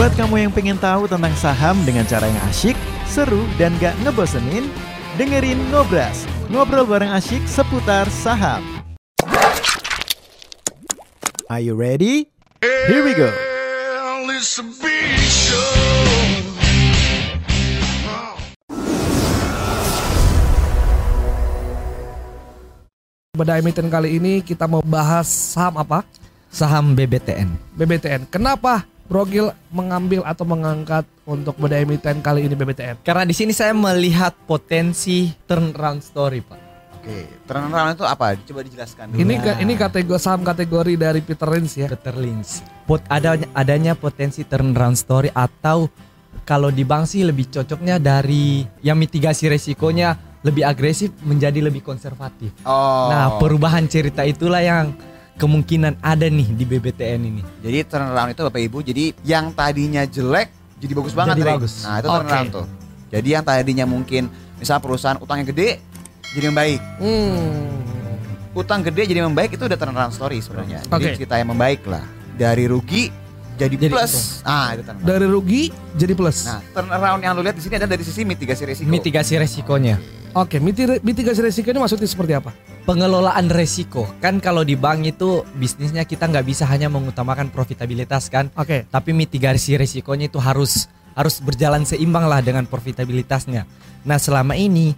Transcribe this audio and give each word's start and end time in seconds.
Buat 0.00 0.16
kamu 0.16 0.48
yang 0.48 0.52
pengen 0.56 0.80
tahu 0.80 1.04
tentang 1.04 1.36
saham 1.36 1.76
dengan 1.84 2.08
cara 2.08 2.24
yang 2.24 2.40
asyik, 2.48 2.72
seru, 3.04 3.44
dan 3.60 3.68
gak 3.76 3.92
ngebosenin, 4.00 4.64
dengerin 5.20 5.60
Ngobras, 5.68 6.24
ngobrol 6.48 6.88
bareng 6.88 7.12
asyik 7.12 7.44
seputar 7.44 8.08
saham. 8.08 8.64
Are 11.52 11.60
you 11.60 11.76
ready? 11.76 12.32
Here 12.64 13.04
we 13.04 13.12
go. 13.12 13.28
Pada 23.36 23.60
emiten 23.60 23.92
kali 23.92 24.16
ini 24.16 24.40
kita 24.40 24.64
mau 24.64 24.80
bahas 24.80 25.28
saham 25.28 25.76
apa? 25.76 26.08
Saham 26.48 26.96
BBTN. 26.96 27.52
BBTN. 27.76 28.24
Kenapa 28.32 28.88
Brogil 29.10 29.50
mengambil 29.74 30.22
atau 30.22 30.46
mengangkat 30.46 31.02
untuk 31.26 31.58
pada 31.58 31.82
emiten 31.82 32.22
kali 32.22 32.46
ini 32.46 32.54
BBTN? 32.54 33.02
Karena 33.02 33.26
di 33.26 33.34
sini 33.34 33.50
saya 33.50 33.74
melihat 33.74 34.38
potensi 34.46 35.34
turnaround 35.50 35.98
story, 35.98 36.38
Pak. 36.38 36.60
Oke, 37.02 37.26
turnaround 37.42 37.98
itu 37.98 38.06
apa? 38.06 38.38
Coba 38.38 38.62
dijelaskan 38.62 39.10
dulu. 39.10 39.18
Ini 39.18 39.34
ini 39.66 39.74
kategori 39.74 40.22
saham 40.22 40.46
kategori 40.46 40.94
dari 40.94 41.26
Peter 41.26 41.50
Lynch 41.50 41.74
ya. 41.74 41.90
Peter 41.90 42.14
Lynch. 42.14 42.62
Pot 42.86 43.02
adanya 43.10 43.50
adanya 43.50 43.92
potensi 43.98 44.46
turnaround 44.46 44.94
story 44.94 45.34
atau 45.34 45.90
kalau 46.46 46.70
di 46.70 46.86
bank 46.86 47.10
sih 47.10 47.26
lebih 47.26 47.50
cocoknya 47.50 47.98
dari 47.98 48.62
yang 48.86 48.94
mitigasi 48.94 49.50
resikonya 49.50 50.14
lebih 50.46 50.62
agresif 50.62 51.10
menjadi 51.26 51.66
lebih 51.66 51.82
konservatif. 51.82 52.54
Oh. 52.62 53.10
Nah, 53.10 53.42
perubahan 53.42 53.90
cerita 53.90 54.22
itulah 54.22 54.62
yang 54.62 54.94
kemungkinan 55.40 56.04
ada 56.04 56.28
nih 56.28 56.52
di 56.52 56.64
BBTN 56.68 57.20
ini. 57.24 57.42
Jadi 57.64 57.88
turnaround 57.88 58.36
itu 58.36 58.42
Bapak 58.44 58.60
Ibu, 58.60 58.78
jadi 58.84 59.04
yang 59.24 59.56
tadinya 59.56 60.04
jelek 60.04 60.52
jadi 60.76 60.92
bagus 60.92 61.16
banget. 61.16 61.40
Jadi 61.40 61.48
bagus. 61.48 61.72
Nah, 61.88 61.96
itu 62.04 62.08
turnaround 62.12 62.50
tuh. 62.52 62.66
Jadi 63.08 63.28
yang 63.32 63.44
tadinya 63.44 63.86
mungkin 63.88 64.28
misal 64.60 64.76
perusahaan 64.84 65.16
utangnya 65.16 65.48
gede 65.48 65.80
jadi 66.36 66.44
membaik. 66.52 66.80
Hmm. 67.00 67.80
Utang 68.52 68.84
gede 68.84 69.08
jadi 69.08 69.24
membaik 69.24 69.56
itu 69.56 69.64
udah 69.64 69.78
turnaround 69.80 70.12
story 70.12 70.44
sebenarnya. 70.44 70.84
Jadi 70.84 71.24
cerita 71.24 71.40
yang 71.40 71.56
membaik 71.56 71.88
lah. 71.88 72.04
Dari 72.36 72.68
rugi 72.68 73.08
jadi, 73.60 73.76
Jadi 73.76 73.92
plus. 73.92 74.40
Ah, 74.44 74.72
itu 74.72 74.84
turnaround. 74.84 75.08
Dari 75.08 75.26
rugi 75.28 75.62
jadi 75.96 76.12
plus. 76.16 76.38
Nah, 76.48 76.60
turnaround 76.72 77.20
yang 77.20 77.32
lu 77.36 77.44
lihat 77.44 77.56
di 77.56 77.62
sini 77.64 77.76
adalah 77.80 77.92
dari 77.96 78.04
sisi 78.04 78.24
mitigasi 78.24 78.62
risiko. 78.68 78.88
Mitigasi 78.88 79.32
resikonya. 79.36 80.19
Oke, 80.30 80.62
miti- 80.62 81.02
mitigasi 81.02 81.42
resiko 81.42 81.74
ini 81.74 81.82
maksudnya 81.82 82.06
seperti 82.06 82.38
apa? 82.38 82.54
Pengelolaan 82.86 83.50
resiko 83.50 84.06
kan 84.22 84.38
kalau 84.38 84.62
di 84.62 84.78
bank 84.78 85.02
itu 85.02 85.42
bisnisnya 85.58 86.06
kita 86.06 86.30
nggak 86.30 86.46
bisa 86.46 86.70
hanya 86.70 86.86
mengutamakan 86.86 87.50
profitabilitas 87.50 88.30
kan, 88.30 88.46
Oke. 88.54 88.86
tapi 88.86 89.10
mitigasi 89.10 89.74
resikonya 89.74 90.30
itu 90.30 90.38
harus 90.38 90.86
harus 91.18 91.42
berjalan 91.42 91.82
seimbang 91.82 92.30
lah 92.30 92.38
dengan 92.38 92.62
profitabilitasnya. 92.62 93.66
Nah 94.06 94.18
selama 94.22 94.54
ini 94.54 94.94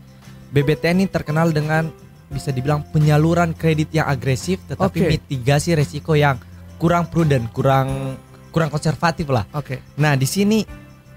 BBTN 0.52 1.00
ini 1.00 1.08
terkenal 1.08 1.48
dengan 1.48 1.88
bisa 2.28 2.52
dibilang 2.52 2.84
penyaluran 2.92 3.56
kredit 3.56 3.88
yang 3.88 4.12
agresif, 4.12 4.60
tetapi 4.68 4.98
Oke. 5.00 5.08
mitigasi 5.16 5.72
resiko 5.72 6.12
yang 6.12 6.36
kurang 6.76 7.08
prudent, 7.08 7.48
kurang 7.56 8.20
kurang 8.52 8.68
konservatif 8.68 9.32
lah. 9.32 9.48
Oke. 9.56 9.80
Nah 9.96 10.12
di 10.12 10.28
sini 10.28 10.60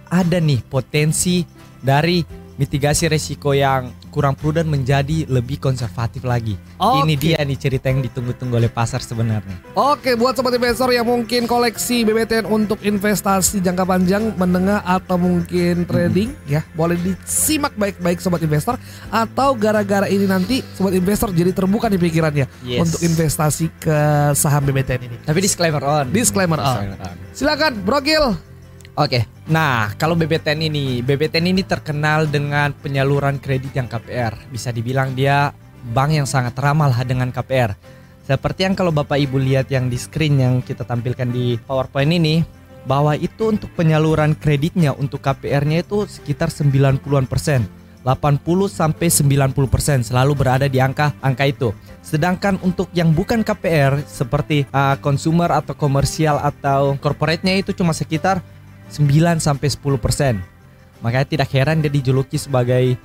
ada 0.08 0.40
nih 0.40 0.64
potensi 0.64 1.44
dari 1.84 2.45
mitigasi 2.56 3.12
resiko 3.12 3.52
yang 3.52 3.92
kurang 4.10 4.32
prudent 4.32 4.64
menjadi 4.72 5.28
lebih 5.28 5.60
konservatif 5.60 6.24
lagi. 6.24 6.56
Ini 6.80 7.14
Oke. 7.16 7.20
dia 7.20 7.40
nih 7.44 7.60
cerita 7.60 7.92
yang 7.92 8.00
ditunggu-tunggu 8.00 8.56
oleh 8.56 8.72
pasar 8.72 9.04
sebenarnya. 9.04 9.60
Oke, 9.76 10.16
buat 10.16 10.40
sobat 10.40 10.56
investor 10.56 10.88
yang 10.96 11.04
mungkin 11.04 11.46
koleksi 11.46 12.08
BBTN 12.08 12.48
untuk 12.48 12.80
investasi 12.80 13.60
jangka 13.60 13.84
panjang, 13.84 14.32
menengah 14.40 14.88
atau 14.88 15.20
mungkin 15.20 15.84
trading 15.84 16.32
ya, 16.48 16.64
boleh 16.72 16.96
disimak 16.96 17.76
baik-baik 17.76 18.24
sobat 18.24 18.40
investor 18.40 18.80
atau 19.12 19.52
gara-gara 19.52 20.08
ini 20.08 20.24
nanti 20.24 20.64
sobat 20.80 20.96
investor 20.96 21.36
jadi 21.36 21.52
terbuka 21.52 21.92
di 21.92 22.00
pikirannya 22.00 22.48
Yes. 22.64 22.88
untuk 22.88 23.00
investasi 23.04 23.68
ke 23.84 23.98
saham 24.32 24.64
BBTN 24.64 25.02
ini. 25.12 25.18
Tapi 25.28 25.40
disclaimer 25.44 25.84
on. 25.84 26.08
Disclaimer 26.16 26.58
on. 26.58 26.96
Silakan, 27.36 27.84
Brogil. 27.84 28.55
Oke. 28.96 29.28
Nah, 29.52 29.92
kalau 30.00 30.16
BBTN 30.16 30.72
ini, 30.72 31.04
BBTN 31.04 31.52
ini 31.52 31.68
terkenal 31.68 32.32
dengan 32.32 32.72
penyaluran 32.72 33.44
kredit 33.44 33.76
yang 33.76 33.92
KPR. 33.92 34.32
Bisa 34.48 34.72
dibilang 34.72 35.12
dia 35.12 35.52
bank 35.92 36.16
yang 36.16 36.24
sangat 36.24 36.56
ramah 36.56 36.88
lah 36.88 37.04
dengan 37.04 37.28
KPR. 37.28 37.76
Seperti 38.24 38.64
yang 38.64 38.74
kalau 38.74 38.96
Bapak 38.96 39.20
Ibu 39.20 39.36
lihat 39.38 39.68
yang 39.68 39.92
di 39.92 40.00
screen 40.00 40.40
yang 40.40 40.64
kita 40.64 40.88
tampilkan 40.88 41.28
di 41.28 41.60
PowerPoint 41.68 42.10
ini, 42.10 42.42
bahwa 42.88 43.20
itu 43.20 43.52
untuk 43.52 43.68
penyaluran 43.76 44.32
kreditnya 44.32 44.96
untuk 44.96 45.20
KPR-nya 45.20 45.84
itu 45.84 46.08
sekitar 46.08 46.48
90-an 46.48 47.28
persen. 47.28 47.68
80 48.06 48.46
sampai 48.70 49.10
90 49.10 49.66
persen 49.66 50.06
selalu 50.06 50.38
berada 50.38 50.70
di 50.70 50.78
angka 50.78 51.18
angka 51.26 51.50
itu. 51.50 51.74
Sedangkan 52.06 52.62
untuk 52.62 52.86
yang 52.94 53.10
bukan 53.12 53.42
KPR 53.42 54.06
seperti 54.06 54.70
uh, 54.70 54.94
consumer 55.02 55.50
atau 55.50 55.74
komersial 55.74 56.38
atau 56.38 56.94
corporate-nya 57.02 57.58
itu 57.58 57.74
cuma 57.74 57.98
sekitar 57.98 58.46
9 58.88 59.08
sampai 59.38 59.68
10 59.68 59.80
persen. 59.98 60.40
Makanya 61.00 61.28
tidak 61.28 61.50
heran 61.50 61.80
dia 61.80 61.90
dijuluki 61.90 62.36
sebagai 62.36 62.96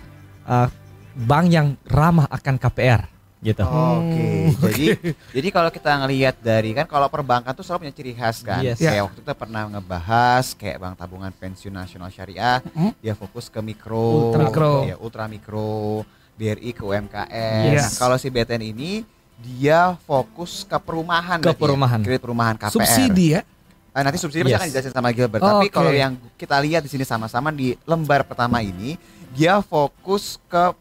uh, 0.44 0.68
bank 1.14 1.46
yang 1.48 1.66
ramah 1.84 2.28
akan 2.28 2.56
KPR 2.56 3.02
gitu. 3.40 3.64
Oke, 3.64 3.72
Hmm, 4.20 4.52
jadi 4.68 4.86
jadi 5.32 5.48
kalau 5.48 5.68
kita 5.68 5.90
ngelihat 5.96 6.36
dari 6.38 6.70
kan 6.70 6.84
kalau 6.84 7.08
perbankan 7.08 7.50
tuh 7.50 7.64
selalu 7.64 7.88
punya 7.88 7.94
ciri 7.94 8.12
khas 8.12 8.40
kan. 8.40 8.60
Yes. 8.60 8.76
Kayak 8.76 9.08
waktu 9.08 9.18
itu 9.18 9.32
pernah 9.34 9.62
ngebahas 9.66 10.44
kayak 10.52 10.76
Bank 10.76 10.94
Tabungan 10.94 11.32
Pensiun 11.32 11.72
Nasional 11.72 12.08
Syariah, 12.08 12.60
Hmm. 12.70 12.92
dia 12.98 13.12
fokus 13.12 13.48
ke 13.48 13.58
mikro, 13.58 14.28
Ultra 14.28 14.44
mikro. 14.44 14.72
ya 14.84 14.96
ultra 14.96 15.24
mikro, 15.24 16.04
BRI 16.36 16.70
ke 16.70 16.84
UMKM. 16.84 17.72
Yes. 17.74 17.96
Kalau 17.96 18.16
si 18.16 18.28
BTN 18.28 18.60
ini 18.62 19.08
dia 19.36 19.96
fokus 19.98 20.62
ke 20.62 20.76
perumahan 20.76 21.40
Ke 21.40 21.50
ya? 21.50 21.56
perumahan. 21.56 22.00
kredit 22.00 22.20
perumahan 22.20 22.54
KPR. 22.54 22.76
Subsidi 22.76 23.26
ya. 23.34 23.42
Eh, 23.90 24.02
nanti 24.02 24.16
subsidi 24.16 24.42
Yes. 24.42 24.46
pasti 24.46 24.56
akan 24.56 24.68
dijelasin 24.70 24.94
sama 24.94 25.10
Gilbert. 25.10 25.42
Oh, 25.42 25.48
Tapi 25.58 25.66
oke. 25.66 25.74
kalau 25.74 25.90
yang 25.90 26.14
kita 26.34 26.56
lihat 26.58 26.82
di 26.82 26.90
sini 26.90 27.02
sama-sama 27.02 27.50
di 27.50 27.74
lembar 27.82 28.22
pertama 28.22 28.62
ini, 28.62 28.94
dia 29.30 29.58
fokus 29.60 30.38
ke 30.46 30.74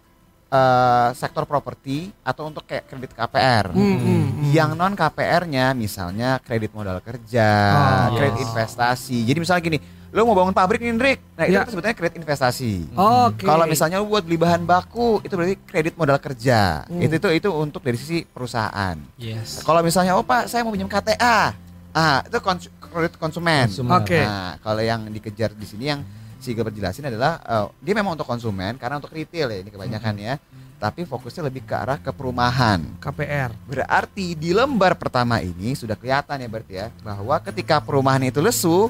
eh, 0.47 1.09
sektor 1.13 1.45
properti 1.45 2.09
atau 2.21 2.49
untuk 2.49 2.65
kayak 2.65 2.89
kredit 2.89 3.13
KPR. 3.13 3.69
Hmm, 3.69 3.85
hmm, 3.95 4.01
hmm. 4.01 4.49
Yang 4.49 4.69
non 4.73 4.93
KPR-nya 4.93 5.77
misalnya 5.77 6.41
kredit 6.41 6.73
modal 6.73 6.97
kerja, 7.01 7.49
Oh, 8.09 8.17
kredit 8.17 8.41
yes. 8.41 8.49
investasi. 8.49 9.29
Jadi 9.29 9.37
misalnya 9.37 9.61
gini, 9.61 9.77
lu 10.09 10.25
mau 10.25 10.33
bangun 10.33 10.49
pabrik 10.49 10.81
nih, 10.81 10.97
Rick. 10.97 11.19
Nah, 11.37 11.45
itu 11.45 11.53
Ya. 11.53 11.61
kan 11.61 11.69
sebetulnya 11.69 11.93
kredit 11.93 12.17
investasi. 12.17 12.89
Oke. 12.89 13.45
Kalau 13.45 13.69
misalnya 13.69 14.01
lu 14.01 14.09
buat 14.09 14.25
beli 14.25 14.41
bahan 14.41 14.65
baku, 14.65 15.21
itu 15.21 15.37
berarti 15.37 15.53
kredit 15.61 15.93
modal 15.93 16.17
kerja. 16.17 16.81
Hmm. 16.89 16.97
Itu 16.97 17.21
itu 17.21 17.29
itu 17.45 17.49
untuk 17.53 17.85
dari 17.85 17.97
sisi 18.01 18.25
perusahaan. 18.25 18.97
Yes. 19.21 19.61
Kalau 19.61 19.85
misalnya 19.85 20.17
oh 20.17 20.25
Pak, 20.25 20.49
saya 20.49 20.65
mau 20.65 20.73
pinjam 20.73 20.89
KTA. 20.89 21.53
Ah, 21.89 22.21
itu 22.21 22.37
kredit 22.89 23.15
konsumen. 23.15 23.69
Konsumen. 23.69 24.01
Oke. 24.01 24.19
Nah, 24.19 24.57
kalau 24.59 24.81
yang 24.83 25.07
dikejar 25.09 25.53
di 25.53 25.65
sini 25.65 25.85
yang 25.93 26.01
si 26.39 26.55
Gilbert 26.55 26.73
jelasin 26.73 27.05
adalah 27.07 27.39
eh, 27.43 27.67
dia 27.83 27.93
memang 27.93 28.15
untuk 28.15 28.25
konsumen 28.25 28.79
karena 28.79 28.97
untuk 28.97 29.11
retail 29.11 29.47
ya 29.53 29.59
ini 29.61 29.69
kebanyakan 29.69 30.15
ya. 30.17 30.35
Tapi 30.79 31.03
fokusnya 31.03 31.51
lebih 31.51 31.67
ke 31.67 31.75
arah 31.75 31.99
ke 31.99 32.07
perumahan. 32.15 32.79
KPR. 33.03 33.51
Berarti 33.67 34.31
di 34.31 34.55
lembar 34.55 34.95
pertama 34.95 35.43
ini 35.43 35.75
sudah 35.75 35.99
kelihatan 35.99 36.39
ya 36.39 36.47
berarti 36.47 36.73
ya 36.79 36.87
bahwa 37.03 37.35
ketika 37.43 37.83
perumahan 37.83 38.23
itu 38.23 38.39
lesu, 38.39 38.87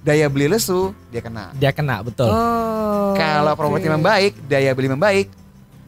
daya 0.00 0.32
beli 0.32 0.48
lesu, 0.48 0.96
dia 1.12 1.20
kena. 1.20 1.52
Dia 1.60 1.76
kena 1.76 2.00
betul. 2.00 2.32
Oh, 2.32 3.12
Kalau 3.20 3.52
properti 3.52 3.92
membaik, 3.92 4.32
daya 4.48 4.72
beli 4.72 4.88
membaik, 4.88 5.28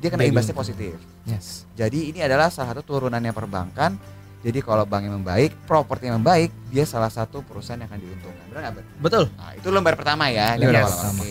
dia 0.04 0.08
kena 0.12 0.28
imbasnya 0.28 0.52
positif. 0.52 1.00
Yes. 1.24 1.64
Jadi 1.78 2.12
ini 2.12 2.20
adalah 2.20 2.52
salah 2.52 2.76
satu 2.76 2.84
turunannya 2.84 3.32
perbankan. 3.32 4.17
Jadi 4.48 4.64
kalau 4.64 4.88
bank 4.88 5.04
yang 5.04 5.20
membaik, 5.20 5.52
properti 5.68 6.08
yang 6.08 6.24
membaik, 6.24 6.48
dia 6.72 6.88
salah 6.88 7.12
satu 7.12 7.44
perusahaan 7.44 7.76
yang 7.76 7.84
akan 7.84 8.00
diuntungkan. 8.00 8.44
Benar 8.48 8.60
nggak? 8.64 8.84
Betul. 8.96 9.24
Nah, 9.36 9.52
itu 9.52 9.68
lembar 9.68 9.92
pertama 9.92 10.24
ya. 10.32 10.56
Lembar 10.56 10.88
Lembar 10.88 10.88
pertama. 10.88 11.22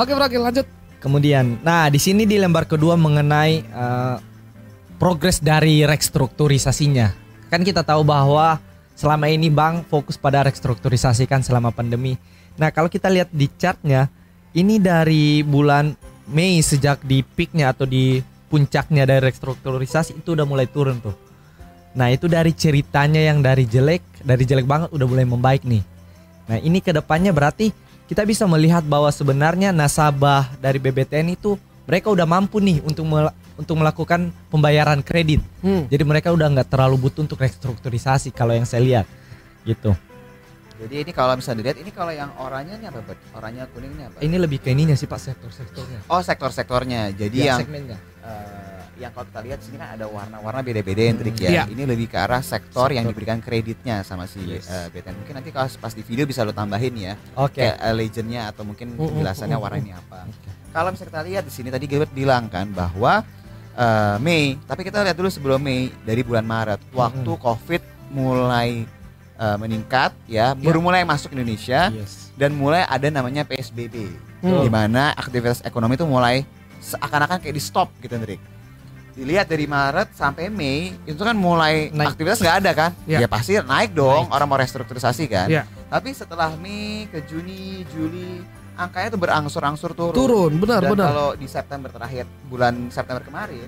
Oke. 0.00 0.12
Oke, 0.16 0.38
lanjut. 0.40 0.66
Kemudian, 1.04 1.60
nah 1.60 1.86
di 1.92 2.00
sini 2.00 2.24
di 2.24 2.40
lembar 2.40 2.64
kedua 2.64 2.96
mengenai 2.96 3.60
eh, 3.60 4.16
progres 4.96 5.44
dari 5.44 5.84
restrukturisasinya. 5.84 7.12
Kan 7.52 7.60
kita 7.60 7.84
tahu 7.84 8.08
bahwa 8.08 8.56
selama 8.96 9.28
ini 9.28 9.52
bank 9.52 9.92
fokus 9.92 10.16
pada 10.16 10.40
restrukturisasi 10.48 11.28
kan 11.28 11.44
selama 11.44 11.76
pandemi. 11.76 12.16
Nah 12.56 12.72
kalau 12.72 12.88
kita 12.88 13.12
lihat 13.12 13.28
di 13.30 13.52
chartnya, 13.60 14.08
ini 14.56 14.80
dari 14.80 15.44
bulan 15.44 15.92
Mei 16.32 16.56
sejak 16.64 17.04
di 17.04 17.20
peaknya 17.20 17.76
atau 17.76 17.84
di 17.84 18.24
puncaknya 18.48 19.04
dari 19.04 19.28
restrukturisasi 19.28 20.24
itu 20.24 20.32
udah 20.32 20.48
mulai 20.48 20.64
turun 20.64 21.04
tuh. 21.04 21.27
Nah 21.92 22.08
itu 22.08 22.26
dari 22.26 22.52
ceritanya 22.52 23.18
yang 23.18 23.40
dari 23.40 23.64
jelek, 23.64 24.02
dari 24.20 24.44
jelek 24.44 24.64
banget 24.64 24.88
udah 24.90 25.06
mulai 25.06 25.24
membaik 25.24 25.62
nih. 25.64 25.82
Nah 26.46 26.58
ini 26.58 26.78
ke 26.78 26.90
depannya 26.90 27.30
berarti 27.30 27.72
kita 28.04 28.24
bisa 28.24 28.44
melihat 28.44 28.80
bahwa 28.82 29.08
sebenarnya 29.08 29.68
nasabah 29.68 30.48
dari 30.58 30.76
BBTN 30.76 31.34
itu 31.34 31.56
mereka 31.84 32.08
udah 32.08 32.24
mampu 32.24 32.60
nih 32.60 32.80
untuk 32.80 33.04
mel- 33.04 33.32
untuk 33.54 33.74
melakukan 33.74 34.28
pembayaran 34.48 35.00
kredit. 35.00 35.40
Hmm. 35.60 35.88
Jadi 35.88 36.04
mereka 36.04 36.30
udah 36.30 36.46
nggak 36.48 36.68
terlalu 36.68 36.96
butuh 37.00 37.24
untuk 37.24 37.36
restrukturisasi 37.36 38.30
kalau 38.30 38.52
yang 38.52 38.64
saya 38.64 38.80
lihat 38.80 39.06
gitu. 39.64 39.92
Jadi 40.78 40.94
ini 41.02 41.10
kalau 41.10 41.34
misalnya 41.34 41.58
dilihat 41.60 41.78
ini 41.82 41.90
kalau 41.90 42.14
yang 42.14 42.30
oranye 42.38 42.78
ini 42.78 42.86
apa? 42.86 43.02
Oranye 43.34 43.66
kuning 43.74 43.92
ini 43.98 44.02
apa? 44.06 44.16
Ini 44.22 44.36
lebih 44.38 44.62
ke 44.62 44.70
ininya 44.70 44.94
sih 44.94 45.10
Pak 45.10 45.18
sektor-sektornya. 45.18 46.06
Oh, 46.06 46.22
sektor-sektornya. 46.22 47.10
Jadi 47.10 47.36
Ya, 47.42 47.44
yang 47.50 47.66
segmennya. 47.66 47.98
eh, 48.22 48.67
yang 48.98 49.10
kalau 49.10 49.26
kita 49.26 49.40
lihat 49.40 49.58
sini 49.60 49.76
kan 49.76 49.94
ada 49.94 50.04
warna-warna 50.04 50.60
beda-beda 50.60 51.00
yang 51.00 51.16
trik 51.16 51.38
ya. 51.38 51.50
Iya. 51.50 51.62
Ini 51.66 51.82
lebih 51.84 52.06
ke 52.06 52.18
arah 52.18 52.42
sektor, 52.42 52.90
yang 52.90 53.02
Sektor. 53.02 53.14
diberikan 53.14 53.38
kreditnya 53.38 54.02
sama 54.02 54.26
si 54.26 54.42
Yes. 54.42 54.66
eh, 54.66 54.90
BTN. 54.90 55.14
Mungkin 55.16 55.34
nanti 55.34 55.50
kalau 55.50 55.70
pas 55.74 55.92
di 55.92 56.02
video 56.02 56.22
bisa 56.22 56.42
lo 56.42 56.50
tambahin 56.50 56.94
ya, 56.94 57.14
Oke. 57.34 57.62
kayak 57.62 57.76
eh, 57.78 57.94
legendnya 57.94 58.50
atau 58.50 58.62
mungkin 58.62 58.90
Mm, 58.90 58.98
mm, 58.98 59.08
penjelasannya 59.14 59.54
mm, 59.54 59.62
warna 59.62 59.76
mm. 59.76 59.82
ini 59.82 59.92
apa. 59.92 60.18
Kalau 60.68 60.88
misalnya 60.90 61.10
kita 61.10 61.22
lihat 61.24 61.42
di 61.46 61.52
sini 61.52 61.68
tadi 61.68 61.84
Gilbert 61.86 62.12
bilang 62.12 62.44
kan 62.46 62.66
bahwa 62.68 63.22
eh, 63.72 64.16
Mei, 64.18 64.58
tapi 64.60 64.82
kita 64.82 65.00
lihat 65.00 65.14
dulu 65.14 65.30
sebelum 65.30 65.58
Mei 65.58 65.94
dari 66.02 66.20
bulan 66.20 66.42
Maret, 66.42 66.82
waktu 66.90 67.30
Covid 67.32 67.82
mulai 68.10 68.82
eh, 69.34 69.56
meningkat 69.56 70.10
ya, 70.26 70.50
baru 70.52 70.82
mulai 70.82 71.02
masuk 71.02 71.30
Indonesia 71.30 71.88
Yes. 71.88 72.34
dan 72.34 72.50
mulai 72.52 72.82
ada 72.82 73.06
namanya 73.08 73.46
PSBB 73.46 74.26
Hmm. 74.38 74.62
di 74.62 74.70
mana 74.70 75.10
aktivitas 75.12 75.62
ekonomi 75.62 75.94
itu 75.94 76.02
mulai 76.02 76.46
seakan-akan 76.78 77.38
kayak 77.38 77.54
di 77.54 77.58
stop 77.58 77.90
gitu 77.98 78.14
Hendrik. 78.14 78.38
Dilihat 79.18 79.50
dari 79.50 79.66
Maret 79.66 80.14
sampai 80.14 80.46
Mei 80.46 80.94
itu 81.02 81.18
kan 81.18 81.34
mulai 81.34 81.90
Naik. 81.90 82.14
aktivitas 82.14 82.38
nggak 82.38 82.56
ada 82.62 82.70
kan? 82.70 82.90
Ya. 83.02 83.18
Ya 83.18 83.26
pasti 83.26 83.58
naik 83.58 83.90
dong 83.90 84.30
orang 84.30 84.46
mau 84.46 84.54
restrukturisasi 84.54 85.26
kan. 85.26 85.50
Ya. 85.50 85.66
Tapi 85.90 86.14
setelah 86.14 86.54
Mei 86.54 87.10
ke 87.10 87.26
Juni, 87.26 87.82
Juli 87.90 88.38
angkanya 88.78 89.10
tuh 89.10 89.18
berangsur-angsur 89.18 89.90
turun. 89.90 90.14
Turun, 90.14 90.52
benar 90.62 90.86
Dan 90.86 90.94
benar. 90.94 91.06
kalau 91.10 91.28
di 91.34 91.50
September 91.50 91.90
terakhir 91.90 92.30
bulan 92.46 92.94
September 92.94 93.18
kemarin 93.18 93.66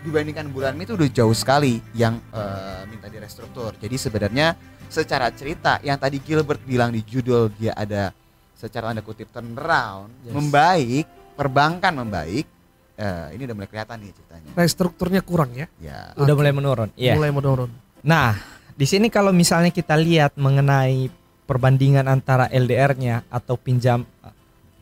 dibandingkan 0.00 0.48
bulan 0.48 0.72
Mei 0.72 0.88
itu 0.88 0.96
udah 0.96 1.10
jauh 1.12 1.36
sekali 1.36 1.76
yang 1.92 2.16
eh, 2.32 2.88
minta 2.88 3.12
direstruktur. 3.12 3.76
Jadi 3.76 4.00
sebenarnya 4.00 4.56
secara 4.88 5.28
cerita 5.28 5.76
yang 5.84 6.00
tadi 6.00 6.24
Gilbert 6.24 6.64
bilang 6.64 6.88
di 6.88 7.04
judul 7.04 7.52
dia 7.52 7.76
ada 7.76 8.16
secara 8.56 8.88
tanda 8.88 9.04
kutip 9.04 9.28
turnaround 9.28 10.08
Yes. 10.24 10.32
membaik, 10.32 11.04
perbankan 11.36 11.92
membaik. 12.00 12.48
Eh, 12.96 13.26
ini 13.36 13.42
udah 13.44 13.54
mulai 13.54 13.68
kelihatan 13.68 13.96
nih 14.00 14.10
ceritanya. 14.12 14.50
Restrukturnya 14.56 15.20
kurang 15.22 15.52
ya. 15.52 15.66
Ya. 15.78 16.12
Udah 16.16 16.34
mulai 16.34 16.52
menurun. 16.52 16.88
Iya. 16.96 17.14
Mulai 17.16 17.32
menurun. 17.32 17.70
Nah, 18.00 18.36
di 18.72 18.86
sini 18.88 19.08
kalau 19.08 19.30
misalnya 19.32 19.70
kita 19.70 19.96
lihat 19.96 20.36
mengenai 20.36 21.08
perbandingan 21.46 22.04
antara 22.08 22.50
LDR-nya 22.50 23.22
atau 23.30 23.54
pinjam 23.54 24.02
uh, 24.20 24.32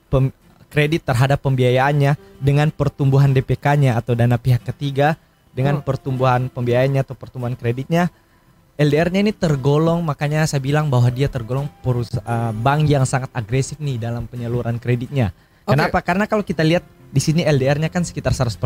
pem- 0.08 0.32
kredit 0.72 1.06
terhadap 1.06 1.38
pembiayaannya 1.38 2.18
dengan 2.40 2.72
pertumbuhan 2.74 3.30
DPK-nya 3.30 3.94
atau 3.94 4.18
dana 4.18 4.34
pihak 4.34 4.64
ketiga 4.64 5.14
dengan 5.54 5.78
Hmm. 5.78 5.86
pertumbuhan 5.86 6.50
pembiayaannya 6.50 7.04
atau 7.04 7.14
pertumbuhan 7.14 7.54
kreditnya 7.54 8.10
LDR-nya 8.74 9.22
ini 9.22 9.30
tergolong 9.30 10.02
makanya 10.02 10.42
saya 10.50 10.58
bilang 10.58 10.90
bahwa 10.90 11.06
dia 11.14 11.30
tergolong 11.30 11.70
perus- 11.78 12.18
uh, 12.26 12.50
bank 12.50 12.90
yang 12.90 13.06
sangat 13.06 13.30
agresif 13.30 13.78
nih 13.78 14.02
dalam 14.02 14.26
penyaluran 14.26 14.82
kreditnya. 14.82 15.30
Oke. 15.62 15.78
Kenapa? 15.78 16.02
Karena 16.02 16.26
kalau 16.26 16.42
kita 16.42 16.66
lihat 16.66 16.82
di 17.14 17.22
sini 17.22 17.46
LDR-nya 17.46 17.86
kan 17.86 18.02
sekitar 18.02 18.34
100%. 18.34 18.58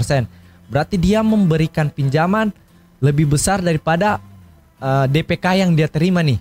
Berarti 0.66 0.96
dia 0.96 1.20
memberikan 1.20 1.86
pinjaman 1.86 2.48
lebih 2.98 3.28
besar 3.28 3.60
daripada 3.60 4.16
uh, 4.78 5.04
DPK 5.04 5.60
yang 5.60 5.70
dia 5.72 5.86
terima 5.86 6.24
nih. 6.24 6.40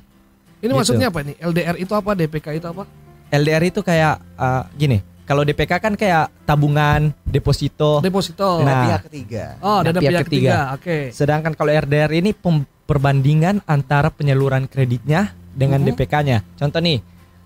Ini 0.58 0.64
Gitu. 0.64 0.74
maksudnya 0.74 1.12
apa 1.12 1.20
nih? 1.22 1.36
LDR 1.38 1.76
itu 1.76 1.92
apa? 1.92 2.12
DPK 2.14 2.48
itu 2.56 2.66
apa? 2.66 2.88
LDR 3.30 3.64
itu 3.66 3.80
kayak 3.82 4.16
uh, 4.34 4.64
gini. 4.74 5.04
Kalau 5.22 5.44
DPK 5.44 5.72
kan 5.78 5.94
kayak 5.94 6.32
tabungan, 6.48 7.12
deposito. 7.22 8.00
Deposito. 8.00 8.64
Dana 8.64 8.72
Nah. 8.72 8.84
pihak 8.88 9.02
ketiga. 9.12 9.44
oh, 9.60 9.84
Nah, 9.84 9.92
dana 9.92 10.00
pihak 10.00 10.08
pihak 10.10 10.26
ketiga. 10.26 10.52
ketiga. 10.56 10.58
Oke. 10.74 10.98
Sedangkan 11.12 11.52
kalau 11.52 11.70
RDR 11.70 12.12
ini 12.16 12.32
pem- 12.32 12.64
perbandingan 12.88 13.60
antara 13.66 14.08
penyaluran 14.08 14.64
kreditnya 14.66 15.36
dengan 15.52 15.84
Mhm. 15.84 15.88
DPK-nya. 15.92 16.48
Contoh 16.56 16.80
nih, 16.80 17.04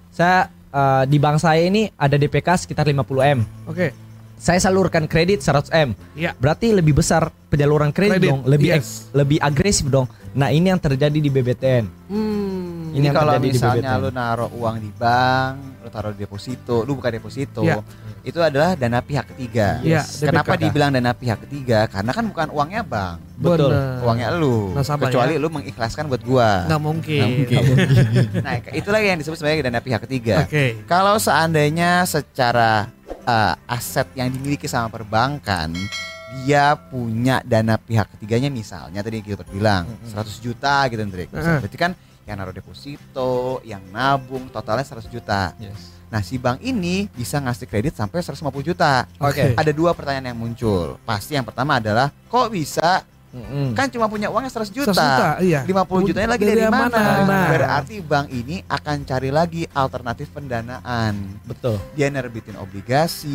saya 0.08 0.46
uh, 0.70 1.04
di 1.04 1.18
bank 1.18 1.38
saya 1.38 1.60
ini 1.60 1.90
ada 1.92 2.16
DPK 2.16 2.48
sekitar 2.60 2.86
50 2.86 3.02
m. 3.28 3.40
Oke. 3.66 3.90
Saya 4.42 4.58
salurkan 4.58 5.06
kredit 5.06 5.46
100 5.46 5.70
m. 5.70 5.94
Iya. 6.18 6.34
Berarti 6.34 6.74
lebih 6.74 6.98
besar 6.98 7.30
penyaluran 7.46 7.94
kredit, 7.94 8.18
Kredit, 8.18 8.32
dong, 8.34 8.42
lebih 8.50 8.74
yes. 8.74 9.14
lebih 9.14 9.38
agresif 9.38 9.86
dong. 9.86 10.10
Nah 10.34 10.50
ini 10.50 10.74
yang 10.74 10.82
terjadi 10.82 11.14
di 11.14 11.30
BBTN. 11.30 11.86
Hmm. 12.10 12.90
Ini 12.90 12.98
Ini 12.98 13.06
yang 13.06 13.16
kalau 13.16 13.38
terjadi 13.38 13.46
di 13.46 13.54
misalnya 13.54 13.92
BBTN. 13.94 14.02
lu 14.02 14.10
naruh 14.10 14.50
uang 14.58 14.76
di 14.82 14.90
bank, 14.90 15.56
lu 15.86 15.90
taruh 15.94 16.12
di 16.18 16.26
deposito, 16.26 16.82
lu 16.82 16.98
buka 16.98 17.14
deposito, 17.14 17.62
Iya. 17.62 17.86
itu 18.26 18.42
adalah 18.42 18.74
dana 18.74 19.00
pihak 19.00 19.30
ketiga. 19.30 19.78
Iya, 19.80 20.02
Kenapa 20.10 20.58
dibilang 20.58 20.90
dana 20.90 21.14
pihak 21.14 21.46
ketiga? 21.46 21.86
Karena 21.86 22.10
kan 22.10 22.26
bukan 22.26 22.48
uangnya 22.50 22.82
bank, 22.82 23.22
Betul. 23.38 23.70
Bener. 23.70 24.02
uangnya 24.02 24.28
lu. 24.34 24.74
Nasabah 24.74 25.06
Kecuali 25.06 25.38
ya. 25.38 25.40
lu 25.40 25.48
mengikhlaskan 25.54 26.10
buat 26.10 26.26
gua. 26.26 26.66
Nggak 26.66 26.82
mungkin. 26.82 27.22
Nggak 27.22 27.30
mungkin. 27.38 27.64
nah, 28.50 28.54
itulah 28.74 29.00
yang 29.06 29.22
disebut 29.22 29.38
sebagai 29.38 29.62
dana 29.62 29.78
pihak 29.80 30.02
ketiga. 30.10 30.50
Oke. 30.50 30.82
Kalau 30.90 31.22
seandainya 31.22 32.04
secara 32.04 32.90
uh, 33.26 33.56
aset 33.70 34.08
yang 34.18 34.30
dimiliki 34.30 34.66
sama 34.66 34.88
perbankan 34.92 35.74
dia 36.32 36.80
punya 36.80 37.44
dana 37.44 37.76
pihak 37.76 38.08
ketiganya 38.16 38.48
misalnya 38.48 39.04
tadi 39.04 39.20
Gilbert 39.20 39.52
bilang 39.52 39.84
Mm-mm. 39.84 40.16
100 40.16 40.40
juta 40.40 40.88
gitu 40.88 41.02
Hendrik. 41.04 41.28
Berarti 41.28 41.76
kan 41.76 41.92
yang 42.24 42.40
naruh 42.40 42.56
deposito, 42.56 43.60
yang 43.68 43.84
nabung 43.92 44.48
totalnya 44.48 44.88
100 44.88 45.12
juta. 45.12 45.52
Nah, 46.12 46.20
si 46.24 46.36
bank 46.36 46.60
ini 46.64 47.08
bisa 47.12 47.40
ngasih 47.40 47.68
kredit 47.68 47.96
sampai 47.96 48.20
150 48.20 48.48
juta. 48.64 49.08
Oke. 49.20 49.56
Ada 49.56 49.72
dua 49.72 49.96
pertanyaan 49.96 50.36
yang 50.36 50.40
muncul. 50.40 51.00
Pasti 51.08 51.36
yang 51.36 51.48
pertama 51.48 51.80
adalah 51.80 52.12
kok 52.28 52.52
bisa 52.52 53.04
Mm-mm. 53.32 53.72
kan 53.72 53.88
cuma 53.88 54.12
punya 54.12 54.28
uangnya 54.28 54.52
100 54.52 54.76
juta. 54.76 54.92
100 54.92 55.00
juta, 55.00 55.28
iya. 55.40 55.62
50 55.64 56.08
jutanya 56.12 56.30
lagi 56.36 56.44
Dari 56.44 56.60
dari, 56.60 56.68
mana? 56.68 56.92
mana? 56.92 57.24
Nah. 57.24 57.48
Berarti 57.48 57.96
bank 58.04 58.28
ini 58.28 58.60
akan 58.68 58.98
cari 59.08 59.30
lagi 59.32 59.64
alternatif 59.72 60.28
pendanaan. 60.36 61.16
Betul. 61.48 61.80
Dia 61.96 62.12
nerbitin 62.12 62.60
obligasi, 62.60 63.32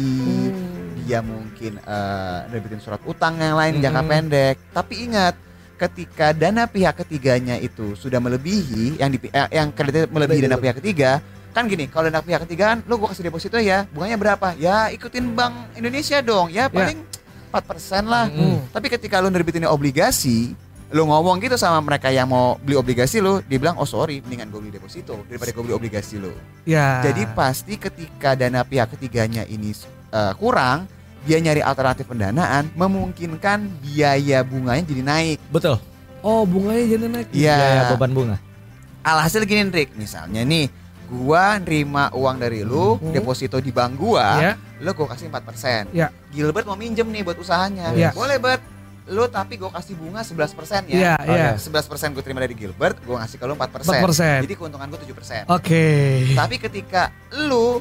Hmm. 0.52 1.00
dia 1.00 1.24
mungkin 1.24 1.80
eh, 1.80 2.38
nerbitin 2.52 2.76
surat 2.78 3.00
utang 3.04 3.40
yang 3.40 3.56
lain 3.56 3.80
jangka 3.80 4.02
Mm-mm. 4.04 4.12
pendek. 4.12 4.56
Tapi 4.70 4.94
ingat, 5.08 5.34
ketika 5.76 6.32
dana 6.32 6.64
pihak 6.64 6.96
ketiganya 7.00 7.56
itu 7.56 7.96
sudah 7.96 8.20
melebihi 8.20 8.96
yang 8.96 9.08
di, 9.08 9.18
eh, 9.28 9.48
yang 9.50 9.72
kreditnya 9.72 10.08
melebihi 10.08 10.40
dana 10.44 10.56
pihak 10.56 10.76
ketiga, 10.80 11.24
kan 11.52 11.64
gini, 11.64 11.88
kalau 11.88 12.12
dana 12.12 12.20
pihak 12.20 12.44
ketiga 12.44 12.76
kan 12.76 12.84
lu 12.84 12.96
gua 12.96 13.08
kasih 13.08 13.28
deposito 13.28 13.56
ya, 13.56 13.88
bunganya 13.88 14.20
berapa? 14.20 14.52
Ya 14.56 14.92
ikutin 14.92 15.32
Bank 15.32 15.72
Indonesia 15.72 16.20
dong, 16.20 16.52
ya 16.52 16.68
paling 16.68 17.00
4% 17.62 18.04
lah. 18.04 18.26
Mm. 18.28 18.68
Tapi 18.72 18.86
ketika 18.92 19.20
lu 19.24 19.32
nerbitin 19.32 19.64
obligasi, 19.64 20.52
lu 20.92 21.02
ngomong 21.08 21.42
gitu 21.42 21.58
sama 21.58 21.82
mereka 21.82 22.12
yang 22.14 22.30
mau 22.30 22.60
beli 22.62 22.78
obligasi 22.78 23.18
lu, 23.18 23.42
dia 23.48 23.58
bilang, 23.58 23.74
"Oh, 23.80 23.88
sorry, 23.88 24.22
mendingan 24.22 24.52
gue 24.52 24.60
beli 24.62 24.72
deposito 24.76 25.18
daripada 25.26 25.50
gue 25.50 25.62
beli 25.64 25.74
obligasi 25.74 26.20
lu." 26.20 26.30
Ya. 26.62 27.02
Jadi 27.02 27.26
pasti 27.34 27.74
ketika 27.74 28.38
dana 28.38 28.62
pihak 28.62 28.94
ketiganya 28.94 29.42
ini 29.48 29.74
eh, 30.14 30.32
kurang, 30.38 30.86
dia 31.26 31.42
nyari 31.42 31.58
alternatif 31.58 32.06
pendanaan, 32.06 32.70
memungkinkan 32.78 33.66
biaya 33.82 34.46
bunganya 34.46 34.86
jadi 34.86 35.02
naik. 35.02 35.38
Betul. 35.50 35.82
Oh, 36.22 36.46
bunganya 36.46 36.84
jadi 36.86 37.06
naik. 37.10 37.26
Iya. 37.34 37.56
Biaya 37.58 37.82
beban 37.90 38.12
bunga. 38.14 38.36
Alhasil 39.02 39.42
gini, 39.46 39.66
Rick, 39.70 39.94
misalnya 39.94 40.42
nih, 40.42 40.66
gua 41.08 41.56
nerima 41.56 42.10
uang 42.10 42.36
dari 42.36 42.60
lu, 42.60 42.96
Hmm. 42.96 43.10
deposito 43.10 43.56
di 43.56 43.70
bank 43.70 43.94
gua, 43.94 44.28
Ya. 44.36 44.52
lu 44.78 44.90
gua 44.92 45.06
kasih 45.08 45.26
4%. 45.26 45.88
Ya. 45.90 46.10
Gilbert 46.28 46.64
mau 46.64 46.74
minjem 46.74 47.06
nih 47.06 47.22
buat 47.22 47.36
usahanya. 47.36 47.90
Ya. 47.92 48.10
Boleh, 48.10 48.36
Bet. 48.36 48.60
Lu 49.06 49.22
tapi 49.26 49.54
gua 49.54 49.70
kasih 49.70 49.94
bunga 49.94 50.20
11% 50.20 50.82
Iya, 50.90 51.14
ya. 51.16 51.24
iya. 51.24 51.48
11% 51.54 52.10
gue 52.10 52.20
terima 52.20 52.42
dari 52.42 52.58
Gilbert, 52.58 52.98
gue 52.98 53.14
ngasih 53.14 53.38
ke 53.38 53.46
lu 53.46 53.54
4%. 53.54 54.02
4%. 54.02 54.42
Jadi 54.42 54.54
keuntungan 54.58 54.86
gue 54.90 54.98
7%. 55.00 55.46
Oke. 55.46 55.86
Tapi 56.34 56.58
ketika 56.58 57.14
lu 57.38 57.78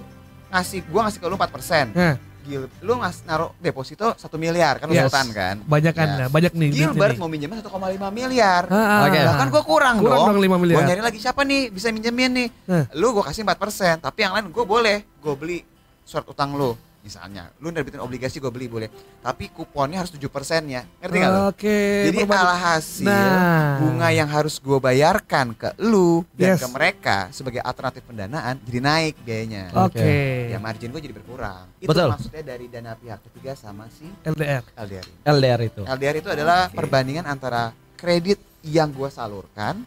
ngasih 0.47 0.85
gua 0.85 1.09
ngasih 1.09 1.17
ke 1.17 1.25
lu 1.25 1.33
4%, 1.33 1.89
Nah, 1.91 2.13
Gil, 2.45 2.69
lu 2.79 2.93
ngas 2.95 3.25
naruh 3.25 3.49
deposito 3.57 4.13
1 4.13 4.21
miliar 4.37 4.77
kan 4.77 4.85
lu 4.85 4.93
Yes. 4.93 5.09
sultan 5.09 5.27
kan? 5.31 5.55
banyak 5.59 5.91
kan, 5.91 6.07
nah, 6.07 6.27
banyak 6.29 6.53
nih. 6.53 6.69
Gilbert 6.71 7.17
mau 7.17 7.25
minjemnya 7.25 7.59
1,5 7.59 7.73
miliar. 8.09 8.69
Ah, 8.69 9.03
Oke. 9.03 9.17
ah, 9.17 9.25
Lah 9.25 9.35
kan 9.35 9.47
gua 9.49 9.63
kurang, 9.63 9.95
kurang 9.97 10.19
dong. 10.21 10.27
dong 10.31 10.39
5 10.39 10.45
Gua 10.47 10.61
miliar. 10.61 10.85
nyari 10.85 11.01
lagi 11.01 11.17
siapa 11.17 11.41
nih 11.41 11.67
bisa 11.67 11.89
minjemin 11.89 12.31
nih. 12.31 12.47
Nah. 12.63 12.85
Lu 12.93 13.11
gua 13.11 13.25
kasih 13.25 13.41
4%, 13.41 13.97
tapi 13.97 14.21
yang 14.21 14.31
lain 14.31 14.47
gua 14.47 14.63
boleh. 14.63 15.01
Gua 15.17 15.33
beli 15.33 15.65
surat 16.01 16.23
utang 16.23 16.53
lu 16.53 16.77
misalnya. 17.05 17.53
Lu 17.61 17.69
nerbitin 17.69 18.01
obligasi 18.01 18.41
gua 18.41 18.49
beli 18.49 18.65
boleh. 18.65 18.89
Tapi 19.21 19.47
kuponnya 19.47 20.01
harus 20.01 20.09
7% 20.09 20.25
ya. 20.65 20.81
Ngerti 20.97 21.15
nggak 21.15 21.29
lu? 21.29 21.39
Oke. 21.47 21.77
Jadi 22.03 22.17
perbanding- 22.19 22.49
alhasil 22.49 23.05
Nah. 23.05 23.77
bunga 23.77 24.09
yang 24.09 24.25
harus 24.25 24.57
gua 24.57 24.81
bayarkan 24.81 25.53
ke 25.53 25.69
lu 25.77 26.25
dan 26.33 26.57
Yes. 26.57 26.59
ke 26.59 26.67
mereka 26.67 27.17
sebagai 27.29 27.61
alternatif 27.61 28.01
pendanaan 28.03 28.57
jadi 28.61 28.79
naik 28.81 29.15
biayanya. 29.21 29.69
Oke. 29.77 30.49
Ya 30.49 30.57
margin 30.57 30.89
gue 30.89 30.99
jadi 30.99 31.13
berkurang. 31.13 31.69
Itu 31.77 31.87
Betul. 31.87 32.09
maksudnya 32.09 32.41
dari 32.43 32.65
dana 32.65 32.95
pihak 32.95 33.21
ketiga 33.21 33.53
sama 33.53 33.85
si 33.87 34.09
LDR. 34.23 34.65
LDR. 34.75 35.05
ini. 35.05 35.21
LDR 35.23 35.61
itu. 35.61 35.81
LDR 35.85 36.15
itu 36.17 36.29
adalah 36.31 36.67
Oke. 36.67 36.75
perbandingan 36.75 37.25
antara 37.25 37.69
kredit 37.93 38.41
yang 38.61 38.89
gue 38.89 39.05
salurkan 39.07 39.85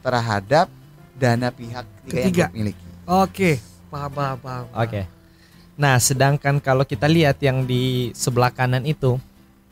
terhadap 0.00 0.66
dana 1.12 1.48
pihak 1.48 1.84
ketiga, 2.02 2.16
Ketiga. 2.18 2.42
yang 2.42 2.50
gue 2.50 2.58
miliki. 2.58 2.86
Oke. 3.06 3.50
Paham, 3.86 4.10
paham, 4.10 4.36
paham. 4.38 4.64
Oke. 4.74 5.15
Nah, 5.76 6.00
sedangkan 6.00 6.56
kalau 6.56 6.88
kita 6.88 7.04
lihat 7.04 7.36
yang 7.44 7.68
di 7.68 8.08
sebelah 8.16 8.48
kanan 8.48 8.88
itu, 8.88 9.20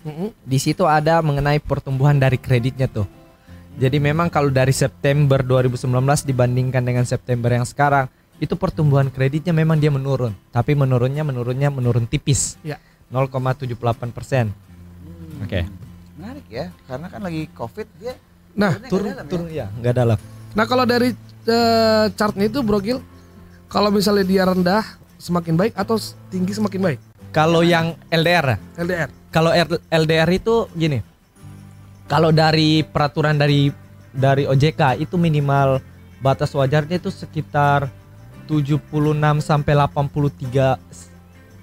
Mm-mm. 0.05 0.37
di 0.45 0.59
situ 0.61 0.85
ada 0.85 1.25
mengenai 1.25 1.57
pertumbuhan 1.65 2.17
dari 2.21 2.37
kreditnya 2.37 2.85
tuh. 2.85 3.09
Jadi 3.75 3.99
memang 3.99 4.29
kalau 4.31 4.53
dari 4.53 4.71
September 4.71 5.41
2019 5.43 5.89
dibandingkan 6.29 6.85
dengan 6.85 7.03
September 7.09 7.51
yang 7.51 7.67
sekarang 7.67 8.07
itu 8.39 8.55
pertumbuhan 8.55 9.09
kreditnya 9.09 9.51
memang 9.57 9.81
dia 9.81 9.91
menurun, 9.91 10.37
tapi 10.53 10.77
menurunnya 10.77 11.25
menurunnya 11.25 11.73
menurun 11.73 12.05
tipis. 12.05 12.61
Ya. 12.61 12.77
0,78 13.09 13.75
persen. 14.13 14.53
Oke. 15.43 15.65
Menarik 16.21 16.47
ya, 16.53 16.67
karena 16.87 17.07
kan 17.11 17.21
lagi 17.25 17.49
covid 17.57 17.89
dia 17.99 18.15
Nah, 18.55 18.79
Turun, 18.87 19.11
dalam 19.11 19.27
ya. 19.27 19.31
turun 19.31 19.49
ya, 19.51 19.67
nggak 19.83 19.95
dalam. 19.99 20.19
Nah 20.55 20.65
kalau 20.71 20.87
dari 20.87 21.11
eh, 21.43 22.07
chartnya 22.15 22.47
itu 22.47 22.63
Bro 22.63 22.79
Gil, 22.79 23.03
kalau 23.67 23.91
misalnya 23.91 24.23
dia 24.23 24.47
rendah 24.47 24.87
semakin 25.25 25.57
baik 25.57 25.73
atau 25.73 25.97
tinggi 26.29 26.53
semakin 26.53 26.81
baik? 26.85 27.01
Kalau 27.33 27.65
yang 27.65 27.97
LDR, 28.13 28.61
LDR. 28.77 29.09
kalau 29.33 29.51
LDR 29.89 30.29
itu 30.31 30.69
gini. 30.77 31.01
Kalau 32.05 32.29
dari 32.31 32.85
peraturan 32.85 33.41
dari 33.41 33.73
dari 34.13 34.45
OJK 34.45 35.01
itu 35.01 35.17
minimal 35.17 35.81
batas 36.21 36.53
wajarnya 36.53 37.01
itu 37.01 37.09
sekitar 37.09 37.89
76 38.47 38.77
sampai 39.41 39.73
83 39.73 40.77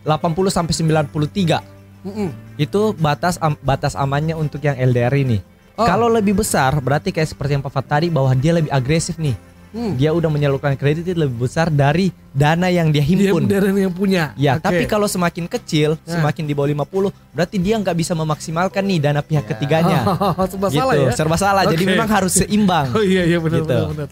80 0.04 0.50
sampai 0.50 0.74
93. 0.74 1.62
Mm-mm. 2.02 2.30
Itu 2.58 2.98
batas 2.98 3.38
am- 3.38 3.62
batas 3.62 3.94
amannya 3.94 4.34
untuk 4.34 4.66
yang 4.66 4.74
LDR 4.74 5.14
ini. 5.14 5.38
Oh. 5.78 5.86
Kalau 5.86 6.10
lebih 6.10 6.42
besar 6.42 6.74
berarti 6.82 7.14
kayak 7.14 7.30
seperti 7.32 7.56
yang 7.56 7.64
Pak 7.64 7.72
Fat 7.72 7.86
tadi 7.88 8.10
bahwa 8.10 8.34
dia 8.34 8.58
lebih 8.58 8.74
agresif 8.74 9.22
nih. 9.22 9.38
Hmm. 9.72 9.96
Dia 9.96 10.12
udah 10.12 10.28
menyalurkan 10.28 10.76
kredit 10.76 11.04
itu 11.04 11.16
lebih 11.16 11.42
besar 11.42 11.68
dari 11.68 12.12
dana 12.30 12.68
yang 12.68 12.92
dia 12.92 13.00
dia 13.00 13.32
himpun. 13.32 13.48
dari 13.48 13.72
yang 13.74 13.90
punya. 13.90 14.36
Ya, 14.36 14.56
Oke. 14.56 14.64
tapi 14.64 14.84
kalau 14.84 15.08
semakin 15.08 15.48
kecil, 15.48 15.96
Nah. 16.02 16.20
semakin 16.20 16.44
di 16.44 16.52
bawah 16.52 16.68
50, 16.68 17.08
berarti 17.32 17.56
dia 17.56 17.76
nggak 17.76 17.96
bisa 17.96 18.12
memaksimalkan 18.12 18.84
nih 18.84 19.00
dana 19.02 19.20
pihak 19.20 19.42
Ya. 19.42 19.50
ketiganya. 19.50 20.00
Oh, 20.06 20.36
serba 20.52 20.68
gitu, 20.68 20.78
salah 20.78 20.94
ya. 20.94 21.12
serba 21.12 21.36
salah. 21.36 21.64
Jadi 21.66 21.84
Oke. 21.84 21.90
memang 21.90 22.10
harus 22.10 22.34
seimbang. 22.36 22.92
Oh 22.94 23.00
iya 23.02 23.24
iya 23.24 23.40
benar 23.40 23.60
Gitu. 23.60 23.72
benar 23.72 23.88
benar. 23.90 24.10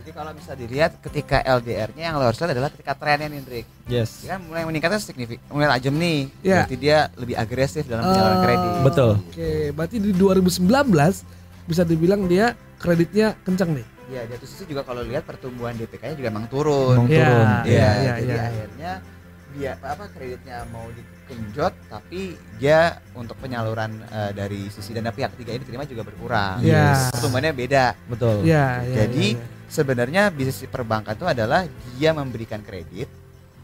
Jadi 0.00 0.10
kalau 0.10 0.32
bisa 0.32 0.52
dilihat 0.54 0.90
ketika 0.98 1.36
LDR-nya 1.38 2.02
yang 2.02 2.16
lo 2.16 2.24
harus 2.24 2.40
lihat 2.40 2.50
adalah 2.50 2.70
ketika 2.72 2.92
trennya 2.94 3.28
nih, 3.28 3.38
Indrik. 3.38 3.66
Yes. 3.84 4.24
Dia 4.24 4.34
kan 4.34 4.40
mulai 4.42 4.64
meningkatnya 4.64 4.96
signifikan, 4.98 5.44
mulai 5.50 5.68
tajam 5.70 5.94
nih. 5.94 6.18
Ya. 6.40 6.64
Berarti 6.64 6.76
dia 6.76 6.98
lebih 7.14 7.36
agresif 7.36 7.84
dalam 7.84 8.02
penyaluran 8.02 8.32
Oh, 8.32 8.42
kredit. 8.42 8.70
Betul. 8.82 9.12
Oke, 9.22 9.50
berarti 9.70 9.96
di 10.00 10.10
2019 10.10 11.20
bisa 11.64 11.82
dibilang 11.84 12.24
dia 12.24 12.52
kreditnya 12.76 13.36
kencang 13.38 13.76
nih. 13.76 13.86
Ya, 14.10 14.26
di 14.26 14.32
satu 14.32 14.42
sisi 14.44 14.64
juga 14.66 14.82
kalau 14.82 15.00
lihat 15.00 15.22
pertumbuhan 15.22 15.72
DPK-nya 15.72 16.14
juga 16.14 16.28
emang 16.28 16.46
turun. 16.46 16.98
Emang 16.98 17.06
Iya, 17.06 17.18
turun. 17.22 17.46
Iya, 17.46 17.70
Ya, 17.70 17.90
iya, 17.94 18.12
jadi 18.16 18.26
iya. 18.28 18.42
akhirnya 18.44 18.92
dia 19.50 19.72
apa 19.76 20.04
kreditnya 20.08 20.58
mau 20.70 20.86
dikenjot 20.88 21.74
tapi 21.86 22.20
dia 22.54 22.78
untuk 23.12 23.34
penyaluran 23.36 23.90
eh, 24.04 24.30
dari 24.32 24.66
sisi 24.66 24.90
dana 24.90 25.10
pihak 25.10 25.34
ketiga 25.34 25.50
ini 25.52 25.62
diterima 25.62 25.86
juga 25.86 26.02
berkurang. 26.02 26.58
Iya. 26.60 27.10
Pertumbuhannya 27.10 27.52
beda. 27.52 27.84
Betul. 28.04 28.36
Iya, 28.42 28.66
iya. 28.82 28.96
Jadi, 28.96 29.26
iya, 29.28 29.38
iya. 29.38 29.58
Sebenarnya 29.70 30.34
bisnis 30.34 30.66
perbankan 30.66 31.14
itu 31.14 31.22
adalah 31.24 31.62
dia 31.94 32.10
memberikan 32.10 32.58
kredit 32.58 33.06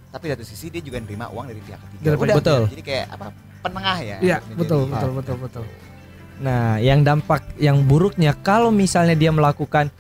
tapi 0.06 0.30
di 0.30 0.32
satu 0.32 0.46
sisi 0.46 0.70
dia 0.70 0.78
juga 0.78 1.02
nerima 1.02 1.26
uang 1.28 1.50
dari 1.50 1.58
pihak 1.58 1.80
ketiga. 1.82 2.04
Dari- 2.06 2.18
Udah, 2.22 2.34
betul. 2.38 2.60
Jadi 2.70 2.82
kayak 2.86 3.06
apa? 3.10 3.26
Penengah 3.58 3.98
ya. 3.98 4.16
Iya, 4.22 4.36
betul, 4.48 4.86
menjadi- 4.86 4.92
betul, 4.94 5.10
betul, 5.12 5.36
betul. 5.42 5.64
Nah, 6.36 6.78
yang 6.78 7.02
dampak 7.02 7.42
yang 7.58 7.82
buruknya 7.82 8.38
kalau 8.38 8.70
misalnya 8.70 9.12
dia 9.12 9.34
melakukan 9.34 9.90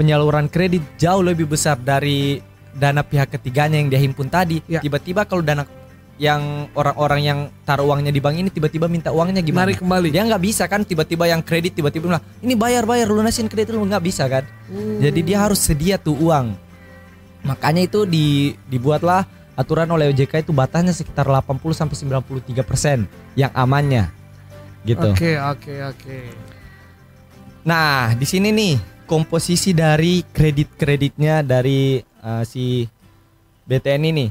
penyaluran 0.00 0.48
kredit 0.48 0.80
jauh 0.96 1.20
lebih 1.20 1.44
besar 1.44 1.76
dari 1.76 2.40
dana 2.72 3.04
pihak 3.04 3.36
ketiganya 3.36 3.76
yang 3.76 3.92
dia 3.92 4.00
himpun 4.00 4.32
tadi, 4.32 4.64
Ya. 4.64 4.80
tiba-tiba 4.80 5.28
kalau 5.28 5.44
dana 5.44 5.68
yang 6.16 6.68
orang-orang 6.72 7.20
yang 7.20 7.38
taruh 7.64 7.88
uangnya 7.92 8.12
di 8.12 8.20
bank 8.20 8.36
ini 8.36 8.48
tiba-tiba 8.52 8.88
minta 8.88 9.12
uangnya 9.12 9.40
gimana? 9.44 9.68
Narik 9.68 9.80
kembali. 9.80 10.08
Dia 10.12 10.24
nggak 10.24 10.42
bisa 10.44 10.64
kan 10.68 10.84
tiba-tiba 10.84 11.28
yang 11.28 11.40
kredit 11.40 11.76
tiba-tiba 11.76 12.12
bilang 12.12 12.24
ini 12.44 12.52
bayar 12.56 12.84
bayar 12.84 13.08
lunasin 13.08 13.48
kredit 13.48 13.72
lu 13.72 13.84
nggak 13.88 14.04
bisa 14.04 14.28
kan? 14.28 14.44
Hmm. 14.68 15.00
Jadi 15.00 15.20
dia 15.24 15.40
harus 15.44 15.60
sedia 15.60 15.96
tuh 15.96 16.16
uang. 16.16 16.52
Makanya 17.40 17.88
itu 17.88 18.04
di, 18.04 18.52
dibuatlah 18.68 19.24
aturan 19.56 19.88
oleh 19.88 20.12
OJK 20.12 20.44
itu 20.44 20.52
batasnya 20.52 20.92
sekitar 20.92 21.24
80 21.24 21.56
sampai 21.72 21.96
93 21.96 22.68
persen 22.68 23.08
yang 23.32 23.48
amannya, 23.56 24.12
gitu. 24.84 25.12
Oke, 25.16 25.40
oke, 25.40 25.74
oke. 25.88 26.18
Nah 27.64 28.12
di 28.12 28.28
sini 28.28 28.52
nih 28.52 28.74
komposisi 29.10 29.74
dari 29.74 30.22
kredit-kreditnya 30.22 31.42
dari 31.42 31.98
eh, 31.98 32.42
si 32.46 32.86
BTN 33.66 34.02
ini. 34.06 34.26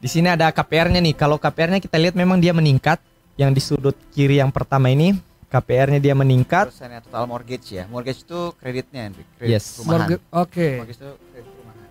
Di 0.00 0.08
sini 0.08 0.32
ada 0.32 0.48
KPR-nya 0.48 1.04
nih. 1.04 1.12
Kalau 1.12 1.36
KPR-nya 1.36 1.84
kita 1.84 2.00
lihat 2.00 2.16
memang 2.16 2.40
dia 2.40 2.56
meningkat. 2.56 2.96
Yang 3.38 3.50
di 3.54 3.60
sudut 3.62 3.96
kiri 4.10 4.40
yang 4.40 4.50
pertama 4.50 4.88
ini 4.90 5.14
KPR-nya 5.52 6.00
dia 6.00 6.14
meningkat. 6.16 6.72
Persennya 6.72 7.04
total 7.04 7.28
mortgage 7.28 7.68
ya. 7.70 7.84
Mortgage 7.86 8.24
itu 8.26 8.40
kreditnya, 8.58 9.12
kredit 9.38 9.52
Yes. 9.52 9.78
Mortgage- 9.84 10.24
Oke. 10.32 10.82
Mortgage 10.82 10.98
itu 11.04 11.12
kredit 11.30 11.46
perumahan. 11.52 11.86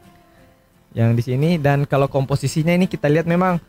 yang 0.98 1.10
di 1.14 1.22
sini 1.22 1.50
dan 1.62 1.86
kalau 1.86 2.10
komposisinya 2.10 2.74
ini 2.74 2.90
kita 2.90 3.06
lihat 3.06 3.30
memang 3.30 3.62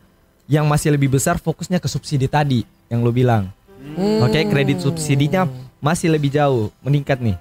yang 0.49 0.65
masih 0.65 0.97
lebih 0.97 1.13
besar 1.13 1.37
fokusnya 1.37 1.77
ke 1.77 1.85
subsidi 1.85 2.25
tadi 2.25 2.65
yang 2.89 3.05
lu 3.05 3.13
bilang. 3.13 3.53
Hmm. 3.79 4.25
Oke, 4.25 4.43
kredit 4.49 4.81
subsidinya 4.81 5.45
masih 5.79 6.11
lebih 6.11 6.33
jauh 6.33 6.73
meningkat 6.83 7.21
nih. 7.21 7.37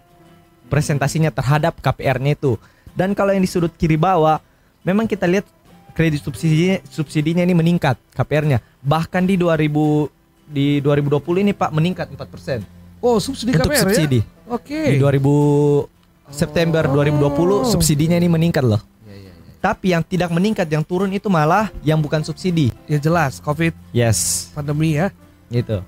Presentasinya 0.68 1.28
terhadap 1.28 1.80
KPR-nya 1.80 2.32
itu. 2.32 2.60
Dan 2.92 3.12
kalau 3.12 3.32
yang 3.32 3.40
di 3.40 3.48
sudut 3.48 3.72
kiri 3.72 3.96
bawah 3.96 4.38
memang 4.80 5.04
kita 5.04 5.24
lihat 5.24 5.48
kredit 5.92 6.20
subsidinya 6.20 6.78
subsidinya 6.86 7.42
ini 7.42 7.52
meningkat 7.52 7.96
KPR-nya. 8.12 8.60
Bahkan 8.80 9.24
di 9.24 9.34
2000 9.34 10.06
di 10.46 10.80
2020 10.80 11.42
ini 11.42 11.52
Pak 11.52 11.70
meningkat 11.70 12.08
4% 12.08 12.64
Oh, 12.98 13.20
subsidi 13.20 13.52
untuk 13.52 13.68
KPR 13.70 13.84
subsidi. 13.84 14.20
ya? 14.20 14.50
Oke. 14.50 14.80
Di 14.90 14.98
2000 14.98 15.86
September 16.28 16.82
2020 16.84 17.64
subsidinya 17.64 18.16
ini 18.16 18.26
meningkat 18.26 18.60
loh. 18.60 18.82
Iya, 19.04 19.14
iya, 19.14 19.32
iya. 19.32 19.52
Tapi 19.58 19.86
yang 19.94 20.02
tidak 20.02 20.28
meningkat 20.28 20.66
yang 20.66 20.82
turun 20.82 21.08
itu 21.08 21.30
malah 21.30 21.70
yang 21.80 21.96
bukan 21.98 22.20
subsidi. 22.20 22.68
Ya 22.84 22.98
jelas, 22.98 23.38
Covid 23.38 23.72
Yes, 23.92 24.50
pandemi 24.52 24.98
ya. 24.98 25.08
gitu. 25.48 25.80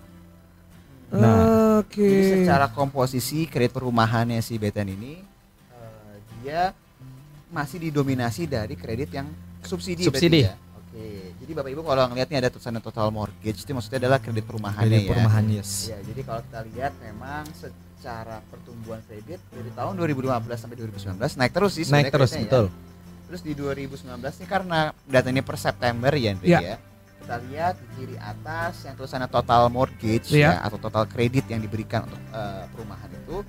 Nah. 1.11 1.81
Oke. 1.81 2.05
Jadi 2.05 2.45
secara 2.45 2.69
komposisi 2.69 3.49
kredit 3.49 3.73
perumahannya 3.73 4.38
si 4.38 4.55
BTN 4.55 4.88
ini 4.93 5.12
eh, 5.73 6.14
dia 6.38 6.71
masih 7.49 7.83
didominasi 7.83 8.45
dari 8.45 8.76
kredit 8.76 9.11
yang 9.11 9.26
subsidi. 9.61 10.05
Subsidi. 10.05 10.45
ya? 10.45 10.55
Oke. 10.76 11.35
Jadi 11.40 11.50
Bapak 11.50 11.71
Ibu 11.73 11.83
kalau 11.83 12.05
ngelihatnya 12.07 12.38
ada 12.38 12.49
tulisan 12.49 12.79
total 12.79 13.09
mortgage 13.11 13.59
itu 13.59 13.73
maksudnya 13.73 14.07
adalah 14.07 14.21
kredit 14.21 14.45
perumahannya 14.45 14.87
Kredit 14.87 15.02
ya. 15.02 15.11
perumahan 15.11 15.45
yes. 15.50 15.71
Ya, 15.88 15.99
jadi 16.05 16.21
kalau 16.23 16.40
kita 16.47 16.61
lihat 16.71 16.93
memang 17.00 17.43
secara 17.50 18.37
pertumbuhan 18.47 19.00
kredit 19.02 19.40
dari 19.49 19.71
tahun 19.73 19.93
2015 19.97 20.31
sampai 20.57 20.76
2019 20.79 21.40
naik 21.40 21.52
terus 21.52 21.73
sih 21.75 21.85
Naik 21.88 22.12
terus 22.12 22.31
ya. 22.31 22.45
betul. 22.45 22.67
Terus 23.26 23.40
di 23.40 23.52
2019 23.55 24.05
ini 24.37 24.47
karena 24.47 24.79
data 25.07 25.29
ini 25.31 25.40
per 25.40 25.57
September 25.57 26.12
ya, 26.12 26.35
Hendrik, 26.35 26.50
Ya. 26.50 26.61
ya. 26.61 26.76
Kita 27.21 27.37
lihat 27.47 27.75
di 27.79 27.87
kiri 27.95 28.17
atas 28.19 28.83
yang 28.83 28.97
tulisannya 28.97 29.29
total 29.29 29.69
mortgage 29.69 30.33
Ya. 30.33 30.57
ya 30.57 30.67
atau 30.67 30.81
total 30.81 31.05
kredit 31.07 31.47
yang 31.47 31.61
diberikan 31.61 32.09
untuk 32.09 32.21
eh, 32.33 32.65
perumahan 32.73 33.11
itu 33.12 33.45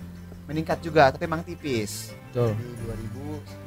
meningkat 0.45 0.77
juga 0.83 1.09
tapi 1.09 1.23
memang 1.25 1.41
tipis 1.41 2.11
Betul. 2.29 2.53
di 2.59 2.67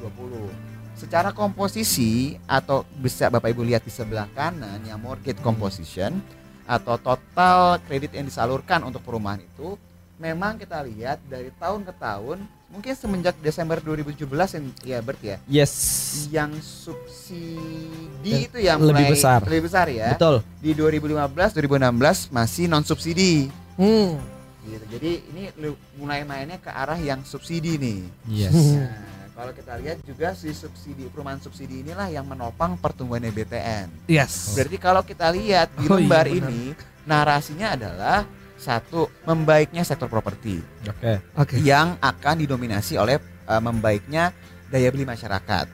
2020. 0.05 0.75
Secara 0.95 1.35
komposisi 1.35 2.39
atau 2.47 2.87
bisa 2.95 3.27
Bapak 3.27 3.51
Ibu 3.51 3.67
lihat 3.67 3.83
di 3.83 3.91
sebelah 3.91 4.31
kanan 4.31 4.79
yang 4.87 5.03
mortgage 5.03 5.43
composition 5.43 6.23
atau 6.65 6.97
total 6.97 7.83
kredit 7.85 8.15
yang 8.15 8.25
disalurkan 8.25 8.81
untuk 8.87 9.03
perumahan 9.03 9.43
itu 9.43 9.75
memang 10.17 10.55
kita 10.57 10.81
lihat 10.87 11.19
dari 11.27 11.51
tahun 11.59 11.83
ke 11.83 11.93
tahun 11.99 12.39
mungkin 12.75 12.93
semenjak 12.93 13.39
Desember 13.39 13.79
2017 13.79 14.27
yang 14.51 14.65
ya 14.83 14.99
berarti 14.99 15.27
ya 15.29 15.39
Yes. 15.47 15.73
yang 16.29 16.51
subsidi 16.59 18.27
Yang 18.27 18.43
itu 18.45 18.59
yang 18.59 18.79
lebih 18.81 18.95
mulai 19.01 19.15
besar. 19.15 19.41
lebih 19.45 19.63
besar 19.65 19.87
ya. 19.89 20.11
Betul. 20.13 20.43
Di 20.59 20.71
2015 20.73 21.55
2016 21.55 22.29
masih 22.31 22.65
non 22.67 22.83
subsidi. 22.83 23.49
Hmm. 23.77 24.19
Gitu. 24.65 24.85
Jadi 24.91 25.11
ini 25.31 25.43
mulai 25.95 26.25
mainnya 26.25 26.57
ke 26.57 26.69
arah 26.69 26.97
yang 26.97 27.23
subsidi 27.23 27.77
nih. 27.77 28.01
Yes. 28.27 28.55
Nah, 28.75 28.91
kalau 29.35 29.53
kita 29.53 29.77
lihat 29.77 29.99
juga 30.03 30.33
si 30.33 30.51
subsidi 30.51 31.05
perumahan 31.07 31.39
subsidi 31.39 31.81
inilah 31.81 32.09
yang 32.09 32.25
menopang 32.25 32.75
pertumbuhan 32.75 33.23
BTN. 33.25 33.93
Yes. 34.07 34.55
Berarti 34.55 34.77
kalau 34.79 35.03
kita 35.03 35.29
lihat 35.31 35.69
di 35.75 35.85
Oh 35.85 35.95
iya, 35.95 36.01
lembar 36.01 36.27
benar. 36.27 36.39
ini 36.49 36.61
narasinya 37.05 37.77
adalah 37.77 38.19
satu 38.65 39.13
membaiknya 39.29 39.85
sektor 39.85 40.09
properti 40.09 40.65
Oke. 40.89 41.21
Oke. 41.37 41.61
yang 41.61 42.01
akan 42.01 42.41
didominasi 42.41 42.97
oleh 42.97 43.21
eh, 43.21 43.61
membaiknya 43.61 44.33
daya 44.73 44.89
beli 44.91 45.05
masyarakat. 45.07 45.67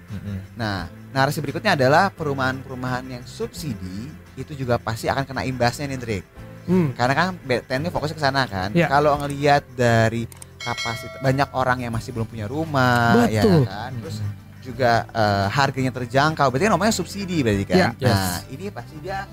Nah, 0.58 0.90
narasi 1.14 1.40
berikutnya 1.40 1.78
adalah 1.78 2.12
perumahan-perumahan 2.12 3.06
yang 3.08 3.24
subsidi 3.24 4.12
itu 4.36 4.52
juga 4.52 4.76
pasti 4.76 5.08
akan 5.08 5.24
kena 5.24 5.42
imbasnya 5.46 5.88
nih, 5.88 6.00
Drik. 6.00 6.24
Hmm. 6.68 6.92
Karena 6.94 7.14
kan 7.16 7.26
BTN 7.40 7.88
ini 7.88 7.90
fokusnya 7.90 8.16
ke 8.16 8.22
sana 8.22 8.44
kan. 8.44 8.70
Ya. 8.76 8.86
Kalau 8.86 9.16
ngelihat 9.24 9.64
dari 9.74 10.28
kapasitas 10.60 11.18
banyak 11.24 11.48
orang 11.56 11.82
yang 11.82 11.92
masih 11.96 12.12
belum 12.12 12.28
punya 12.28 12.44
rumah 12.44 13.26
Betul. 13.26 13.34
ya 13.34 13.42
kan. 13.66 13.90
Terus 13.98 14.16
juga 14.60 14.92
eh, 15.08 15.46
harganya 15.50 15.92
terjangkau. 15.96 16.46
Berarti 16.52 16.64
kan 16.68 16.72
namanya 16.76 16.94
subsidi 16.94 17.40
berarti 17.42 17.64
kan. 17.66 17.76
Ya. 17.76 17.88
Yes. 17.96 18.12
Nah, 18.12 18.38
ini 18.52 18.64
pasti 18.70 18.96
dia 19.00 19.24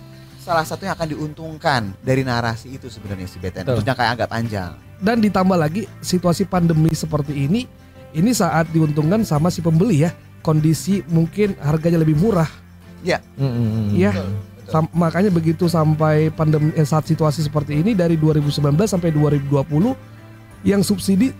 salah 0.47 0.63
satu 0.63 0.87
yang 0.87 0.95
akan 0.95 1.09
diuntungkan 1.11 1.81
dari 1.99 2.23
narasi 2.23 2.79
itu 2.79 2.87
sebenarnya 2.87 3.27
si 3.27 3.35
BTN 3.35 3.67
jangka 3.83 4.01
yang 4.07 4.15
agak 4.15 4.29
panjang. 4.31 4.71
Dan 5.03 5.19
ditambah 5.19 5.59
lagi 5.59 5.83
situasi 5.99 6.47
pandemi 6.47 6.87
seperti 6.95 7.35
ini, 7.35 7.67
ini 8.15 8.31
saat 8.31 8.71
diuntungkan 8.71 9.27
sama 9.27 9.51
si 9.51 9.59
pembeli 9.59 10.07
ya. 10.07 10.15
Kondisi 10.39 11.03
mungkin 11.11 11.59
harganya 11.59 11.99
lebih 11.99 12.15
murah. 12.15 12.47
Mm-mm. 13.35 13.91
Iya. 13.91 14.15
Betul, 14.15 14.27
betul. 14.31 14.71
Sam- 14.71 14.93
makanya 14.95 15.31
begitu 15.35 15.67
sampai 15.67 16.31
pandemi 16.31 16.71
eh, 16.79 16.87
saat 16.87 17.03
situasi 17.03 17.43
seperti 17.43 17.83
ini 17.83 17.91
dari 17.91 18.15
2019 18.15 18.63
sampai 18.87 19.11
2020 19.11 19.51
yang 20.63 20.79
subsidi 20.79 21.35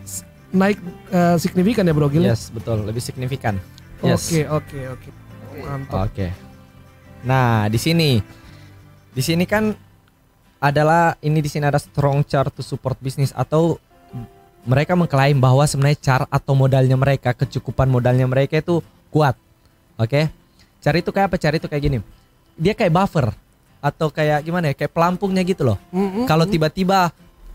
naik 0.51 0.75
eh, 1.15 1.39
signifikan 1.39 1.87
ya 1.87 1.95
Bro 1.95 2.11
Gil? 2.11 2.27
Yes, 2.27 2.51
betul, 2.51 2.83
lebih 2.83 2.99
signifikan. 2.99 3.55
Yes. 4.03 4.27
Oke, 4.27 4.43
oke, 4.51 4.79
oke. 4.99 5.09
Mantap. 5.63 6.11
Oke. 6.11 6.27
Nah, 7.23 7.65
di 7.71 7.79
sini 7.81 8.21
di 9.17 9.25
sini 9.25 9.49
kan 9.49 9.73
adalah 10.57 11.17
ini 11.19 11.41
di 11.41 11.49
sini 11.49 11.65
ada 11.65 11.81
strong 11.81 12.21
chart 12.21 12.53
to 12.53 12.61
support 12.61 12.93
bisnis 13.01 13.33
atau 13.33 13.81
mereka 14.61 14.93
mengklaim 14.93 15.41
bahwa 15.41 15.65
sebenarnya 15.65 15.97
chart 15.97 16.27
atau 16.29 16.53
modalnya 16.53 16.93
mereka, 16.93 17.33
kecukupan 17.33 17.89
modalnya 17.89 18.29
mereka 18.29 18.59
itu 18.59 18.83
kuat. 19.09 19.33
Oke. 19.97 20.29
Cari 20.77 21.01
itu 21.01 21.09
kayak 21.09 21.33
apa? 21.33 21.37
Cari 21.39 21.55
itu 21.57 21.65
kayak 21.65 21.81
gini. 21.81 21.97
Dia 22.53 22.75
kayak 22.75 22.93
buffer 22.93 23.31
atau 23.79 24.11
kayak 24.11 24.43
gimana 24.43 24.69
ya? 24.69 24.75
Kayak 24.75 24.91
pelampungnya 24.93 25.41
gitu 25.41 25.63
loh. 25.65 25.77
Mm-mm. 25.89 26.27
Kalau 26.27 26.43
tiba-tiba 26.43 27.09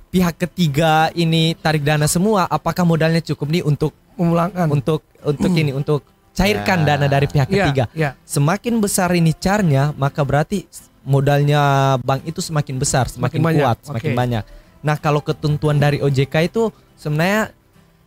pihak 0.09 0.41
ketiga 0.41 1.13
ini 1.13 1.53
tarik 1.55 1.85
dana 1.85 2.09
semua, 2.09 2.49
apakah 2.49 2.83
modalnya 2.83 3.21
cukup 3.21 3.47
nih 3.53 3.63
untuk 3.63 3.93
memulangkan. 4.17 4.67
untuk 4.73 5.05
untuk 5.21 5.53
ini 5.53 5.73
untuk 5.73 6.01
cairkan 6.33 6.83
Ya. 6.83 6.97
dana 6.97 7.07
dari 7.13 7.29
pihak 7.29 7.49
Iya, 7.49 7.57
ketiga? 7.69 7.85
iya. 7.93 8.11
semakin 8.25 8.81
besar 8.81 9.13
ini 9.13 9.37
carnya 9.37 9.93
maka 9.97 10.25
berarti 10.25 10.65
modalnya 11.03 11.61
bank 12.01 12.23
itu 12.25 12.39
semakin 12.39 12.79
besar 12.79 13.11
semakin, 13.11 13.39
Semakin 13.39 13.41
banyak, 13.43 13.65
kuat 13.67 13.79
semakin 13.83 14.11
oke. 14.13 14.19
banyak. 14.19 14.45
Nah 14.83 14.97
kalau 14.99 15.21
ketentuan 15.21 15.77
dari 15.79 15.99
OJK 15.99 16.35
itu 16.47 16.71
sebenarnya 16.95 17.51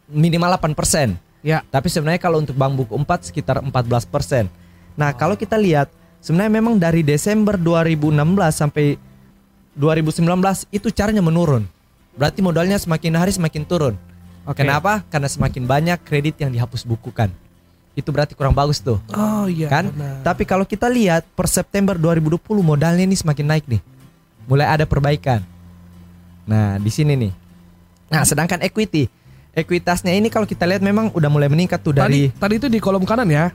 minimal 0.08 0.56
8% 0.56 1.18
Ya. 1.46 1.62
tapi 1.70 1.94
sebenarnya 1.94 2.18
kalau 2.18 2.42
untuk 2.42 2.58
bank 2.58 2.74
buku 2.74 2.94
4 2.98 3.30
sekitar 3.30 3.62
14% 3.62 4.50
nah 4.98 5.14
kalau 5.14 5.38
kita 5.38 5.54
lihat 5.58 5.94
sebenarnya 6.18 6.58
memang 6.58 6.82
dari 6.82 7.06
Desember 7.06 7.54
2016 7.54 8.18
sampai 8.50 8.98
2019 9.75 10.66
itu 10.72 10.88
caranya 10.90 11.22
menurun. 11.22 11.68
Berarti 12.16 12.40
modalnya 12.40 12.80
semakin 12.80 13.14
hari 13.14 13.36
semakin 13.36 13.62
turun. 13.68 13.96
Oke. 14.48 14.62
kenapa? 14.64 15.04
Karena 15.12 15.28
semakin 15.28 15.66
banyak 15.68 16.00
kredit 16.06 16.38
yang 16.40 16.54
dihapus 16.54 16.86
bukukan 16.86 17.30
itu 17.96 18.12
berarti 18.12 18.36
kurang 18.36 18.52
bagus 18.52 18.84
tuh 18.84 19.00
Oh 19.16 19.48
iya. 19.48 19.72
kan? 19.72 19.88
benar. 19.90 20.20
Tapi 20.22 20.44
kalau 20.44 20.68
kita 20.68 20.92
lihat 20.92 21.24
per 21.32 21.48
September 21.48 21.96
2020 21.96 22.44
modalnya 22.60 23.08
ini 23.08 23.16
semakin 23.16 23.46
naik 23.48 23.66
nih. 23.66 23.82
Mulai 24.46 24.68
ada 24.68 24.86
perbaikan. 24.86 25.42
Nah, 26.46 26.78
di 26.78 26.92
sini 26.94 27.18
nih. 27.18 27.34
Nah, 28.12 28.22
sedangkan 28.22 28.62
equity, 28.62 29.10
ekuitasnya 29.58 30.14
ini 30.14 30.30
kalau 30.30 30.46
kita 30.46 30.68
lihat 30.68 30.84
memang 30.84 31.10
udah 31.16 31.30
mulai 31.32 31.50
meningkat 31.50 31.82
tuh 31.82 31.96
tadi 31.96 32.30
dari 32.30 32.36
tadi 32.36 32.54
itu 32.62 32.68
di 32.70 32.78
kolom 32.78 33.02
kanan 33.02 33.25
ya. 33.32 33.50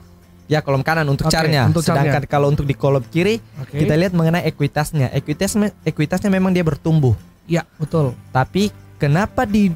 ya 0.51 0.59
kolom 0.59 0.83
kanan 0.83 1.07
untuk 1.07 1.31
Oke, 1.31 1.37
chartnya. 1.37 1.63
untuk 1.69 1.79
sedangkan 1.79 2.27
kalau 2.27 2.51
untuk 2.51 2.67
di 2.67 2.75
kolom 2.75 2.99
kiri 3.07 3.39
Oke. 3.63 3.79
kita 3.87 3.95
lihat 3.95 4.11
mengenai 4.11 4.43
ekuitasnya. 4.51 5.07
Ekuitas 5.15 5.55
ekuitasnya 5.87 6.27
memang 6.27 6.51
dia 6.51 6.65
bertumbuh. 6.65 7.15
Ya, 7.47 7.63
betul. 7.79 8.11
Tapi 8.35 8.67
kenapa 8.99 9.47
di 9.47 9.71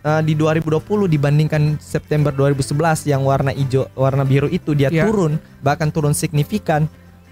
eh, 0.00 0.22
di 0.22 0.32
2020 0.32 0.80
dibandingkan 1.06 1.76
September 1.76 2.30
2011 2.30 3.04
yang 3.04 3.22
warna 3.22 3.50
hijau, 3.50 3.88
warna 3.92 4.22
biru 4.22 4.46
itu 4.46 4.72
dia 4.72 4.88
Ya. 4.88 5.04
turun, 5.04 5.36
bahkan 5.60 5.88
turun 5.88 6.12
signifikan 6.12 6.88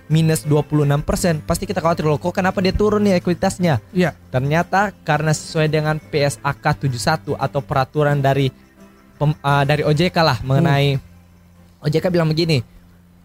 minus 0.06 0.42
26%. 0.42 1.44
Pasti 1.44 1.64
kita 1.64 1.78
khawatir 1.78 2.02
loh, 2.02 2.16
kok 2.16 2.32
kenapa 2.32 2.60
dia 2.60 2.72
turun 2.72 3.04
nih 3.04 3.20
ekuitasnya? 3.20 3.80
Iya. 3.92 4.16
Ternyata 4.28 4.96
karena 5.02 5.30
sesuai 5.30 5.68
dengan 5.68 6.00
PSAK 6.00 6.64
71 6.80 7.36
atau 7.36 7.60
peraturan 7.60 8.16
dari 8.16 8.48
pem- 9.14 9.36
eh, 9.36 9.64
dari 9.64 9.82
OJK 9.84 10.16
lah 10.18 10.38
mengenai 10.40 10.96
OJK 11.78 12.08
bilang 12.08 12.26
begini, 12.26 12.64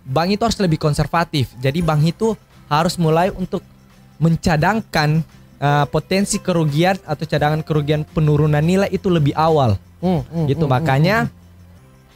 bank 0.04 0.30
itu 0.30 0.44
harus 0.44 0.60
lebih 0.60 0.78
konservatif. 0.78 1.56
Jadi 1.58 1.80
bank 1.80 2.04
itu 2.04 2.36
harus 2.68 2.96
mulai 2.98 3.32
untuk 3.32 3.64
mencadangkan 4.18 5.24
eh, 5.64 5.86
potensi 5.88 6.44
kerugian 6.44 7.00
atau 7.08 7.24
cadangan 7.24 7.64
kerugian 7.64 8.04
penurunan 8.04 8.60
nilai 8.60 8.92
itu 8.92 9.08
lebih 9.08 9.32
awal. 9.40 9.80
Hmm, 10.04 10.20
hmm, 10.28 10.52
gitu 10.52 10.68
hmm, 10.68 10.74
makanya 10.76 11.18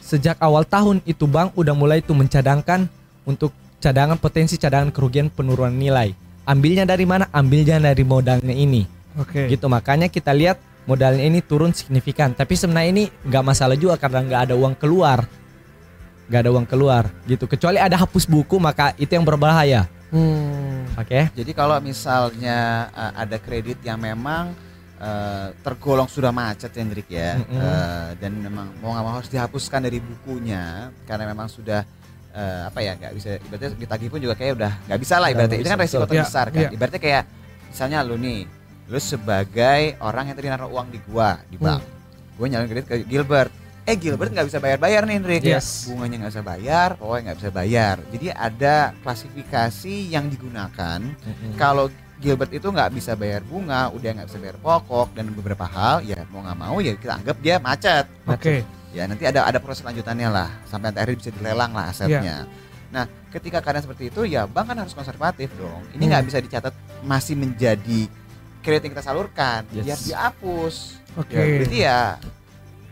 sejak 0.03 0.35
awal 0.43 0.67
tahun 0.67 0.99
itu 1.07 1.23
bank 1.23 1.55
udah 1.55 1.71
mulai 1.71 2.03
tuh 2.03 2.19
mencadangkan 2.19 2.91
untuk 3.23 3.55
cadangan 3.79 4.19
potensi 4.19 4.59
cadangan 4.59 4.91
kerugian 4.91 5.31
penurunan 5.31 5.71
nilai. 5.71 6.11
Ambilnya 6.47 6.83
dari 6.83 7.07
mana? 7.07 7.27
Ambilnya 7.31 7.79
dari 7.79 8.03
modalnya 8.03 8.55
ini. 8.55 8.83
Oke. 9.19 9.51
Gitu 9.51 9.67
makanya 9.67 10.07
kita 10.07 10.31
lihat 10.31 10.59
modalnya 10.87 11.27
ini 11.27 11.43
turun 11.43 11.75
signifikan. 11.75 12.31
Tapi 12.31 12.55
sebenarnya 12.55 12.89
ini 12.91 13.03
nggak 13.27 13.43
masalah 13.43 13.75
juga 13.75 13.99
karena 13.99 14.23
nggak 14.23 14.41
ada 14.51 14.55
uang 14.55 14.75
keluar, 14.79 15.27
nggak 16.31 16.39
ada 16.47 16.49
uang 16.55 16.67
keluar 16.67 17.03
gitu. 17.27 17.45
Kecuali 17.45 17.79
ada 17.79 17.99
hapus 17.99 18.23
buku 18.27 18.55
maka 18.59 18.95
itu 18.95 19.11
yang 19.11 19.27
berbahaya. 19.27 19.91
Hmm. 20.07 20.87
Oke? 20.95 21.27
Jadi 21.35 21.51
kalau 21.51 21.77
misalnya 21.83 22.87
uh, 22.95 23.13
ada 23.19 23.37
kredit 23.37 23.83
yang 23.83 23.99
memang 23.99 24.55
uh, 24.97 25.51
tergolong 25.61 26.07
sudah 26.07 26.31
macet 26.31 26.71
ya 26.71 26.79
Hendrik 26.79 27.07
ya, 27.11 27.35
Mm-mm. 27.37 27.59
uh, 27.59 28.09
dan 28.15 28.31
memang 28.39 28.71
mau 28.79 28.95
nggak 28.95 29.03
mau 29.03 29.13
harus 29.19 29.27
dihapuskan 29.27 29.83
dari 29.83 29.99
bukunya 29.99 30.87
karena 31.03 31.27
memang 31.27 31.51
sudah 31.51 31.83
uh, 32.31 32.71
apa 32.71 32.79
ya 32.79 32.95
nggak 32.95 33.13
bisa 33.13 33.29
ibaratnya 33.35 33.69
ditagih 33.75 34.07
pun 34.07 34.19
juga 34.23 34.35
kayak 34.39 34.53
udah 34.55 34.71
nggak 34.87 34.99
bisa 35.03 35.15
lah 35.19 35.27
ibaratnya 35.27 35.59
itu 35.59 35.69
kan 35.69 35.79
resiko 35.83 36.05
terbesar 36.07 36.45
Iya, 36.47 36.55
kan. 36.55 36.61
iya. 36.63 36.69
Ibaratnya 36.71 37.01
kayak 37.03 37.23
misalnya 37.67 37.97
lu 38.07 38.15
nih, 38.15 38.39
lu 38.87 38.99
sebagai 39.03 39.81
orang 39.99 40.23
yang 40.31 40.35
tadi 40.39 40.47
naruh 40.47 40.71
uang 40.71 40.87
di 40.87 40.99
gua 41.03 41.35
di 41.51 41.59
bank, 41.59 41.83
gua 42.39 42.45
nyalon 42.47 42.67
kredit 42.71 42.87
ke 42.87 42.95
Gilbert. 43.03 43.51
Eh 43.87 43.95
Gilbert 43.95 44.35
nggak 44.35 44.51
bisa 44.51 44.59
bayar-bayar 44.59 45.07
nih 45.07 45.15
Hendrik. 45.15 45.41
Yes. 45.47 45.87
Bunganya 45.87 46.27
nggak 46.27 46.33
bisa 46.35 46.43
bayar, 46.43 46.89
pokoknya 46.99 47.23
nggak 47.31 47.39
bisa 47.39 47.51
bayar. 47.55 47.95
Jadi 48.11 48.27
ada 48.35 48.75
klasifikasi 48.99 49.95
yang 50.11 50.27
digunakan 50.27 50.99
kalau 51.55 51.87
Gilbert 52.19 52.51
itu 52.51 52.67
nggak 52.67 52.91
bisa 52.91 53.15
bayar 53.15 53.47
bunga, 53.47 53.87
udah 53.95 54.09
nggak 54.11 54.27
bisa 54.27 54.39
bayar 54.43 54.57
pokok 54.59 55.15
dan 55.15 55.31
beberapa 55.31 55.63
hal, 55.63 56.03
ya 56.03 56.19
mau 56.27 56.43
nggak 56.43 56.57
mau 56.59 56.75
ya 56.83 56.99
kita 56.99 57.15
anggap 57.15 57.37
dia 57.39 57.55
macet. 57.63 58.05
Oke. 58.27 58.67
Ya 58.91 59.07
nanti 59.07 59.23
ada 59.23 59.47
ada 59.47 59.59
proses 59.63 59.87
lanjutannya 59.87 60.27
lah, 60.27 60.49
sampai 60.67 60.91
akhirnya 60.91 61.17
bisa 61.23 61.31
dilelang 61.31 61.71
lah 61.71 61.87
asetnya. 61.87 62.43
Nah, 62.87 63.03
ketika 63.31 63.63
keadaan 63.63 63.83
seperti 63.87 64.11
itu, 64.11 64.23
ya 64.27 64.47
bank 64.47 64.67
kan 64.67 64.83
harus 64.83 64.91
konservatif 64.91 65.47
dong. 65.55 65.79
Ini 65.95 66.03
nggak 66.07 66.21
Hmm. 66.23 66.29
bisa 66.31 66.39
dicatat 66.43 66.73
masih 67.07 67.35
menjadi 67.39 68.07
kredit 68.59 68.83
yang 68.83 68.93
kita 68.99 69.05
salurkan, 69.05 69.63
Yes. 69.71 69.85
ya 69.87 69.95
dihapus. 69.95 70.75
Oke. 71.15 71.35
Ya, 71.35 71.43
berarti 71.55 71.77
ya 71.79 71.99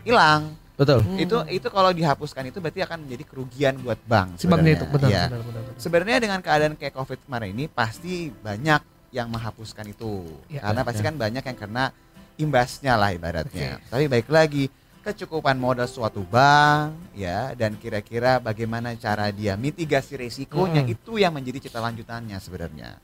hilang. 0.04 0.42
Betul. 0.76 1.00
Hmm. 1.00 1.16
Itu 1.16 1.36
itu 1.48 1.68
kalau 1.68 1.88
dihapuskan 1.90 2.44
itu 2.46 2.60
berarti 2.60 2.84
akan 2.84 3.08
menjadi 3.08 3.24
kerugian 3.24 3.74
buat 3.80 3.96
bank. 4.04 4.36
si 4.36 4.44
banknya 4.44 4.76
itu 4.76 4.84
sebenarnya. 4.84 4.92
benar, 4.92 5.10
Ya. 5.10 5.24
benar, 5.26 5.40
benar, 5.42 5.62
benar. 5.64 5.80
Sebenarnya 5.80 6.16
dengan 6.20 6.40
keadaan 6.40 6.74
kayak 6.76 6.94
COVID 6.94 7.18
kemarin 7.24 7.50
ini 7.50 7.64
pasti 7.66 8.14
banyak 8.30 8.80
yang 9.10 9.26
menghapuskan 9.26 9.88
itu. 9.88 10.28
Ya, 10.46 10.60
Karena 10.60 10.80
ya, 10.80 10.86
pasti 10.86 11.00
ya. 11.00 11.06
kan 11.08 11.14
banyak 11.16 11.42
yang 11.42 11.58
kena 11.58 11.84
imbasnya 12.36 12.92
lah 12.94 13.10
ibaratnya. 13.10 13.80
Tapi 13.88 14.04
baik 14.06 14.28
lagi 14.28 14.68
kecukupan 15.00 15.56
modal 15.56 15.86
suatu 15.86 16.20
bank 16.20 17.14
ya 17.14 17.54
dan 17.54 17.78
kira-kira 17.78 18.36
bagaimana 18.36 18.92
cara 18.96 19.30
dia 19.30 19.54
mitigasi 19.54 20.18
resikonya 20.18 20.82
Mm. 20.82 20.92
itu 20.92 21.12
yang 21.16 21.32
menjadi 21.32 21.70
cita 21.70 21.78
lanjutannya 21.78 22.36
sebenarnya. 22.36 22.98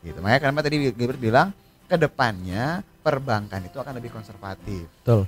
Gitu. 0.00 0.16
Makanya 0.16 0.40
kenapa 0.40 0.60
tadi 0.62 0.88
Gilbert 0.88 1.18
bilang 1.18 1.50
ke 1.84 1.98
depannya 1.98 2.80
perbankan 3.02 3.66
itu 3.66 3.76
akan 3.76 3.92
lebih 3.92 4.08
konservatif. 4.08 4.86
Betul. 5.02 5.26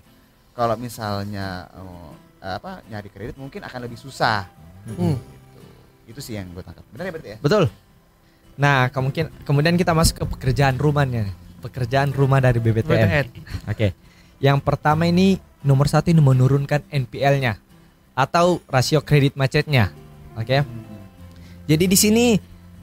Kalau 0.53 0.77
misalnya 0.77 1.69
oh, 1.77 2.13
apa 2.43 2.85
nyari 2.91 3.09
kredit 3.09 3.39
mungkin 3.41 3.65
akan 3.65 3.81
lebih 3.89 3.97
susah. 3.97 4.51
Hmm. 4.85 5.17
Itu 6.05 6.19
sih 6.19 6.37
yang 6.37 6.51
gue 6.53 6.61
tangkap. 6.61 6.85
Benar 6.93 7.05
ya 7.09 7.13
berarti 7.15 7.31
ya? 7.35 7.39
Betul. 7.41 7.65
Nah, 8.59 8.93
kemungkin 8.93 9.33
kemudian 9.49 9.75
kita 9.81 9.97
masuk 9.97 10.21
ke 10.21 10.25
pekerjaan 10.37 10.77
rumahnya. 10.77 11.33
Pekerjaan 11.63 12.11
rumah 12.13 12.43
dari 12.43 12.59
BBTN. 12.59 12.91
BTN. 12.91 13.27
Oke. 13.71 13.95
Yang 14.43 14.59
pertama 14.67 15.07
ini 15.07 15.39
nomor 15.63 15.87
satu 15.87 16.11
ini 16.11 16.19
menurunkan 16.19 16.83
NPL-nya 16.91 17.57
atau 18.13 18.61
rasio 18.69 19.01
kredit 19.01 19.39
macetnya. 19.39 19.95
Oke. 20.35 20.67
Jadi 21.71 21.85
di 21.87 21.97
sini 21.97 22.37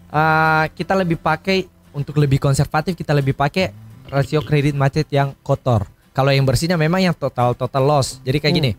uh, 0.09 0.65
kita 0.71 0.95
lebih 0.95 1.19
pakai 1.19 1.67
untuk 1.91 2.17
lebih 2.17 2.39
konservatif 2.39 2.95
kita 2.95 3.11
lebih 3.11 3.35
pakai 3.35 3.75
rasio 4.07 4.41
kredit 4.41 4.73
macet 4.73 5.05
yang 5.11 5.35
kotor. 5.43 5.85
Kalau 6.11 6.33
yang 6.33 6.43
bersihnya 6.43 6.75
memang 6.75 7.01
yang 7.01 7.15
total 7.15 7.53
total 7.53 7.83
loss. 7.85 8.19
Jadi 8.21 8.37
kayak 8.39 8.53
Hmm. 8.53 8.61
gini. 8.61 8.71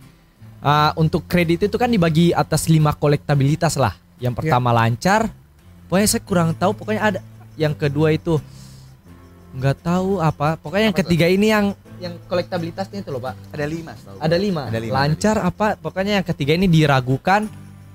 uh, 0.60 0.92
untuk 0.94 1.24
kredit 1.24 1.72
itu 1.72 1.76
kan 1.80 1.88
dibagi 1.88 2.36
atas 2.36 2.68
lima 2.68 2.92
kolektabilitas 2.92 3.80
lah. 3.80 3.96
Yang 4.20 4.44
pertama 4.44 4.70
lancar. 4.70 5.32
Pokoknya 5.88 6.08
saya 6.10 6.22
kurang 6.22 6.52
tahu. 6.52 6.76
Pokoknya 6.76 7.00
ada. 7.00 7.20
Yang 7.56 7.74
kedua 7.80 8.12
itu 8.12 8.36
nggak 9.50 9.76
tahu 9.82 10.20
apa. 10.20 10.60
Pokoknya 10.60 10.92
yang 10.92 10.96
Apa 10.96 11.02
tuh? 11.02 11.08
ketiga 11.08 11.26
ini 11.26 11.46
yang 11.48 11.66
yang 12.00 12.14
kolektabilitasnya 12.28 13.04
itu 13.04 13.10
loh 13.12 13.20
pak. 13.20 13.36
Ada 13.52 13.66
lima 13.66 13.92
gue. 13.92 14.20
Ada 14.20 14.36
lima. 14.36 14.62
Ada 14.68 14.78
lima, 14.80 14.92
Lancar 14.94 15.36
apa? 15.40 15.66
Pokoknya 15.76 16.12
yang 16.20 16.26
ketiga 16.26 16.52
ini 16.56 16.64
diragukan. 16.64 17.44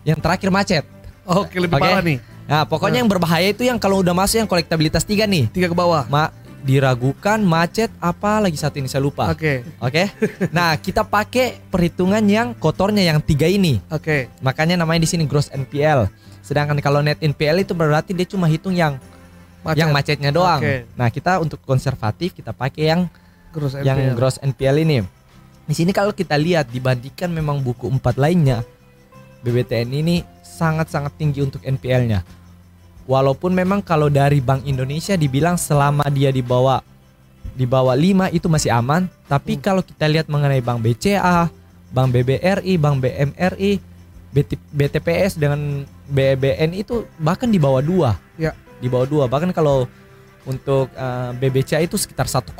Yang 0.05 0.19
terakhir 0.21 0.49
macet. 0.53 0.83
Oke, 1.25 1.57
lebih 1.57 1.77
Oke. 1.77 1.81
parah 1.81 2.05
nih. 2.05 2.17
Nah, 2.45 2.61
pokoknya 2.69 3.01
yang 3.01 3.09
berbahaya 3.09 3.49
itu 3.49 3.65
yang 3.65 3.81
kalau 3.81 4.05
udah 4.05 4.13
masuk 4.13 4.37
yang 4.37 4.45
kolektabilitas 4.45 5.01
tiga 5.01 5.25
nih. 5.25 5.49
Tiga 5.49 5.65
ke 5.65 5.73
bawah. 5.73 6.05
Ma 6.05 6.29
diragukan, 6.65 7.37
macet, 7.45 7.93
apa 8.01 8.41
lagi 8.41 8.57
satu 8.57 8.81
ini 8.81 8.89
saya 8.89 9.05
lupa. 9.05 9.29
Oke. 9.29 9.61
Oke. 9.77 10.09
Nah, 10.49 10.73
kita 10.81 11.05
pakai 11.05 11.61
perhitungan 11.69 12.25
yang 12.25 12.57
kotornya 12.57 13.05
yang 13.05 13.21
tiga 13.21 13.45
ini. 13.45 13.77
Oke. 13.93 14.33
Makanya 14.41 14.81
namanya 14.81 15.05
di 15.05 15.09
sini 15.09 15.29
gross 15.29 15.53
NPL. 15.53 16.09
Sedangkan 16.41 16.81
kalau 16.81 17.05
net 17.05 17.21
NPL 17.21 17.61
itu 17.61 17.77
berarti 17.77 18.17
dia 18.17 18.25
cuma 18.25 18.49
hitung 18.49 18.73
yang 18.73 18.97
Macet. 19.61 19.77
yang 19.77 19.89
macetnya 19.93 20.33
doang. 20.33 20.57
Oke. 20.57 20.89
Nah, 20.97 21.13
kita 21.13 21.37
untuk 21.37 21.61
konservatif 21.61 22.33
kita 22.33 22.49
pakai 22.49 22.83
yang 22.89 23.01
Gross 23.53 23.77
yang 23.79 23.95
NPL. 23.95 24.15
gross 24.17 24.37
NPL 24.41 24.77
ini. 24.83 24.99
Di 25.65 25.73
sini 25.73 25.95
kalau 25.95 26.11
kita 26.11 26.35
lihat 26.35 26.69
dibandingkan 26.69 27.31
memang 27.31 27.63
buku 27.63 27.87
empat 27.87 28.19
lainnya, 28.19 28.61
BBTN 29.45 29.89
ini 29.95 30.15
sangat-sangat 30.41 31.15
tinggi 31.17 31.41
untuk 31.41 31.61
NPL-nya. 31.63 32.21
Walaupun 33.05 33.53
memang 33.53 33.85
kalau 33.85 34.09
dari 34.09 34.41
Bank 34.41 34.65
Indonesia 34.65 35.13
dibilang 35.13 35.61
selama 35.61 36.09
dia 36.09 36.33
di 36.33 36.41
bawah 36.41 36.81
di 37.55 37.63
bawah 37.63 37.95
5 37.95 38.35
itu 38.35 38.47
masih 38.51 38.73
aman, 38.73 39.07
tapi 39.31 39.55
kalau 39.61 39.79
kita 39.79 40.09
lihat 40.09 40.27
mengenai 40.27 40.59
Bank 40.59 40.83
BCA, 40.83 41.47
Bank 41.93 42.09
BBRI, 42.11 42.73
Bank 42.75 42.99
BMRI, 42.99 43.71
BT 44.35 44.51
BTPS 44.75 45.39
dengan 45.39 45.87
BBN 46.11 46.75
itu 46.75 47.07
bahkan 47.15 47.47
di 47.47 47.55
bawah 47.55 47.79
dua. 47.79 48.11
Ya. 48.35 48.51
Di 48.83 48.91
bawah 48.91 49.07
dua. 49.07 49.23
Bahkan 49.31 49.55
kalau 49.55 49.87
untuk 50.43 50.91
eh, 50.91 51.31
BBCA 51.39 51.79
itu 51.79 51.95
sekitar 51.95 52.27
1,6 52.27 52.51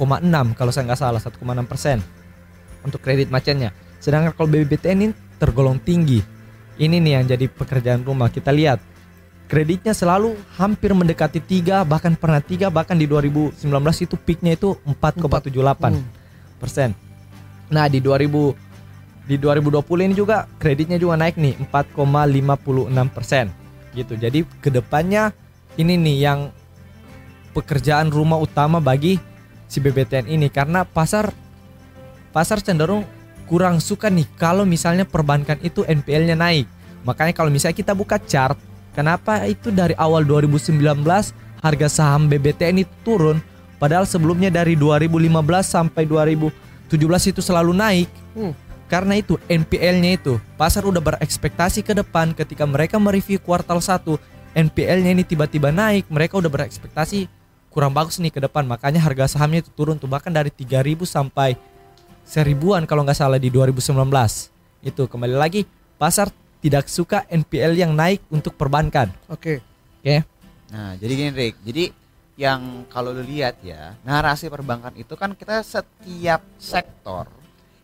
kalau 0.56 0.72
saya 0.72 0.84
nggak 0.88 1.02
salah 1.02 1.20
1,6 1.20 1.36
persen 1.68 2.00
untuk 2.88 3.04
kredit 3.04 3.28
macetnya. 3.28 3.76
Sedangkan 4.00 4.32
kalau 4.32 4.48
BBTN 4.48 5.10
ini 5.10 5.14
tergolong 5.36 5.82
tinggi. 5.84 6.24
Ini 6.80 6.96
nih 7.04 7.12
yang 7.20 7.26
jadi 7.28 7.46
pekerjaan 7.52 8.08
rumah. 8.08 8.32
Kita 8.32 8.56
lihat 8.56 8.80
kreditnya 9.46 9.94
selalu 9.94 10.34
hampir 10.58 10.92
mendekati 10.92 11.38
tiga 11.40 11.86
bahkan 11.86 12.18
pernah 12.18 12.42
tiga 12.42 12.74
bahkan 12.74 12.98
di 12.98 13.06
2019 13.06 13.62
itu 14.02 14.16
peaknya 14.18 14.58
itu 14.58 14.74
4,78 14.86 15.94
Hmm. 15.94 16.06
persen. 16.58 16.90
Nah 17.70 17.86
di 17.90 18.02
2000 18.02 18.58
di 19.26 19.42
2020 19.42 20.06
ini 20.06 20.14
juga 20.14 20.46
kreditnya 20.62 21.02
juga 21.02 21.18
naik 21.18 21.38
nih 21.38 21.58
4,56 21.70 23.10
persen 23.10 23.50
gitu. 23.94 24.14
Jadi 24.18 24.46
ke 24.62 24.70
depannya 24.70 25.34
ini 25.78 25.98
nih 25.98 26.18
yang 26.22 26.40
pekerjaan 27.54 28.12
rumah 28.12 28.38
utama 28.38 28.78
bagi 28.78 29.18
si 29.66 29.82
BBTN 29.82 30.30
ini 30.30 30.52
karena 30.52 30.86
pasar 30.86 31.32
pasar 32.30 32.60
cenderung 32.62 33.08
kurang 33.48 33.80
suka 33.80 34.10
nih 34.10 34.26
kalau 34.36 34.66
misalnya 34.66 35.06
perbankan 35.06 35.58
itu 35.62 35.86
NPL-nya 35.86 36.36
naik. 36.36 36.68
Makanya 37.06 37.34
kalau 37.38 37.54
misalnya 37.54 37.78
kita 37.78 37.94
buka 37.94 38.18
chart, 38.18 38.58
kenapa 38.96 39.44
itu 39.46 39.70
dari 39.70 39.94
awal 40.00 40.24
2019 40.24 40.80
harga 41.60 41.88
saham 41.92 42.32
BBTN 42.32 42.88
itu 42.88 42.94
turun 43.04 43.44
padahal 43.78 44.08
sebelumnya 44.08 44.48
dari 44.48 44.80
2015 44.80 45.36
sampai 45.62 46.08
2017 46.08 47.32
itu 47.36 47.42
selalu 47.44 47.76
naik. 47.76 48.10
Hmm. 48.34 48.56
Karena 48.86 49.18
itu 49.18 49.42
NPL-nya 49.50 50.22
itu 50.22 50.38
pasar 50.62 50.86
udah 50.86 51.02
berekspektasi 51.02 51.82
ke 51.82 51.98
depan 51.98 52.38
ketika 52.38 52.70
mereka 52.70 53.02
mereview 53.02 53.42
kuartal 53.42 53.82
1 53.82 54.02
NPL-nya 54.56 55.12
ini 55.12 55.28
tiba-tiba 55.28 55.68
naik, 55.74 56.08
mereka 56.08 56.40
udah 56.40 56.48
berekspektasi 56.48 57.28
kurang 57.74 57.92
bagus 57.92 58.24
nih 58.24 58.32
ke 58.32 58.40
depan. 58.40 58.64
Makanya 58.64 59.04
harga 59.04 59.36
sahamnya 59.36 59.66
itu 59.68 59.74
turun 59.76 60.00
tuh 60.00 60.08
bahkan 60.08 60.32
dari 60.32 60.48
3000 60.48 61.04
sampai 61.04 61.60
seribuan 62.24 62.88
kalau 62.88 63.04
nggak 63.04 63.20
salah 63.20 63.36
di 63.36 63.52
2019. 63.52 63.92
Itu 64.80 65.12
kembali 65.12 65.36
lagi 65.36 65.68
pasar 66.00 66.32
tidak 66.66 66.90
suka 66.90 67.30
NPL 67.30 67.78
yang 67.78 67.94
naik 67.94 68.26
untuk 68.34 68.58
perbankan. 68.58 69.14
Oke. 69.30 69.62
Oke. 70.02 70.26
Nah, 70.74 70.98
jadi 70.98 71.14
gini 71.14 71.30
Rick. 71.30 71.62
Jadi 71.62 71.94
yang 72.42 72.90
kalau 72.90 73.14
lu 73.14 73.22
lihat 73.22 73.62
ya, 73.62 73.94
narasi 74.02 74.50
perbankan 74.50 74.98
itu 74.98 75.14
kan 75.14 75.38
kita 75.38 75.62
setiap 75.62 76.42
sektor 76.58 77.30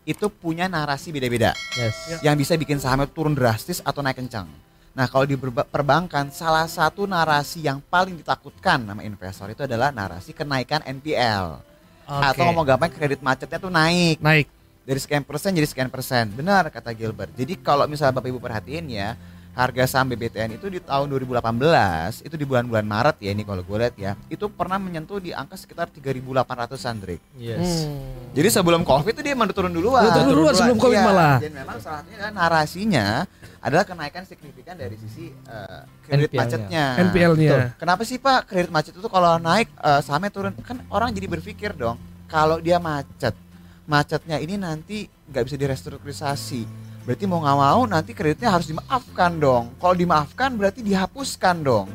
itu 0.02 0.26
punya 0.26 0.66
narasi 0.66 1.14
beda-beda 1.14 1.54
Yes. 1.78 2.26
yang 2.26 2.34
bisa 2.34 2.58
bikin 2.58 2.82
sahamnya 2.82 3.06
turun 3.06 3.38
drastis 3.38 3.78
atau 3.86 4.02
naik 4.02 4.18
kencang. 4.18 4.50
Nah, 4.98 5.06
kalau 5.06 5.30
di 5.30 5.38
perbankan 5.38 6.34
salah 6.34 6.66
satu 6.66 7.06
narasi 7.06 7.62
yang 7.62 7.78
paling 7.78 8.18
ditakutkan 8.18 8.82
sama 8.82 9.06
investor 9.06 9.46
itu 9.54 9.62
adalah 9.62 9.94
narasi 9.94 10.34
kenaikan 10.34 10.82
NPL. 10.82 11.62
Atau 12.02 12.42
Oke. 12.42 12.50
ngomong 12.50 12.66
gampang 12.66 12.90
kredit 12.90 13.22
macetnya 13.22 13.62
tuh 13.62 13.70
naik 13.70 14.18
naik. 14.18 14.50
Dari 14.82 14.98
sekian 14.98 15.22
persen 15.22 15.54
jadi 15.54 15.68
sekian 15.68 15.90
persen. 15.90 16.30
Benar 16.34 16.70
kata 16.70 16.90
Gilbert. 16.94 17.30
Jadi 17.38 17.58
kalau 17.62 17.86
misalnya 17.86 18.18
Bapak 18.18 18.28
Ibu 18.30 18.40
perhatiin 18.42 18.86
ya, 18.90 19.14
harga 19.52 19.84
saham 19.84 20.08
BBTN 20.08 20.56
itu 20.56 20.66
di 20.72 20.80
tahun 20.80 21.12
2018 21.12 22.24
itu 22.24 22.34
di 22.40 22.44
bulan-bulan 22.48 22.88
Maret 22.88 23.16
ya 23.20 23.30
ini 23.36 23.44
kalau 23.44 23.60
gue 23.60 23.76
lihat 23.84 23.94
ya, 24.00 24.12
itu 24.32 24.48
pernah 24.48 24.80
menyentuh 24.80 25.20
di 25.20 25.36
angka 25.36 25.60
sekitar 25.60 25.92
3.800-an 25.92 26.96
Drik. 27.04 27.20
Yes. 27.36 27.84
Hmm. 27.84 28.32
Jadi 28.32 28.48
sebelum 28.48 28.80
Covid 28.82 29.12
itu 29.12 29.20
dia 29.20 29.36
emang 29.36 29.52
turun 29.52 29.68
duluan. 29.68 30.08
Turun 30.08 30.28
duluan 30.32 30.52
sebelum 30.56 30.78
Covid 30.80 30.98
Iya, 30.98 31.04
malah. 31.04 31.36
Dan 31.38 31.52
memang 31.52 31.76
salah 31.84 32.00
satunya 32.00 32.18
kan 32.18 32.32
narasinya 32.32 33.06
adalah 33.62 33.84
kenaikan 33.84 34.24
signifikan 34.24 34.74
dari 34.74 34.96
sisi 34.96 35.28
eh, 35.30 35.80
kredit 36.08 36.32
macetnya. 36.32 36.84
NPL-nya. 37.12 37.76
Kenapa 37.76 38.02
sih 38.08 38.16
Pak 38.16 38.48
kredit 38.48 38.72
macet 38.72 38.96
itu 38.96 39.08
kalau 39.12 39.36
naik 39.36 39.68
eh, 39.68 40.00
sahamnya 40.00 40.32
turun? 40.32 40.56
Kan 40.64 40.80
orang 40.88 41.12
jadi 41.12 41.28
berpikir 41.28 41.76
dong, 41.76 42.00
kalau 42.24 42.56
dia 42.56 42.80
macet, 42.80 43.36
macetnya 43.92 44.40
ini 44.40 44.56
nanti 44.56 45.04
nggak 45.04 45.44
bisa 45.44 45.56
direstrukturisasi. 45.60 46.64
Berarti 47.04 47.24
mau 47.28 47.44
nggak 47.44 47.58
mau 47.60 47.80
nanti 47.84 48.16
kreditnya 48.16 48.48
harus 48.48 48.72
dimaafkan 48.72 49.36
dong. 49.36 49.76
Kalau 49.76 49.92
dimaafkan 49.92 50.56
berarti 50.56 50.80
dihapuskan 50.80 51.60
dong. 51.60 51.86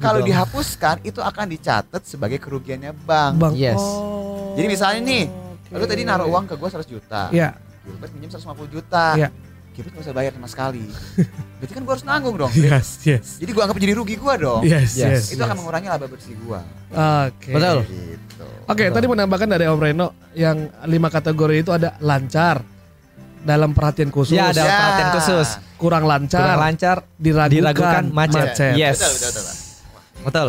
Kalau 0.00 0.24
dong. 0.24 0.28
dihapuskan 0.32 1.04
itu 1.04 1.20
akan 1.20 1.46
dicatat 1.52 2.02
sebagai 2.08 2.40
kerugiannya 2.40 2.96
bank. 3.04 3.32
Bang. 3.36 3.52
Yes. 3.52 3.76
Oh, 3.76 4.56
Jadi 4.56 4.66
misalnya 4.70 5.00
nih, 5.04 5.24
oke. 5.28 5.76
Lu 5.76 5.84
tadi 5.84 6.02
naruh 6.08 6.28
uang 6.30 6.44
ke 6.48 6.54
gue 6.56 6.68
100 6.68 6.88
juta. 6.88 7.22
Iya. 7.34 7.58
Gilbert 7.82 8.12
minjem 8.14 8.30
150 8.32 8.70
juta. 8.70 9.06
Iya. 9.18 9.28
Gilbert 9.72 9.92
gak 9.94 10.04
usah 10.04 10.12
bayar 10.12 10.32
sama 10.32 10.46
sekali. 10.46 10.84
Berarti 11.58 11.72
kan 11.72 11.82
gue 11.82 11.92
harus 11.92 12.04
nanggung 12.04 12.36
dong. 12.36 12.52
Yes, 12.52 13.00
yes. 13.02 13.40
Jadi 13.40 13.50
gue 13.50 13.62
anggap 13.62 13.78
jadi 13.78 13.94
rugi 13.94 14.16
gue 14.16 14.34
dong. 14.36 14.60
Yes, 14.62 14.92
Yes. 14.92 15.00
yes. 15.00 15.22
Itu 15.32 15.40
akan 15.40 15.56
mengurangi 15.56 15.88
laba 15.88 16.04
bersih 16.04 16.34
gue. 16.34 16.60
Oke. 16.92 17.50
Betul. 17.50 17.78
Gitu. 17.86 18.46
Oke, 18.64 18.84
tadi 18.88 19.06
menambahkan 19.06 19.48
dari 19.48 19.64
Om 19.64 19.80
Reno 19.80 20.06
yang 20.32 20.56
lima 20.84 21.08
kategori 21.08 21.56
itu 21.58 21.70
ada 21.70 21.96
lancar 21.98 22.60
dalam 23.40 23.72
perhatian 23.72 24.08
khusus, 24.08 24.36
Ya 24.36 24.50
ada 24.50 24.60
Ya. 24.60 24.70
perhatian 24.70 25.10
khusus. 25.16 25.48
kurang 25.74 26.04
lancar, 26.04 26.46
Kurang 26.46 26.62
lancar, 26.62 26.96
diragukan, 27.16 27.50
diragukan 27.50 28.02
macet. 28.08 28.54
macet. 28.54 28.72
Yes. 28.76 28.96
Betul, 28.96 29.10
betul, 29.10 29.30
betul. 29.32 29.56
Betul. 30.22 30.48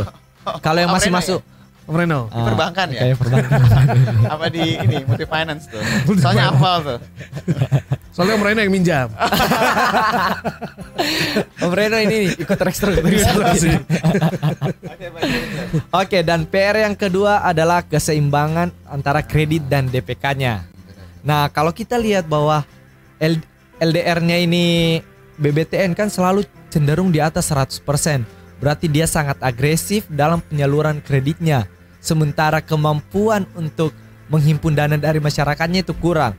Kalau 0.59 0.77
yang 0.77 0.91
masih 0.91 1.09
masuk 1.09 1.39
Om 1.84 1.96
Reno. 2.00 2.32
ah, 2.32 2.48
perbankan 2.48 2.88
ya? 2.96 3.02
Kayak 3.04 3.17
perbankan. 3.19 3.60
Apa 4.32 4.48
di 4.48 4.80
ini 4.80 5.04
multi 5.04 5.28
finance 5.28 5.67
tuh. 5.67 5.84
Soalnya 6.15 6.56
hafal 6.56 6.78
tuh. 6.80 7.00
Soalnya 8.15 8.39
Om 8.39 8.43
Reno 8.46 8.60
yang 8.63 8.72
minjam. 8.72 9.08
Om 11.65 11.74
Reno 11.76 12.00
ini 12.00 12.15
nih, 12.24 12.28
ikut 12.39 12.56
restrukturisasi. 12.56 13.72
Oke, 15.91 16.24
dan 16.24 16.48
PR 16.48 16.88
yang 16.88 16.96
kedua 16.96 17.43
adalah 17.43 17.84
keseimbangan 17.84 18.72
antara 18.88 19.19
kredit 19.19 19.67
dan 19.67 19.91
DPK-nya. 19.91 20.63
Nah, 21.24 21.52
kalau 21.52 21.76
kita 21.76 22.00
lihat 22.00 22.32
bahwa 22.32 22.63
LDR-nya 23.80 24.39
ini 24.39 25.00
BBTN 25.36 25.98
kan 25.98 26.08
selalu 26.08 26.48
cenderung 26.72 27.12
di 27.12 27.19
atas 27.19 27.52
100%. 27.52 28.42
Berarti 28.63 28.88
dia 28.88 29.04
sangat 29.04 29.36
agresif 29.43 30.08
dalam 30.08 30.39
penyaluran 30.39 31.04
kreditnya. 31.04 31.67
Sementara 31.99 32.63
kemampuan 32.63 33.43
untuk 33.60 33.91
menghimpun 34.32 34.71
dana 34.71 34.95
dari 34.95 35.19
masyarakatnya 35.19 35.84
itu 35.84 35.91
kurang. 35.99 36.32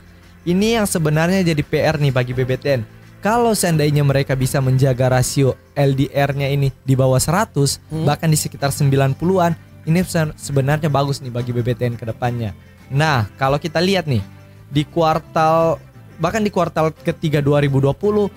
Ini 0.48 0.80
yang 0.80 0.86
sebenarnya 0.88 1.44
jadi 1.44 1.60
PR 1.60 2.00
nih 2.00 2.08
bagi 2.08 2.32
BBTN. 2.32 2.80
Kalau 3.20 3.52
seandainya 3.52 4.00
mereka 4.00 4.32
bisa 4.32 4.60
menjaga 4.64 5.12
rasio 5.12 5.52
LDR-nya 5.76 6.48
ini 6.48 6.72
di 6.80 6.96
bawah 6.96 7.20
100, 7.20 7.76
Hmm. 7.92 8.08
bahkan 8.08 8.32
di 8.32 8.40
sekitar 8.40 8.72
90-an, 8.72 9.52
ini 9.84 10.00
se- 10.00 10.32
sebenarnya 10.40 10.88
bagus 10.88 11.20
nih 11.20 11.32
bagi 11.32 11.52
BBTN 11.52 12.00
ke 12.00 12.08
depannya. 12.08 12.56
Nah, 12.88 13.28
kalau 13.36 13.60
kita 13.60 13.84
lihat 13.84 14.08
nih 14.08 14.24
di 14.72 14.84
kuartal 14.88 15.76
bahkan 16.16 16.40
di 16.40 16.48
kuartal 16.48 16.88
ketiga 16.92 17.44
2020 17.44 18.28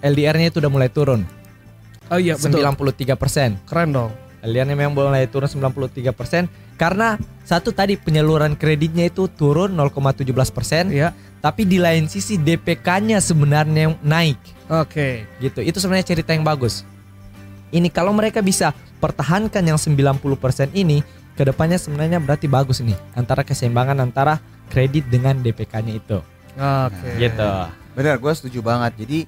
LDR-nya 0.00 0.52
itu 0.52 0.60
udah 0.60 0.72
mulai 0.72 0.88
turun 0.92 1.24
Oh 2.08 2.18
iya 2.20 2.34
betul. 2.36 2.60
93%. 2.64 3.68
Keren 3.68 3.90
dong. 3.92 4.12
LDR-nya 4.38 4.78
memang 4.78 4.94
mulai 4.94 5.26
turun 5.26 5.50
93% 5.50 6.46
karena 6.78 7.18
satu 7.42 7.74
tadi 7.74 7.98
penyaluran 7.98 8.54
kreditnya 8.54 9.10
itu 9.10 9.26
turun 9.26 9.74
0,17%, 9.74 10.94
Iya. 10.94 11.10
tapi 11.42 11.66
di 11.66 11.82
lain 11.82 12.06
sisi 12.06 12.38
DPK-nya 12.38 13.18
sebenarnya 13.18 13.98
naik 13.98 14.38
Oke. 14.70 15.26
gitu. 15.42 15.58
Itu 15.58 15.82
sebenarnya 15.82 16.14
cerita 16.14 16.30
yang 16.38 16.46
bagus. 16.46 16.86
Ini 17.74 17.90
kalau 17.90 18.14
mereka 18.14 18.38
bisa 18.38 18.70
pertahankan 19.02 19.60
yang 19.66 19.76
90% 19.76 20.70
ini, 20.72 21.02
ke 21.34 21.42
depannya 21.42 21.78
sebenarnya 21.78 22.22
berarti 22.22 22.46
bagus 22.46 22.78
nih 22.82 22.98
antara 23.14 23.42
keseimbangan 23.42 23.98
antara 24.02 24.38
kredit 24.70 25.06
dengan 25.10 25.38
DPK-nya 25.38 25.98
itu. 25.98 26.18
Oke. 26.54 27.10
Gitu. 27.18 27.50
Benar, 27.94 28.22
gue 28.22 28.32
setuju 28.38 28.62
banget. 28.62 29.02
Jadi 29.02 29.18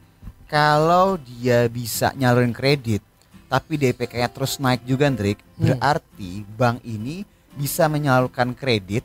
kalau 0.51 1.15
dia 1.17 1.71
bisa 1.71 2.11
nyalurin 2.13 2.51
kredit 2.51 3.01
tapi 3.47 3.75
DPK-nya 3.75 4.31
terus 4.31 4.59
naik 4.59 4.83
juga, 4.83 5.11
Ndrik, 5.11 5.43
Hmm. 5.59 5.75
berarti 5.75 6.47
bank 6.55 6.83
ini 6.83 7.27
bisa 7.51 7.87
menyalurkan 7.87 8.55
kredit 8.55 9.03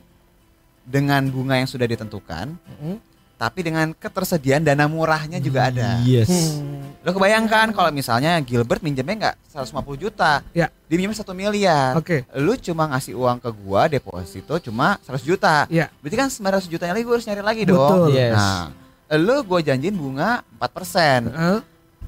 dengan 0.82 1.26
bunga 1.26 1.58
yang 1.58 1.66
sudah 1.66 1.82
ditentukan, 1.82 2.54
Hmm. 2.54 3.02
tapi 3.34 3.66
dengan 3.66 3.90
ketersediaan 3.90 4.62
dana 4.62 4.86
murahnya 4.86 5.42
juga 5.42 5.66
ada. 5.66 5.98
Yes. 6.06 6.30
Hmm. 6.30 6.94
Lo 7.02 7.10
kebayangkan 7.10 7.74
kalau 7.74 7.90
misalnya 7.90 8.38
Gilbert 8.38 8.86
minjemnya 8.86 9.14
nggak 9.18 9.36
150 9.50 9.98
juta, 9.98 10.46
Ya. 10.54 10.70
dia 10.86 10.94
minjem 10.94 11.10
satu 11.10 11.34
miliar. 11.34 11.98
Oke. 11.98 12.22
Lu 12.38 12.54
cuma 12.54 12.86
ngasih 12.86 13.18
uang 13.18 13.42
ke 13.42 13.50
gua 13.50 13.90
deposito 13.90 14.54
cuma 14.62 14.94
100 15.02 15.26
juta. 15.26 15.66
Ya. 15.66 15.90
Berarti 15.98 16.16
kan 16.16 16.30
900 16.30 16.70
jutanya 16.70 16.94
lagi 16.94 17.02
gua 17.02 17.18
harus 17.18 17.26
nyari 17.26 17.42
lagi 17.42 17.62
dong. 17.66 17.82
Betul. 17.82 18.14
Yes. 18.14 18.34
Nah, 18.38 18.70
lu 19.08 19.36
gua 19.42 19.60
janjiin 19.60 19.94
bunga 19.94 20.42
4%. 20.56 21.30
Hah? 21.30 21.60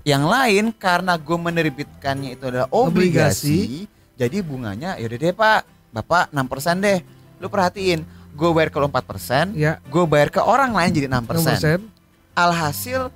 Yang 0.03 0.25
lain 0.25 0.65
karena 0.73 1.15
gue 1.15 1.37
menerbitkannya 1.37 2.33
itu 2.33 2.45
adalah 2.45 2.69
obligasi, 2.71 3.85
jadi 4.15 4.41
bunganya 4.41 4.97
yaudah 4.97 5.19
deh 5.21 5.33
pak, 5.33 5.61
bapak 5.91 6.33
6% 6.33 6.81
deh. 6.81 6.99
Lu 7.37 7.47
perhatiin, 7.47 8.03
gue 8.33 8.49
bayar 8.49 8.69
ke 8.69 8.79
lu 8.79 8.89
4%, 8.89 9.53
Ya. 9.53 9.77
gue 9.85 10.05
bayar 10.09 10.33
ke 10.33 10.41
orang 10.41 10.73
lain 10.73 10.91
jadi 10.91 11.07
6%. 11.07 11.61
6%. 11.61 11.85
Alhasil 12.33 13.13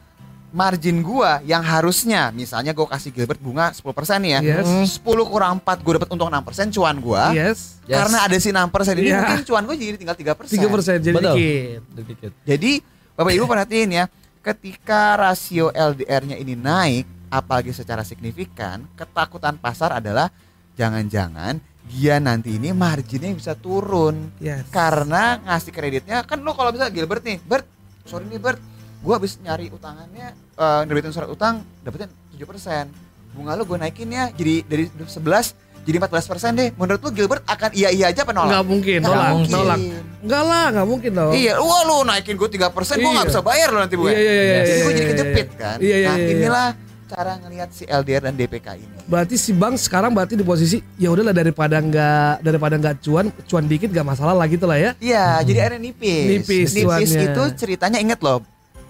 margin 0.52 1.00
gua 1.00 1.40
yang 1.42 1.64
harusnya 1.64 2.28
misalnya 2.28 2.76
gue 2.76 2.84
kasih 2.84 3.08
Gilbert 3.08 3.40
bunga 3.40 3.72
10% 3.72 3.88
nih 4.20 4.30
ya. 4.36 4.40
Yes. 4.60 5.00
10 5.00 5.00
kurang 5.24 5.64
4 5.64 5.80
gue 5.80 5.92
dapat 5.96 6.08
untung 6.12 6.28
6% 6.28 6.68
cuan 6.68 6.96
gua. 7.00 7.32
Yes. 7.32 7.80
Yes. 7.88 7.96
Karena 7.96 8.18
ada 8.20 8.36
si 8.36 8.52
6% 8.52 8.68
ini 8.94 9.08
Iya. 9.08 9.18
mungkin 9.24 9.40
cuan 9.48 9.62
gue 9.64 9.76
jadi 9.80 9.96
tinggal 9.96 10.12
3%. 10.12 10.52
3% 10.52 11.00
jadi 11.00 11.16
Betul. 11.16 11.34
dikit. 11.40 11.80
Sedikit. 11.96 12.30
Jadi 12.44 12.72
Bapak 13.12 13.32
Ibu 13.36 13.44
perhatiin 13.44 13.90
ya, 13.92 14.04
ketika 14.40 15.20
rasio 15.20 15.68
LDR-nya 15.68 16.40
ini 16.40 16.56
naik, 16.56 17.04
apalagi 17.28 17.68
secara 17.76 18.00
signifikan, 18.08 18.88
ketakutan 18.96 19.60
pasar 19.60 20.00
adalah 20.00 20.32
jangan-jangan 20.80 21.60
dia 21.92 22.16
nanti 22.22 22.56
ini 22.56 22.72
marginnya 22.72 23.34
bisa 23.34 23.52
turun 23.58 24.32
Yes. 24.38 24.64
karena 24.72 25.42
ngasih 25.44 25.74
kreditnya 25.74 26.22
kan 26.24 26.40
lo 26.40 26.56
kalau 26.56 26.72
bisa 26.72 26.88
Gilbert 26.88 27.20
nih, 27.20 27.36
Bert, 27.44 27.68
sorry 28.08 28.24
nih 28.32 28.40
Bert, 28.40 28.56
gua 29.04 29.20
habis 29.20 29.36
nyari 29.44 29.68
utangannya, 29.68 30.32
eh 30.32 30.80
nerbitin 30.88 31.12
surat 31.12 31.28
utang, 31.28 31.60
dapetin 31.84 32.08
7%. 32.32 32.88
Bunga 33.32 33.56
lo 33.56 33.64
gue 33.64 33.76
naikin 33.80 34.08
ya, 34.12 34.28
jadi 34.32 34.60
dari 34.64 34.84
11 34.92 35.52
jadi 35.82 35.96
14% 35.98 36.54
deh. 36.54 36.68
Menurut 36.78 37.00
lu 37.02 37.10
Gilbert 37.10 37.42
akan 37.42 37.70
iya 37.74 37.90
iya 37.90 38.14
aja 38.14 38.22
apa 38.22 38.30
nolak? 38.30 38.48
Nggak 38.48 38.64
mungkin, 38.64 38.98
Nggak 39.02 39.10
nolak, 39.10 39.30
mungkin. 39.34 39.52
nolak. 39.52 39.78
Enggak 40.22 40.42
lah, 40.46 40.64
nggak 40.70 40.86
mungkin 40.86 41.10
dong. 41.10 41.32
Iya, 41.34 41.52
wah 41.58 41.80
lu 41.82 41.96
naikin 42.06 42.34
gue 42.38 42.48
3% 42.48 42.70
gue 42.94 43.10
nggak 43.10 43.26
Iya. 43.26 43.30
bisa 43.34 43.40
bayar 43.42 43.68
lo 43.74 43.78
nanti 43.82 43.96
bunga. 43.98 44.14
Iya, 44.14 44.20
iya, 44.20 44.32
iya, 44.32 44.42
Yes. 44.46 44.62
Jadi 44.62 44.70
iya, 44.70 44.78
gue 44.78 44.86
iya, 44.86 44.94
jadi 44.94 45.02
iya. 45.02 45.10
kejepit 45.10 45.48
kan. 45.58 45.76
Iya, 45.82 45.96
iya, 45.98 46.06
nah 46.06 46.14
iya, 46.14 46.22
iya. 46.22 46.32
inilah 46.38 46.68
cara 47.12 47.32
ngelihat 47.44 47.68
si 47.74 47.84
LDR 47.84 48.22
dan 48.24 48.34
DPK 48.34 48.66
ini. 48.78 48.96
Berarti 49.04 49.34
si 49.36 49.50
bank 49.52 49.74
sekarang 49.76 50.14
berarti 50.14 50.32
di 50.32 50.46
posisi 50.46 50.78
ya 50.96 51.12
udahlah 51.12 51.34
daripada 51.34 51.76
nggak 51.76 52.40
daripada 52.40 52.74
nggak 52.78 52.96
cuan, 53.02 53.26
cuan 53.44 53.64
dikit 53.66 53.90
gak 53.90 54.06
masalah 54.06 54.32
lah 54.32 54.46
gitu 54.46 54.64
lah 54.64 54.78
ya. 54.78 54.90
Iya, 54.96 55.42
jadi 55.44 55.58
akhirnya 55.66 55.80
nipis. 55.82 56.24
Nipis 56.30 56.68
cuannya. 56.78 57.22
itu 57.28 57.42
ceritanya 57.58 57.98
inget 58.00 58.22
loh, 58.22 58.40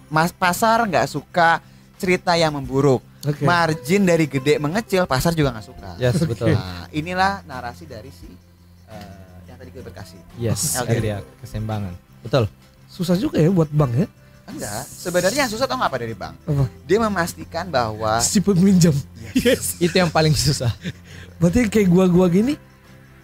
mas 0.06 0.30
pasar 0.30 0.84
nggak 0.84 1.08
suka 1.08 1.58
cerita 1.96 2.36
yang 2.36 2.54
memburuk. 2.54 3.00
Oke. 3.22 3.46
Margin 3.46 4.02
dari 4.02 4.26
gede 4.26 4.58
mengecil, 4.58 5.06
pasar 5.06 5.30
juga 5.32 5.54
nggak 5.54 5.66
suka. 5.66 5.90
Yes, 5.98 6.18
betul. 6.26 6.58
Nah, 6.58 6.90
inilah 6.90 7.46
narasi 7.46 7.86
dari 7.86 8.10
si 8.10 8.26
eh, 8.90 9.46
yang 9.46 9.54
tadi 9.54 9.70
gue 9.70 9.82
berkasih. 9.82 10.18
Yes, 10.42 10.74
LDR. 10.82 11.22
Keseimbangan. 11.38 11.94
Betul. 12.26 12.50
Susah 12.90 13.14
juga 13.14 13.38
ya 13.38 13.48
buat 13.48 13.70
bank 13.70 13.92
ya. 13.94 14.06
Enggak, 14.42 14.82
sebenarnya 14.90 15.46
yang 15.46 15.52
susah 15.54 15.70
tau 15.70 15.78
nggak 15.78 15.90
apa 15.94 15.98
dari 16.02 16.14
bank? 16.18 16.34
Apa? 16.50 16.64
Dia 16.82 16.98
memastikan 16.98 17.70
bahwa 17.70 18.18
Si 18.18 18.42
peminjam. 18.42 18.94
Yes. 19.32 19.80
Itu 19.80 19.96
yang 19.96 20.12
paling 20.12 20.36
susah. 20.36 20.68
Berarti 21.40 21.64
kayak 21.72 21.88
gua-gua 21.88 22.28
gini, 22.28 22.58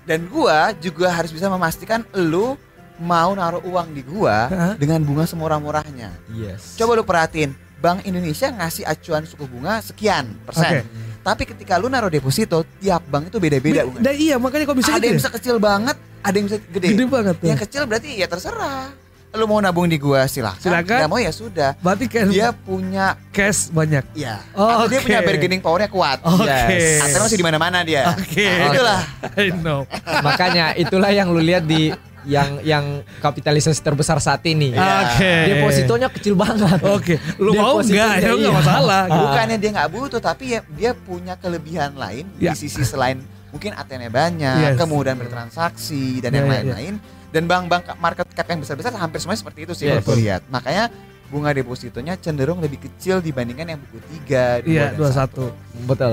dan 0.09 0.25
gua 0.25 0.73
juga 0.79 1.13
harus 1.13 1.29
bisa 1.29 1.53
memastikan 1.53 2.01
lu 2.17 2.57
mau 2.97 3.37
naruh 3.37 3.61
uang 3.61 3.93
di 3.93 4.01
gua 4.01 4.49
Hah? 4.49 4.75
dengan 4.81 5.05
bunga 5.05 5.29
semurah-murahnya. 5.29 6.17
Yes. 6.33 6.81
Coba 6.81 6.97
lu 6.97 7.05
perhatiin, 7.05 7.53
Bank 7.79 8.03
Indonesia 8.03 8.51
ngasih 8.51 8.83
acuan 8.83 9.23
suku 9.23 9.47
bunga 9.47 9.79
sekian 9.79 10.35
persen. 10.43 10.83
Oke. 10.83 11.07
Tapi 11.19 11.43
ketika 11.45 11.77
lu 11.77 11.87
naruh 11.87 12.09
deposito, 12.09 12.65
tiap 12.79 13.05
bank 13.07 13.29
itu 13.29 13.39
beda-beda. 13.39 13.85
Nah, 13.85 14.11
iya 14.11 14.35
makanya 14.35 14.65
kok 14.65 14.79
bisa 14.79 14.91
Ada 14.91 14.97
gitu 14.97 15.05
yang 15.05 15.15
ya? 15.15 15.21
bisa 15.21 15.31
kecil 15.31 15.57
banget, 15.61 15.97
ada 16.19 16.35
yang 16.35 16.47
bisa 16.49 16.59
gede. 16.59 16.87
Gede 16.91 17.05
banget 17.05 17.35
tuh. 17.37 17.47
Yang 17.47 17.61
kecil 17.69 17.83
berarti 17.85 18.09
ya 18.17 18.27
terserah. 18.27 18.91
Lu 19.29 19.45
mau 19.45 19.61
nabung 19.61 19.85
di 19.85 20.01
gua 20.01 20.25
silahkan. 20.25 20.57
Silakan. 20.57 21.05
Nggak 21.05 21.11
mau 21.13 21.21
ya 21.21 21.29
sudah. 21.29 21.71
Berarti 21.79 22.05
kayak 22.09 22.27
Dia 22.33 22.49
punya 22.51 23.13
cash 23.29 23.69
banyak. 23.69 24.01
ya. 24.17 24.41
Oh, 24.57 24.65
atau 24.65 24.89
dia 24.89 25.05
punya 25.05 25.21
bargaining 25.21 25.61
powernya 25.61 25.93
kuat. 25.93 26.19
Oke. 26.25 26.49
Yes. 26.49 27.05
Atau 27.05 27.29
masih 27.29 27.37
di 27.37 27.45
mana-mana 27.45 27.85
dia. 27.85 28.09
Oke. 28.17 28.49
Nah, 28.49 28.67
itulah. 28.73 29.01
I 29.45 29.53
know. 29.53 29.85
Makanya 30.25 30.73
itulah 30.75 31.13
yang 31.13 31.29
lu 31.29 31.45
lihat 31.45 31.69
di 31.69 31.93
yang 32.27 32.59
yang 32.67 32.85
kapitalisasi 33.23 33.79
terbesar 33.79 34.19
saat 34.19 34.43
ini. 34.49 34.75
Iya. 34.75 35.15
Oke. 35.15 35.33
Depositonya 35.55 36.09
kecil 36.11 36.35
banget. 36.35 36.79
Oke, 36.83 37.15
lu 37.39 37.55
mau 37.55 37.79
enggak? 37.79 38.19
Ya 38.19 38.33
enggak 38.35 38.53
iya. 38.55 38.59
masalah. 38.59 39.03
Ah. 39.07 39.19
Bukannya 39.23 39.57
dia 39.61 39.71
nggak 39.75 39.91
butuh, 39.95 40.21
tapi 40.23 40.59
ya 40.59 40.61
dia 40.75 40.91
punya 40.97 41.39
kelebihan 41.39 41.95
lain 41.95 42.27
Ya. 42.43 42.53
di 42.55 42.67
sisi 42.67 42.83
selain 42.83 43.23
mungkin 43.49 43.73
ATM-nya 43.73 44.11
banyak, 44.13 44.57
Yes. 44.75 44.77
kemudahan 44.77 45.17
bertransaksi 45.17 46.21
dan 46.21 46.31
Ya, 46.35 46.37
yang 46.43 46.47
ya, 46.47 46.53
ya. 46.53 46.57
lain-lain. 46.61 46.95
Dan 47.29 47.45
bank-bank 47.45 47.85
market 48.01 48.25
cap 48.33 48.49
yang 48.49 48.61
besar-besar 48.65 48.93
hampir 48.97 49.21
semuanya 49.21 49.41
seperti 49.45 49.61
itu 49.69 49.73
sih 49.77 49.87
Yes. 49.89 50.05
kalau 50.05 50.17
lihat. 50.17 50.43
Makanya 50.49 50.89
bunga 51.29 51.53
depositonya 51.53 52.17
cenderung 52.17 52.59
lebih 52.61 52.81
kecil 52.81 53.21
dibandingkan 53.21 53.77
yang 53.77 53.81
buku 53.85 54.01
3, 54.25 54.65
2, 54.65 54.69
Iya, 54.69 54.97
dan 54.97 54.97
21. 54.97 55.53
Betul. 55.85 56.13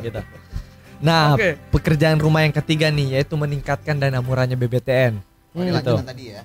gitu. 0.00 0.20
Nah, 1.02 1.34
Oke. 1.34 1.58
pekerjaan 1.74 2.16
rumah 2.16 2.46
yang 2.46 2.54
ketiga 2.54 2.86
nih 2.88 3.18
yaitu 3.18 3.34
meningkatkan 3.34 3.98
dana 3.98 4.22
murahnya 4.22 4.54
BBTN. 4.54 5.18
Oh, 5.52 5.60
ini 5.60 5.74
Gitu. 5.74 5.92
tadi 5.98 6.24
ya. 6.30 6.42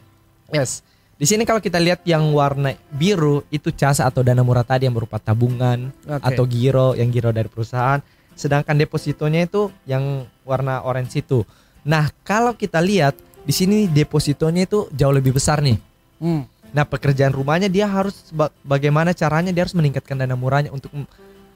Yes. 0.49 0.81
Di 1.13 1.25
sini 1.25 1.45
kalau 1.45 1.57
kita 1.57 1.77
lihat 1.77 2.01
yang 2.03 2.29
warna 2.29 2.73
biru 2.89 3.45
itu 3.49 3.69
cas 3.69 3.97
atau 3.97 4.21
dana 4.21 4.41
murah 4.41 4.61
tadi 4.61 4.85
yang 4.85 4.93
berupa 4.93 5.17
tabungan 5.17 5.93
Oke. 6.03 6.21
atau 6.25 6.43
giro 6.45 6.93
yang 6.93 7.09
giro 7.09 7.29
dari 7.29 7.45
perusahaan. 7.47 8.01
Sedangkan 8.33 8.77
depositonya 8.77 9.45
itu 9.45 9.69
yang 9.85 10.25
warna 10.41 10.81
orange 10.81 11.21
itu. 11.21 11.41
Nah, 11.81 12.09
kalau 12.21 12.53
kita 12.53 12.77
lihat 12.77 13.13
di 13.41 13.53
sini 13.53 13.85
depositonya 13.85 14.65
itu 14.65 14.89
jauh 14.91 15.13
lebih 15.13 15.37
besar 15.37 15.61
nih. 15.61 15.77
Hmm. 16.17 16.45
Nah, 16.69 16.83
pekerjaan 16.83 17.33
rumahnya 17.33 17.65
dia 17.65 17.85
harus 17.87 18.29
ba- 18.29 18.53
bagaimana 18.61 19.13
caranya 19.13 19.49
dia 19.49 19.65
harus 19.65 19.73
meningkatkan 19.73 20.17
dana 20.17 20.33
murahnya 20.33 20.69
untuk 20.69 20.93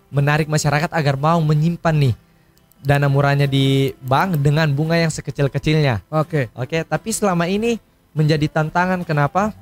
menarik 0.10 0.48
masyarakat 0.48 0.90
agar 0.90 1.16
mau 1.16 1.38
menyimpan 1.38 1.94
nih 1.94 2.14
dana 2.82 3.06
murahnya 3.06 3.46
di 3.46 3.94
bank 4.00 4.38
dengan 4.38 4.65
bunga 4.67 4.98
yang 4.98 5.10
sekecil-kecilnya. 5.10 6.02
Oke. 6.10 6.50
Oke, 6.52 6.82
tapi 6.82 7.10
selama 7.10 7.46
ini 7.46 7.78
menjadi 8.12 8.50
tantangan 8.52 9.02
kenapa? 9.02 9.54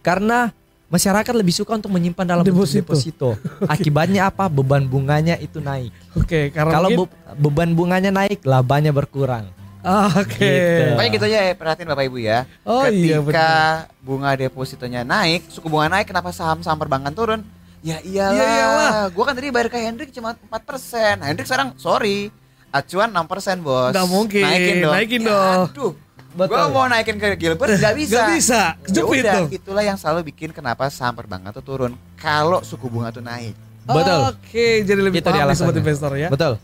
Karena 0.00 0.52
masyarakat 0.86 1.32
lebih 1.32 1.52
suka 1.52 1.76
untuk 1.76 1.90
menyimpan 1.90 2.26
dalam 2.26 2.42
bentuk 2.42 2.64
Deposito. 2.64 2.84
deposito. 2.84 3.30
Akibatnya 3.72 4.26
apa? 4.26 4.46
Beban 4.46 4.84
bunganya 4.84 5.36
itu 5.36 5.58
naik. 5.58 5.92
Oke, 6.14 6.50
karena 6.50 6.72
Kalau 6.72 6.88
mungkin- 6.88 7.08
be- 7.08 7.36
beban 7.38 7.70
bunganya 7.72 8.10
naik, 8.10 8.42
labanya 8.42 8.90
berkurang. 8.90 9.48
Ah, 9.80 10.12
Oke. 10.12 10.44
Gitu. 10.44 10.82
Pokoknya 10.92 11.10
gitu 11.10 11.24
aja 11.24 11.38
ya, 11.40 11.54
perhatiin 11.56 11.88
Bapak 11.88 12.04
Ibu 12.04 12.18
ya. 12.20 12.44
Oh 12.68 12.84
iya 12.84 13.16
Ketika 13.16 13.48
benar. 13.88 14.04
bunga 14.04 14.30
depositonya 14.36 15.00
naik, 15.02 15.48
suku 15.48 15.66
bunga 15.66 15.88
naik, 15.88 16.04
kenapa 16.06 16.28
saham-saham 16.30 16.76
perbankan 16.76 17.16
turun? 17.16 17.40
Ya 17.80 17.96
iyalah. 18.00 18.34
Iya, 18.34 18.46
iyalah. 18.46 18.90
Gua 19.10 19.24
kan 19.24 19.34
tadi 19.34 19.48
bayar 19.48 19.68
ke 19.68 19.78
Hendrik 19.78 20.10
cuma 20.10 20.36
4%. 20.36 21.24
Hendrik 21.24 21.46
sekarang 21.46 21.72
sorry, 21.74 22.28
acuan 22.68 23.08
6% 23.08 23.24
bos. 23.58 23.90
Nggak 23.90 24.06
mungkin, 24.06 24.44
Naikin 24.44 24.76
dong. 24.78 24.92
naikin 24.92 25.20
Ya, 25.20 25.28
dong. 25.28 25.60
Aduh. 25.68 25.92
Betul. 26.30 26.46
Gua 26.46 26.70
mau 26.70 26.86
naikin 26.86 27.16
ke 27.16 27.34
Gilbert 27.34 27.74
nggak 27.74 27.94
bisa. 27.96 28.14
Nggak 28.14 28.28
bisa, 28.32 28.60
Ya 28.70 28.82
kejepit 28.84 29.22
udah, 29.24 29.34
tuh. 29.34 29.46
itulah 29.50 29.82
yang 29.82 29.98
selalu 29.98 30.20
bikin 30.28 30.52
kenapa 30.52 30.86
saham 30.86 31.12
perbankan 31.12 31.50
tuh 31.50 31.64
turun 31.64 31.92
kalau 32.14 32.62
suku 32.62 32.86
bunga 32.86 33.10
tuh 33.10 33.18
naik. 33.20 33.56
Betul. 33.82 34.18
Oke, 34.30 34.84
jadi 34.84 35.00
lebih 35.00 35.18
Itu 35.18 35.26
paham 35.26 35.50
sobat 35.50 35.74
investor 35.74 36.14
ya. 36.14 36.30
Betul. 36.30 36.60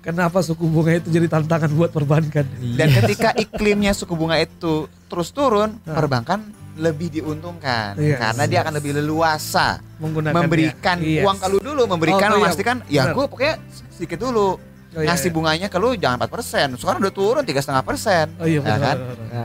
Kenapa 0.00 0.40
suku 0.40 0.64
bunga 0.64 0.96
itu 0.96 1.12
jadi 1.12 1.28
tantangan 1.28 1.70
buat 1.70 1.90
perbankan? 1.90 2.42
Dan 2.74 2.86
Iya. 2.88 3.04
ketika 3.04 3.30
iklimnya 3.36 3.92
suku 3.92 4.16
bunga 4.16 4.34
itu 4.34 4.88
terus 5.06 5.28
turun, 5.30 5.76
Nah. 5.78 5.92
perbankan 5.92 6.48
lebih 6.76 7.08
diuntungkan 7.12 7.92
Yes, 8.00 8.16
karena 8.16 8.44
dia 8.48 8.58
akan 8.64 8.74
lebih 8.80 8.92
leluasa 8.96 9.80
Menggunakan 10.00 10.34
memberikan 10.34 10.96
Yes. 10.98 11.24
uang 11.24 11.36
ke 11.36 11.46
lu 11.52 11.58
dulu, 11.60 11.82
memberikan 11.84 12.28
Oh, 12.32 12.36
iya. 12.36 12.40
memastikan 12.40 12.76
ya 12.88 13.02
Benar. 13.08 13.14
gue 13.14 13.24
pokoknya 13.28 13.54
sedikit 13.92 14.18
dulu 14.22 14.56
Oh, 14.92 15.00
iya, 15.00 15.08
ngasih 15.08 15.32
iya. 15.32 15.36
bunganya 15.40 15.66
ke 15.72 15.78
lu 15.80 15.96
jangan 15.96 16.20
4%. 16.20 16.76
Sekarang 16.76 17.00
udah 17.00 17.14
turun 17.16 17.40
tiga 17.48 17.64
setengah 17.64 17.80
persen. 17.80 18.28
Oh 18.36 18.44
iya 18.44 18.60
Ya 18.60 18.76
kan? 18.76 18.96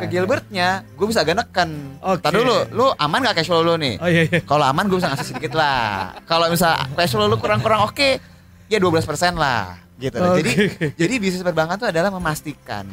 Ke 0.03 0.05
Gilbertnya, 0.11 0.83
gue 0.91 1.07
bisa 1.07 1.23
agak 1.23 1.39
neken. 1.39 1.95
Oke. 2.03 2.19
Ntar 2.19 2.31
dulu, 2.35 2.55
lu 2.75 2.85
aman 2.99 3.19
gak 3.23 3.39
cash 3.39 3.47
flow 3.47 3.63
lu 3.63 3.79
nih? 3.79 3.95
Oh 3.95 4.11
iya 4.11 4.27
iya. 4.27 4.43
Kalau 4.43 4.67
aman 4.67 4.91
gue 4.91 4.99
bisa 4.99 5.07
ngasih 5.07 5.23
sedikit 5.31 5.55
lah. 5.55 6.19
Kalau 6.27 6.51
misal 6.51 6.75
cash 6.99 7.15
flow 7.15 7.31
lu 7.31 7.39
kurang-kurang 7.39 7.87
oke, 7.87 8.19
ya 8.67 8.75
12% 8.75 9.39
lah. 9.39 9.79
Gitu. 9.95 10.19
Oke. 10.19 10.43
Jadi 10.43 10.51
jadi 10.99 11.13
bisnis 11.15 11.47
perbankan 11.47 11.79
itu 11.79 11.87
adalah 11.87 12.11
memastikan 12.11 12.83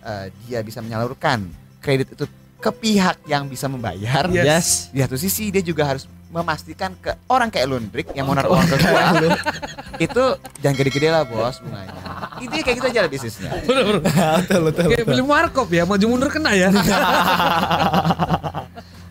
eh, 0.00 0.30
dia 0.46 0.62
bisa 0.62 0.78
menyalurkan 0.78 1.50
kredit 1.82 2.14
itu 2.14 2.30
ke 2.58 2.70
pihak 2.74 3.22
yang 3.30 3.46
bisa 3.46 3.70
membayar. 3.70 4.26
Yes. 4.30 4.44
Yes. 4.44 4.66
Di 4.90 4.98
satu 5.06 5.16
sisi 5.16 5.54
dia 5.54 5.62
juga 5.62 5.86
harus 5.86 6.10
memastikan 6.28 6.92
ke 7.00 7.16
orang 7.32 7.48
kayak 7.48 7.66
Lundrik 7.72 8.12
yang 8.12 8.28
mau 8.28 8.36
naruh 8.36 8.52
uang 8.52 8.68
ke 8.68 8.76
gua 8.84 9.00
itu 9.96 10.24
jangan 10.60 10.76
gede-gede 10.76 11.08
lah 11.08 11.24
bos 11.24 11.56
bunganya. 11.64 11.94
Intinya 12.44 12.62
kayak 12.68 12.76
gitu 12.76 12.86
aja 12.92 13.00
lah 13.00 13.10
bisnisnya. 13.10 13.50
betul 14.44 14.60
betul 14.68 14.86
Kayak 14.92 15.06
beli 15.08 15.24
warkop 15.24 15.68
ya, 15.72 15.88
maju 15.88 16.04
mundur 16.04 16.28
kena 16.28 16.52
ya. 16.52 16.68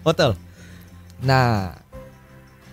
Betul. 0.08 0.40
Nah, 1.20 1.76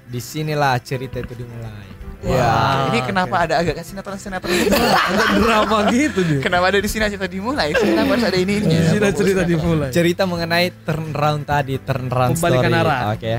di 0.07 0.23
sinilah 0.23 0.79
cerita 0.79 1.19
itu 1.19 1.35
dimulai. 1.35 1.94
Wah. 2.25 2.89
Ini 2.89 2.99
kenapa 3.05 3.45
ada 3.45 3.61
agak 3.61 3.77
sinetron-sinetron 3.81 4.49
gitu? 4.51 4.73
Agak 4.73 5.29
drama 5.37 5.79
gitu 5.93 6.21
nih. 6.21 6.41
Kenapa 6.41 6.65
ada 6.69 6.79
di 6.79 6.89
sini 6.89 7.05
cerita 7.07 7.29
dimulai? 7.29 7.69
Sini 7.73 7.93
harus 7.95 8.25
ada 8.25 8.39
ini 8.39 8.53
ini. 8.59 8.77
Sini 8.83 9.09
cerita 9.13 9.43
dimulai. 9.43 9.91
Cerita 9.93 10.23
mengenai 10.25 10.73
turnaround 10.83 11.45
tadi, 11.45 11.77
turnaround 11.77 12.35
Kembalikan 12.35 12.71
story. 12.71 12.81
arah. 12.81 13.01
Oke. 13.13 13.35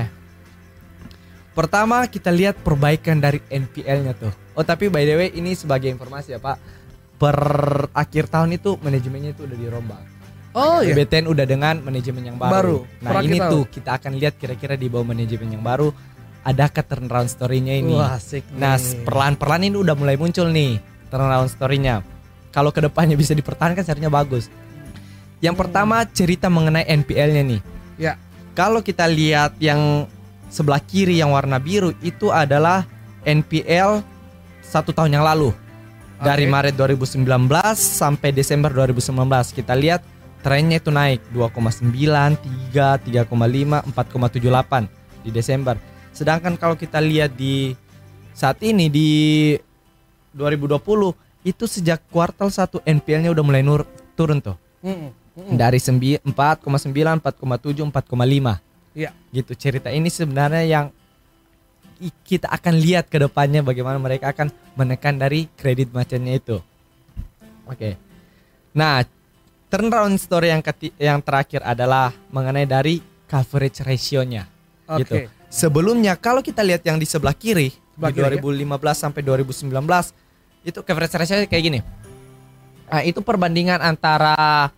Pertama 1.50 2.04
kita 2.04 2.28
lihat 2.28 2.60
perbaikan 2.60 3.16
dari 3.16 3.40
NPL-nya 3.42 4.12
tuh. 4.12 4.32
Oh 4.52 4.62
tapi 4.62 4.86
by 4.86 5.02
the 5.02 5.14
way 5.16 5.28
ini 5.32 5.56
sebagai 5.56 5.88
informasi 5.88 6.36
ya 6.36 6.40
Pak. 6.40 6.56
Per 7.16 7.38
akhir 7.90 8.28
tahun 8.28 8.54
itu 8.54 8.76
manajemennya 8.76 9.32
itu 9.32 9.48
udah 9.48 9.56
dirombak. 9.56 10.02
Oh 10.52 10.80
iya. 10.80 10.92
BTN 10.92 11.26
udah 11.26 11.44
dengan 11.44 11.80
manajemen 11.80 12.22
yang 12.22 12.36
baru. 12.36 12.84
Baru, 12.84 13.00
Nah 13.00 13.20
ini 13.20 13.36
tahun. 13.36 13.50
tuh 13.50 13.64
kita 13.66 13.90
akan 13.96 14.12
lihat 14.16 14.36
kira-kira 14.36 14.72
di 14.72 14.88
bawah 14.88 15.04
manajemen 15.06 15.48
yang 15.48 15.64
baru 15.64 15.92
adakah 16.46 16.86
turnaround 16.86 17.26
story-nya 17.26 17.74
ini. 17.82 17.98
Wah, 17.98 18.14
asik 18.14 18.46
Nah 18.54 18.78
nih. 18.78 19.02
perlahan-perlahan 19.02 19.66
ini 19.66 19.76
udah 19.82 19.94
mulai 19.98 20.14
muncul 20.14 20.46
nih 20.46 20.78
turnaround 21.10 21.50
story-nya. 21.50 22.06
Kalau 22.54 22.70
ke 22.70 22.78
depannya 22.78 23.18
bisa 23.18 23.34
dipertahankan 23.34 23.82
seharusnya 23.82 24.08
bagus. 24.08 24.46
Yang 25.42 25.56
pertama 25.58 26.06
cerita 26.06 26.46
mengenai 26.46 26.86
NPL-nya 26.86 27.42
nih. 27.42 27.60
Ya. 27.98 28.14
Kalau 28.56 28.80
kita 28.80 29.04
lihat 29.04 29.60
yang 29.60 30.08
sebelah 30.48 30.80
kiri 30.80 31.20
yang 31.20 31.34
warna 31.34 31.60
biru 31.60 31.92
itu 32.00 32.32
adalah 32.32 32.88
NPL 33.26 34.00
satu 34.64 34.94
tahun 34.96 35.20
yang 35.20 35.26
lalu. 35.26 35.52
Dari 36.16 36.48
Oke. 36.48 36.52
Maret 36.56 36.74
2019 36.80 37.28
sampai 37.76 38.32
Desember 38.32 38.72
2019 38.72 39.12
kita 39.52 39.76
lihat 39.76 40.00
trennya 40.40 40.80
itu 40.80 40.88
naik 40.88 41.20
2,9, 41.36 41.92
3, 42.72 42.96
3,5, 43.04 43.84
4,78 43.92 44.88
di 45.28 45.30
Desember. 45.34 45.76
Sedangkan 46.16 46.56
kalau 46.56 46.74
kita 46.74 46.96
lihat 46.96 47.36
di 47.36 47.76
saat 48.32 48.56
ini 48.64 48.88
di 48.88 49.08
2020 50.32 50.80
itu 51.44 51.64
sejak 51.68 52.00
kuartal 52.08 52.48
1 52.48 52.80
NPL-nya 52.82 53.30
udah 53.30 53.44
mulai 53.44 53.60
nur, 53.60 53.84
turun 54.16 54.40
tuh. 54.40 54.56
Mm-mm. 54.80 55.12
Mm-mm. 55.36 55.54
Dari 55.54 55.76
sembi- 55.76 56.20
4,9, 56.24 57.20
4,7, 57.20 57.84
4,5 57.84 58.56
Iya. 58.96 59.12
gitu 59.28 59.52
cerita 59.52 59.92
ini 59.92 60.08
sebenarnya 60.08 60.64
yang 60.64 60.86
kita 62.24 62.48
akan 62.48 62.80
lihat 62.80 63.12
ke 63.12 63.20
depannya 63.20 63.60
bagaimana 63.60 64.00
mereka 64.00 64.32
akan 64.32 64.48
menekan 64.72 65.20
dari 65.20 65.52
kredit 65.52 65.92
macetnya 65.92 66.36
itu 66.36 66.56
oke 67.64 67.96
nah 68.72 69.04
turnaround 69.68 70.16
story 70.16 70.48
yang 70.48 70.64
keti- 70.64 70.96
yang 70.96 71.20
terakhir 71.20 71.60
adalah 71.60 72.12
mengenai 72.28 72.64
dari 72.64 73.00
coverage 73.28 73.84
ratio-nya 73.84 74.48
Oke. 74.88 75.00
gitu 75.04 75.14
sebelumnya 75.56 76.12
kalau 76.14 76.40
kita 76.40 76.60
lihat 76.60 76.84
yang 76.84 77.00
di 77.00 77.08
sebelah 77.08 77.32
kiri 77.32 77.72
Sebelah 77.72 78.12
di 78.12 78.20
kiri, 78.36 78.36
ya? 78.36 78.76
2015 78.76 78.76
sampai 78.92 79.20
2019 79.24 79.72
itu 80.62 80.78
coverage 80.78 81.14
ratio 81.14 81.36
kayak 81.42 81.64
gini 81.64 81.80
nah, 82.84 83.00
itu 83.00 83.24
perbandingan 83.24 83.80
antara 83.80 84.68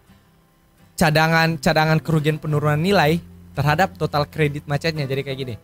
cadangan 0.94 1.58
cadangan 1.58 1.98
kerugian 1.98 2.38
penurunan 2.38 2.78
nilai 2.78 3.18
terhadap 3.54 3.94
total 3.96 4.22
kredit 4.22 4.62
macetnya 4.64 5.02
jadi 5.02 5.22
kayak 5.22 5.38
gini 5.38 5.54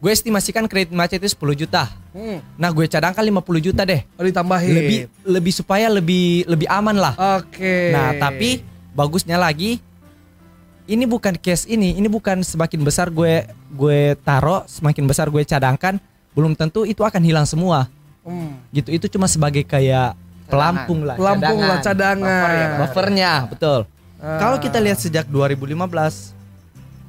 gue 0.00 0.08
estimasikan 0.08 0.64
kredit 0.64 0.94
macet 0.94 1.18
itu 1.18 1.34
10 1.34 1.60
juta 1.60 1.90
Hmm. 2.10 2.42
nah 2.58 2.74
gue 2.74 2.86
cadangkan 2.86 3.22
50 3.22 3.62
juta 3.62 3.86
deh 3.86 4.02
Oh 4.18 4.26
ditambahin. 4.26 4.74
lebih 4.74 4.98
lebih 5.22 5.52
supaya 5.54 5.86
lebih 5.86 6.42
lebih 6.42 6.66
aman 6.66 6.98
lah 6.98 7.14
Oke. 7.38 7.94
nah 7.94 8.10
tapi 8.18 8.66
bagusnya 8.90 9.38
lagi 9.38 9.78
ini 10.90 11.06
bukan 11.06 11.38
case 11.38 11.64
ini 11.64 11.94
ini 11.94 12.06
bukan 12.06 12.42
semakin 12.42 12.82
besar 12.82 13.06
gue 13.08 13.46
gue 13.70 14.00
taro 14.20 14.66
semakin 14.66 15.06
besar 15.06 15.30
gue 15.30 15.40
cadangkan 15.40 16.02
belum 16.30 16.52
tentu 16.52 16.82
itu 16.82 17.00
akan 17.00 17.22
hilang 17.22 17.46
semua 17.46 17.86
Hmm. 18.20 18.52
gitu 18.68 18.92
itu 18.92 19.06
cuma 19.08 19.24
sebagai 19.24 19.64
kayak 19.64 20.12
pelampung 20.44 21.08
lah 21.08 21.16
Pelampung 21.16 21.56
lah 21.56 21.80
cadangan. 21.80 22.20
Buffer 22.20 22.52
ya, 22.52 22.66
buffernya 22.76 23.32
betul 23.48 23.80
Ah. 24.20 24.36
kalau 24.36 24.60
kita 24.60 24.76
lihat 24.76 25.00
sejak 25.00 25.24
2015 25.24 26.36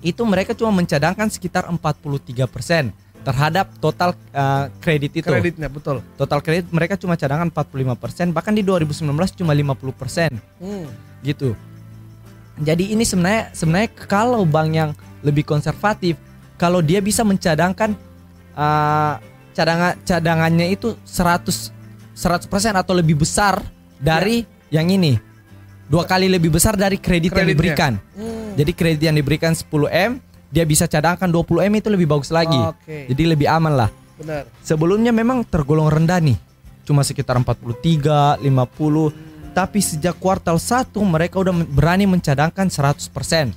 itu 0.01 0.21
mereka 0.23 0.55
cuma 0.55 0.71
mencadangkan 0.71 1.27
sekitar 1.27 1.67
43% 1.67 2.95
terhadap 3.21 3.69
total 3.77 4.15
uh, 4.31 4.71
kredit 4.79 5.13
itu. 5.13 5.27
kreditnya 5.27 5.67
betul. 5.67 6.01
Total 6.15 6.39
kredit 6.39 6.71
mereka 6.71 6.97
cuma 6.97 7.13
cadangan 7.13 7.51
45%, 7.51 8.33
bahkan 8.33 8.49
di 8.49 8.63
2019 8.63 9.05
cuma 9.35 9.53
50% 9.53 10.33
Hmm. 10.57 10.89
gitu. 11.21 11.53
Jadi 12.59 12.91
ini 12.91 13.07
sebenarnya 13.07 13.55
sebenarnya 13.55 13.89
kalau 14.09 14.43
bank 14.43 14.69
yang 14.73 14.91
lebih 15.23 15.47
konservatif, 15.47 16.17
kalau 16.59 16.83
dia 16.83 16.99
bisa 16.99 17.23
mencadangkan 17.23 17.95
uh, 18.57 19.15
cadangan 19.55 19.95
cadangannya 20.03 20.67
itu 20.73 20.97
100 21.05 21.81
100% 22.11 22.51
atau 22.77 22.93
lebih 22.93 23.23
besar 23.23 23.63
dari 23.97 24.45
yang 24.69 24.85
ini. 24.91 25.17
Dua 25.89 26.07
kali 26.07 26.29
lebih 26.31 26.53
besar 26.53 26.77
dari 26.77 27.01
kredit 27.01 27.33
yang 27.33 27.43
Kreditnya. 27.43 27.55
diberikan. 27.57 27.91
Hmm. 28.15 28.53
Jadi 28.55 28.71
kredit 28.71 29.01
yang 29.03 29.15
diberikan 29.17 29.51
10M, 29.51 30.21
dia 30.51 30.63
bisa 30.63 30.85
cadangkan 30.87 31.27
20M 31.27 31.71
itu 31.81 31.89
lebih 31.91 32.07
bagus 32.07 32.31
lagi. 32.31 32.55
Oke. 32.55 33.11
Jadi 33.11 33.23
lebih 33.25 33.47
aman 33.49 33.73
lah. 33.75 33.89
Benar. 34.19 34.47
Sebelumnya 34.63 35.11
memang 35.11 35.43
tergolong 35.43 35.89
rendah 35.89 36.21
nih. 36.21 36.37
Cuma 36.87 37.01
sekitar 37.03 37.35
43, 37.39 38.39
50. 38.39 39.30
Tapi 39.51 39.79
sejak 39.79 40.15
kuartal 40.15 40.55
1 40.55 40.87
mereka 41.01 41.35
udah 41.37 41.51
berani 41.65 42.07
mencadangkan 42.07 42.67
100%. 42.67 43.51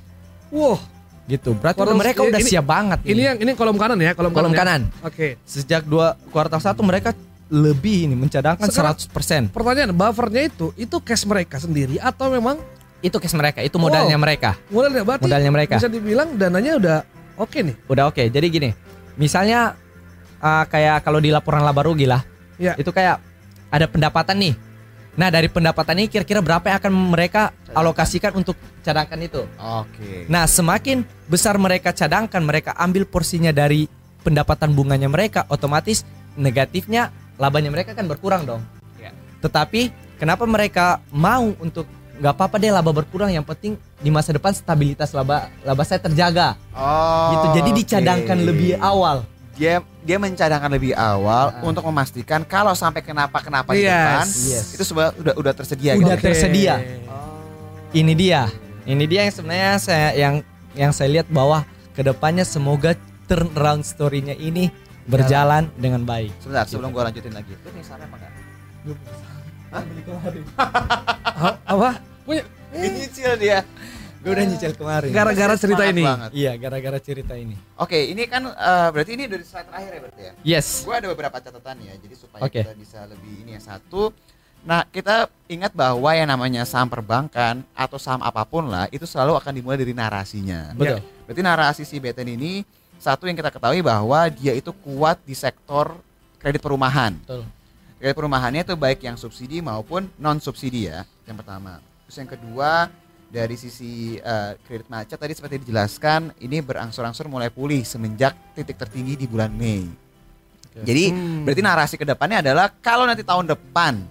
Wow. 0.51 0.79
Gitu. 1.25 1.55
Berarti 1.55 1.79
Kuartal- 1.79 1.97
mereka 1.97 2.21
udah 2.21 2.37
ini- 2.37 2.51
siap 2.51 2.65
banget 2.65 2.99
Ini 3.01 3.15
nih. 3.15 3.25
yang 3.25 3.39
ini 3.41 3.51
kolom 3.55 3.75
kanan 3.75 3.97
ya, 3.97 4.13
kolom, 4.13 4.29
kolom 4.31 4.51
kanan. 4.51 4.85
ya? 4.85 4.91
kanan. 4.93 5.07
Oke. 5.07 5.27
Sejak 5.43 5.83
dua 5.83 6.19
kuartal 6.29 6.59
1 6.59 6.83
mereka 6.83 7.15
lebih 7.47 8.05
ini 8.05 8.15
mencadangkan 8.15 8.67
Sekarang- 8.67 8.99
100%. 8.99 9.49
Pertanyaan, 9.49 9.91
buffernya 9.91 10.43
itu 10.45 10.75
itu 10.75 10.97
cash 10.99 11.25
mereka 11.25 11.57
sendiri 11.57 11.97
atau 11.97 12.29
memang 12.29 12.59
Itu 13.01 13.21
cash 13.21 13.33
mereka, 13.33 13.61
itu 13.61 13.77
modalnya 13.77 14.17
Wow. 14.17 14.25
mereka. 14.25 14.51
modalnya 14.67 15.05
berarti 15.05 15.23
Modalnya 15.23 15.53
mereka. 15.53 15.77
bisa 15.77 15.89
dibilang 15.89 16.29
dananya 16.35 16.73
udah 16.75 16.97
oke 17.37 17.59
nih. 17.61 17.77
Udah 17.85 18.09
oke. 18.09 18.23
Jadi 18.25 18.47
gini, 18.49 18.71
misalnya 19.15 19.77
uh, 20.39 20.65
kayak 20.65 21.05
kalau 21.05 21.21
di 21.21 21.29
laporan 21.29 21.61
laba 21.61 21.85
rugi 21.85 22.05
lah, 22.05 22.25
Ya. 22.57 22.73
itu 22.75 22.89
kayak 22.89 23.21
ada 23.69 23.85
pendapatan 23.87 24.41
nih. 24.41 24.55
Nah 25.15 25.31
dari 25.31 25.47
pendapatan 25.47 26.03
ini 26.03 26.09
kira-kira 26.11 26.43
berapa 26.43 26.67
yang 26.67 26.79
akan 26.83 26.93
mereka 27.15 27.55
alokasikan 27.71 28.35
untuk 28.35 28.59
cadangkan 28.83 29.19
itu? 29.23 29.43
Oke. 29.59 30.27
Nah 30.27 30.45
semakin 30.51 31.07
besar 31.31 31.55
mereka 31.57 31.95
cadangkan, 31.95 32.43
mereka 32.43 32.75
ambil 32.75 33.07
porsinya 33.07 33.55
dari 33.55 33.87
pendapatan 34.27 34.75
bunganya 34.75 35.07
mereka, 35.07 35.47
otomatis 35.47 36.03
negatifnya 36.35 37.15
labanya 37.39 37.71
mereka 37.71 37.95
kan 37.95 38.11
berkurang 38.11 38.43
dong. 38.43 38.63
Ya. 38.99 39.15
Tetapi 39.39 39.95
kenapa 40.19 40.47
mereka 40.51 40.99
mau 41.15 41.55
untuk 41.63 41.87
nggak 42.15 42.35
apa-apa 42.35 42.57
deh 42.63 42.71
laba 42.71 42.91
berkurang, 42.95 43.31
yang 43.31 43.43
penting 43.43 43.75
di 43.99 44.11
masa 44.11 44.31
depan 44.31 44.55
stabilitas 44.55 45.11
laba 45.11 45.51
laba 45.67 45.83
saya 45.83 45.99
terjaga 45.99 46.55
Oh. 46.75 47.31
gitu. 47.35 47.47
Jadi 47.63 47.71
dicadangkan 47.87 48.39
oke. 48.39 48.47
lebih 48.51 48.73
awal. 48.83 49.23
Dia 49.55 49.79
dia 50.03 50.19
mencadangkan 50.19 50.67
lebih 50.69 50.93
awal 50.93 51.55
Ah. 51.55 51.63
untuk 51.63 51.87
memastikan 51.87 52.43
kalau 52.43 52.75
sampai 52.75 53.01
kenapa-kenapa 53.01 53.71
di 53.71 53.83
Yes. 53.83 53.95
depan 53.95 54.27
Yes. 54.27 54.67
itu 54.75 54.83
sebenarnya 54.83 55.15
udah 55.17 55.35
udah 55.39 55.53
tersedia 55.55 55.91
Udah 55.95 56.01
gitu. 56.01 56.11
ter- 56.11 56.23
tersedia. 56.27 56.75
Oh. 57.07 57.39
Ini 57.91 58.13
dia, 58.13 58.51
ini 58.85 59.05
dia 59.07 59.21
yang 59.23 59.33
sebenarnya 59.33 59.73
saya 59.79 60.09
yang 60.13 60.35
yang 60.75 60.91
saya 60.91 61.09
lihat 61.13 61.31
bahwa 61.31 61.63
ke 61.95 62.03
depannya 62.03 62.43
semoga 62.43 62.99
turnaround 63.25 63.87
story-nya 63.87 64.35
ini 64.35 64.75
berjalan 65.05 65.71
dengan 65.75 66.03
baik. 66.03 66.35
Sebentar, 66.39 66.67
sebelum 66.67 66.91
gua 66.91 67.07
lanjutin 67.07 67.31
lagi. 67.31 67.55
Lu 67.55 67.71
sana 67.81 68.03
apa 68.03 68.17
enggak? 68.17 68.33
Ah, 70.57 71.55
apa? 71.65 71.91
Punya 72.25 72.43
Nyicil 72.75 73.39
dia. 73.39 73.63
Gue 74.25 74.33
udah 74.33 74.47
nyicil 74.49 74.73
kemarin. 74.73 75.11
gara-gara 75.13 75.55
cerita 75.61 75.85
Semangat 75.85 75.93
ini. 75.93 76.05
banget. 76.09 76.31
Iya, 76.33 76.53
gara-gara 76.57 76.99
cerita 76.99 77.35
ini. 77.37 77.57
Oke, 77.77 77.99
ini 78.09 78.25
kan 78.25 78.49
eh, 78.49 78.89
berarti 78.89 79.13
ini 79.21 79.25
dari 79.29 79.45
slide 79.45 79.69
terakhir 79.69 79.91
ya 79.93 80.01
berarti 80.01 80.23
ya. 80.25 80.33
Yes. 80.41 80.81
Gue 80.81 80.97
ada 80.97 81.09
beberapa 81.13 81.37
catatan 81.37 81.77
ya, 81.85 81.93
jadi 82.01 82.15
supaya 82.17 82.41
Oke. 82.41 82.65
kita 82.65 82.73
bisa 82.73 83.05
lebih 83.05 83.45
ini 83.45 83.53
ya 83.53 83.61
satu. 83.61 84.17
Nah, 84.65 84.81
kita 84.89 85.29
ingat 85.45 85.77
bahwa 85.77 86.09
yang 86.17 86.25
namanya 86.25 86.65
saham 86.65 86.89
perbankan 86.89 87.61
atau 87.77 88.01
saham 88.01 88.25
apa 88.25 88.49
pun 88.49 88.65
lah 88.65 88.89
itu 88.89 89.05
selalu 89.05 89.37
akan 89.37 89.53
dimulai 89.61 89.77
dari 89.77 89.93
narasinya. 89.93 90.73
Betul. 90.73 91.05
Berarti 91.29 91.41
narasi 91.45 91.83
si 91.85 92.01
BTN 92.01 92.33
ini 92.41 92.65
satu 92.97 93.29
yang 93.29 93.37
kita 93.37 93.53
ketahui 93.53 93.85
bahwa 93.85 94.25
dia 94.33 94.57
itu 94.57 94.73
kuat 94.73 95.21
di 95.29 95.37
sektor 95.37 95.93
kredit 96.41 96.65
perumahan. 96.65 97.13
Betul. 97.29 97.45
Kredit 98.01 98.17
perumahannya 98.17 98.65
itu 98.65 98.73
baik 98.73 99.05
yang 99.05 99.21
subsidi 99.21 99.61
maupun 99.61 100.09
non 100.17 100.41
subsidi 100.41 100.89
ya. 100.89 101.05
Yang 101.29 101.45
pertama. 101.45 101.85
Terus 102.09 102.17
yang 102.25 102.31
kedua 102.33 102.89
dari 103.35 103.59
sisi 103.59 104.15
eh, 104.15 104.53
kredit 104.63 104.87
macet 104.87 105.19
tadi 105.19 105.35
seperti 105.35 105.67
dijelaskan 105.67 106.39
ini 106.39 106.63
berangsur-angsur 106.63 107.27
mulai 107.27 107.51
pulih 107.51 107.83
semenjak 107.83 108.39
titik 108.55 108.79
tertinggi 108.79 109.19
di 109.19 109.27
bulan 109.27 109.51
Mei. 109.51 109.91
Jadi 110.75 111.11
Hmm. 111.11 111.43
berarti 111.43 111.63
narasi 111.63 111.95
ke 111.99 112.07
depannya 112.07 112.47
adalah 112.47 112.71
kalau 112.71 113.07
nanti 113.11 113.27
tahun 113.27 113.51
depan 113.51 114.07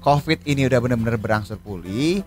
COVID 0.00 0.44
ini 0.44 0.68
udah 0.68 0.80
benar-benar 0.80 1.16
berangsur 1.20 1.60
pulih, 1.60 2.24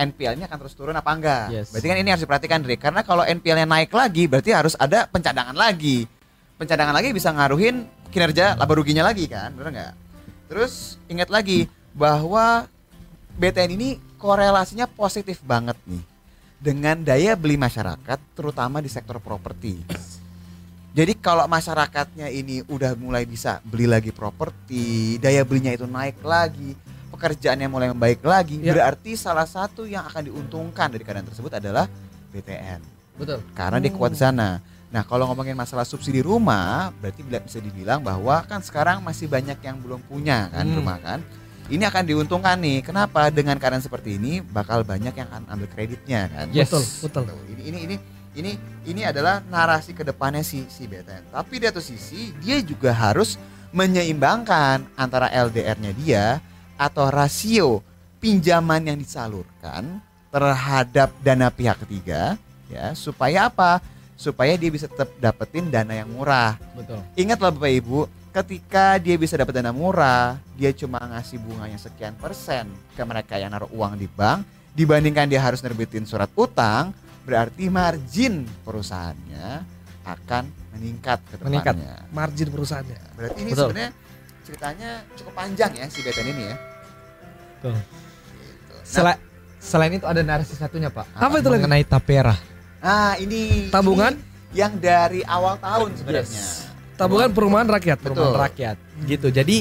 NPL-nya 0.00 0.48
akan 0.48 0.58
terus 0.64 0.72
turun 0.72 0.96
apa 0.96 1.12
enggak? 1.12 1.46
Yes. 1.52 1.68
Berarti 1.72 1.86
kan 1.92 1.96
ini 2.00 2.08
harus 2.08 2.24
diperhatikan, 2.24 2.64
Dre. 2.64 2.80
Karena 2.80 3.04
kalau 3.04 3.20
NPL-nya 3.20 3.68
naik 3.68 3.92
lagi, 3.92 4.24
berarti 4.24 4.56
harus 4.56 4.72
ada 4.80 5.04
pencadangan 5.12 5.52
lagi. 5.52 6.08
Pencadangan 6.56 6.96
lagi 6.96 7.12
bisa 7.12 7.28
ngaruhin 7.36 7.84
kinerja 8.08 8.56
laba 8.56 8.72
ruginya 8.72 9.04
lagi 9.04 9.28
kan, 9.28 9.52
benar 9.52 9.72
nggak? 9.72 9.92
Terus 10.48 10.96
ingat 11.12 11.28
lagi 11.28 11.68
bahwa 11.92 12.64
BTN 13.36 13.76
ini 13.76 14.00
korelasinya 14.22 14.86
positif 14.86 15.42
banget 15.42 15.74
nih 15.82 15.98
dengan 16.62 16.94
daya 17.02 17.34
beli 17.34 17.58
masyarakat, 17.58 18.18
terutama 18.38 18.78
di 18.78 18.86
sektor 18.86 19.18
properti. 19.18 19.82
Jadi 20.94 21.18
kalau 21.18 21.48
masyarakatnya 21.50 22.30
ini 22.30 22.62
udah 22.70 22.94
mulai 22.94 23.26
bisa 23.26 23.58
beli 23.66 23.90
lagi 23.90 24.14
properti, 24.14 25.18
daya 25.18 25.42
belinya 25.42 25.74
itu 25.74 25.88
naik 25.90 26.22
lagi, 26.22 26.78
pekerjaannya 27.10 27.66
mulai 27.66 27.88
membaik 27.90 28.22
lagi, 28.22 28.62
Ya. 28.62 28.76
berarti 28.76 29.18
salah 29.18 29.48
satu 29.48 29.88
yang 29.88 30.06
akan 30.06 30.30
diuntungkan 30.30 30.92
dari 30.92 31.02
keadaan 31.02 31.26
tersebut 31.26 31.58
adalah 31.58 31.90
BTN. 32.30 32.78
Betul. 33.18 33.42
Karena 33.58 33.82
dia 33.82 33.90
kuat 33.90 34.14
di 34.14 34.20
sana. 34.22 34.62
Nah, 34.92 35.02
kalau 35.08 35.24
ngomongin 35.32 35.56
masalah 35.56 35.88
subsidi 35.88 36.20
rumah, 36.20 36.92
berarti 37.00 37.24
bisa 37.24 37.58
dibilang 37.58 38.04
bahwa 38.04 38.44
kan 38.44 38.60
sekarang 38.60 39.00
masih 39.00 39.24
banyak 39.24 39.56
yang 39.64 39.80
belum 39.80 40.04
punya 40.04 40.52
kan 40.52 40.68
Hmm. 40.68 40.76
rumah 40.78 41.00
kan. 41.00 41.18
Ini 41.70 41.84
akan 41.86 42.02
diuntungkan 42.02 42.58
nih. 42.58 42.82
Kenapa? 42.82 43.30
Dengan 43.30 43.54
keadaan 43.60 43.82
seperti 43.82 44.18
ini 44.18 44.42
bakal 44.42 44.82
banyak 44.82 45.14
yang 45.14 45.28
akan 45.30 45.46
ambil 45.46 45.68
kreditnya 45.70 46.26
kan. 46.32 46.46
Yes. 46.50 46.70
Betul, 46.70 46.82
betul. 47.06 47.22
Tuh, 47.30 47.42
ini 47.54 47.62
ini 47.62 47.78
ini 47.86 47.96
ini 48.32 48.52
ini 48.88 49.00
adalah 49.04 49.44
narasi 49.46 49.92
ke 49.92 50.02
depannya 50.02 50.42
si 50.42 50.64
si 50.66 50.88
BTN. 50.88 51.30
Tapi 51.30 51.54
di 51.60 51.64
satu 51.68 51.82
sisi 51.84 52.32
dia 52.40 52.58
juga 52.64 52.90
harus 52.90 53.36
menyeimbangkan 53.72 54.84
antara 54.96 55.32
LDR-nya 55.32 55.92
dia 55.96 56.24
atau 56.76 57.08
rasio 57.08 57.80
pinjaman 58.20 58.84
yang 58.84 58.98
disalurkan 59.00 60.00
terhadap 60.32 61.12
dana 61.20 61.52
pihak 61.52 61.76
ketiga 61.84 62.36
ya 62.72 62.96
supaya 62.96 63.52
apa? 63.52 63.84
Supaya 64.16 64.54
dia 64.54 64.70
bisa 64.70 64.86
tetap 64.86 65.10
dapetin 65.18 65.68
dana 65.68 65.92
yang 65.92 66.08
murah. 66.08 66.56
Betul. 66.78 67.02
Ingatlah 67.18 67.50
Bapak 67.50 67.72
Ibu, 67.74 68.06
ketika 68.32 68.96
dia 68.96 69.14
bisa 69.20 69.36
dapat 69.36 69.60
dana 69.60 69.70
murah, 69.70 70.40
dia 70.56 70.72
cuma 70.72 70.98
ngasih 70.98 71.36
bunganya 71.38 71.76
sekian 71.76 72.16
persen 72.16 72.64
ke 72.96 73.02
mereka 73.04 73.36
yang 73.36 73.52
naruh 73.52 73.68
uang 73.70 74.00
di 74.00 74.08
bank, 74.08 74.42
dibandingkan 74.72 75.28
dia 75.28 75.44
harus 75.44 75.60
nerbitin 75.60 76.08
surat 76.08 76.32
utang, 76.32 76.96
berarti 77.28 77.68
margin 77.68 78.48
perusahaannya 78.64 79.68
akan 80.02 80.44
meningkat 80.74 81.20
ke 81.28 81.34
Meningkat. 81.44 81.76
depannya. 81.76 81.96
Margin 82.10 82.48
perusahaannya. 82.48 82.98
Berarti 83.14 83.38
ini 83.44 83.50
Betul. 83.52 83.68
sebenarnya 83.70 83.90
ceritanya 84.42 84.90
cukup 85.14 85.32
panjang 85.36 85.70
ya 85.78 85.86
si 85.86 86.00
BTN 86.02 86.28
ini 86.32 86.42
ya. 86.48 86.56
Betul. 87.60 87.74
Gitu. 87.78 88.74
Nah, 88.74 88.82
Sela- 88.82 89.20
selain 89.62 89.92
itu 89.94 90.06
ada 90.08 90.24
narasi 90.24 90.56
satunya 90.56 90.90
pak. 90.90 91.06
Apa 91.14 91.38
itu 91.38 91.46
lagi? 91.52 91.62
Mengenai 91.62 91.84
tapera. 91.86 92.34
nah, 92.82 93.14
ini 93.20 93.70
Tabungan? 93.70 94.16
ini 94.18 94.24
yang 94.56 94.74
dari 94.74 95.22
awal 95.22 95.54
tahun 95.60 95.94
sebenarnya. 95.94 96.26
Yes. 96.26 96.71
Tabungan 97.02 97.30
perumahan 97.30 97.68
rakyat. 97.68 97.98
Betul. 97.98 98.14
perumahan 98.14 98.38
rakyat 98.42 98.76
gitu 99.02 99.28
jadi 99.28 99.56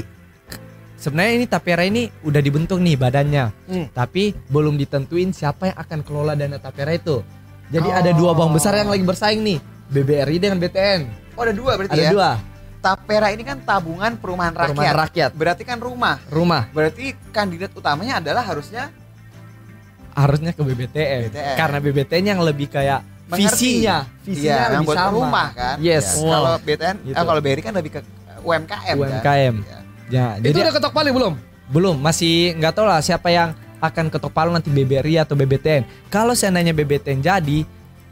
sebenarnya 0.95 1.33
ini 1.35 1.45
tapera 1.45 1.81
ini 1.81 2.07
udah 2.21 2.37
dibentuk 2.37 2.77
nih 2.77 2.93
badannya 2.93 3.45
Hmm. 3.65 3.85
tapi 3.89 4.37
belum 4.47 4.75
ditentuin 4.75 5.31
siapa 5.31 5.67
yang 5.67 5.77
akan 5.77 5.99
kelola 6.01 6.33
dana 6.33 6.57
tapera 6.57 6.91
itu 6.91 7.25
jadi 7.67 7.87
Oh. 7.87 7.97
ada 7.97 8.11
dua 8.11 8.31
bank 8.31 8.53
besar 8.53 8.75
yang 8.75 8.87
lagi 8.87 9.01
bersaing 9.01 9.41
nih 9.41 9.57
BBRI 9.87 10.37
dengan 10.37 10.57
BTN 10.57 11.01
Oh, 11.31 11.41
ada 11.41 11.51
dua 11.51 11.71
berarti 11.75 11.93
ada 11.93 12.03
ya. 12.03 12.11
dua 12.11 12.31
Tapera 12.79 13.29
ini 13.29 13.41
kan 13.41 13.57
tabungan 13.59 14.13
perumahan 14.15 14.51
rakyat. 14.51 14.67
perumahan 14.67 14.97
rakyat 14.99 15.31
Berarti 15.31 15.63
kan 15.63 15.77
rumah. 15.77 16.17
rumah 16.27 16.65
Berarti 16.67 17.13
kandidat 17.29 17.69
utamanya 17.71 18.17
adalah 18.17 18.41
harusnya 18.41 18.89
harusnya 20.11 20.51
ke 20.51 20.59
BBTN, 20.59 21.29
BBTN. 21.29 21.55
karena 21.55 21.77
BBTN 21.79 22.25
yang 22.27 22.41
lebih 22.41 22.67
kayak. 22.67 23.05
Visinya 23.39 23.97
visinya 24.25 24.43
Iya, 24.43 24.57
yang 24.57 24.71
lebih 24.81 24.87
buat 24.87 24.97
sama 24.97 25.11
rumah 25.15 25.47
kan. 25.55 25.75
Yes. 25.79 26.05
Ya, 26.05 26.19
Wow. 26.19 26.31
Kalau 26.31 26.53
BTN, 26.59 26.95
Gitu. 27.05 27.15
eh, 27.15 27.25
kalau 27.27 27.41
BRI 27.41 27.61
kan 27.61 27.73
lebih 27.75 27.91
ke 27.95 27.99
UMKM. 28.41 28.95
UMKM 28.97 29.53
Kan? 29.63 29.83
Ya. 30.09 30.35
ya 30.35 30.41
Itu 30.41 30.45
jadi 30.51 30.59
udah 30.67 30.73
ketok 30.75 30.93
palu 30.93 31.09
belum? 31.13 31.33
Belum, 31.71 31.95
masih 31.95 32.51
nggak 32.59 32.73
tahu 32.75 32.85
lah 32.89 32.99
siapa 32.99 33.31
yang 33.31 33.55
akan 33.79 34.11
ketok 34.11 34.31
palu 34.35 34.51
nanti 34.51 34.67
BBRI 34.69 35.23
atau 35.23 35.33
BBTN. 35.33 35.87
Kalau 36.11 36.35
seandainya 36.35 36.75
BBTN 36.75 37.23
jadi, 37.23 37.63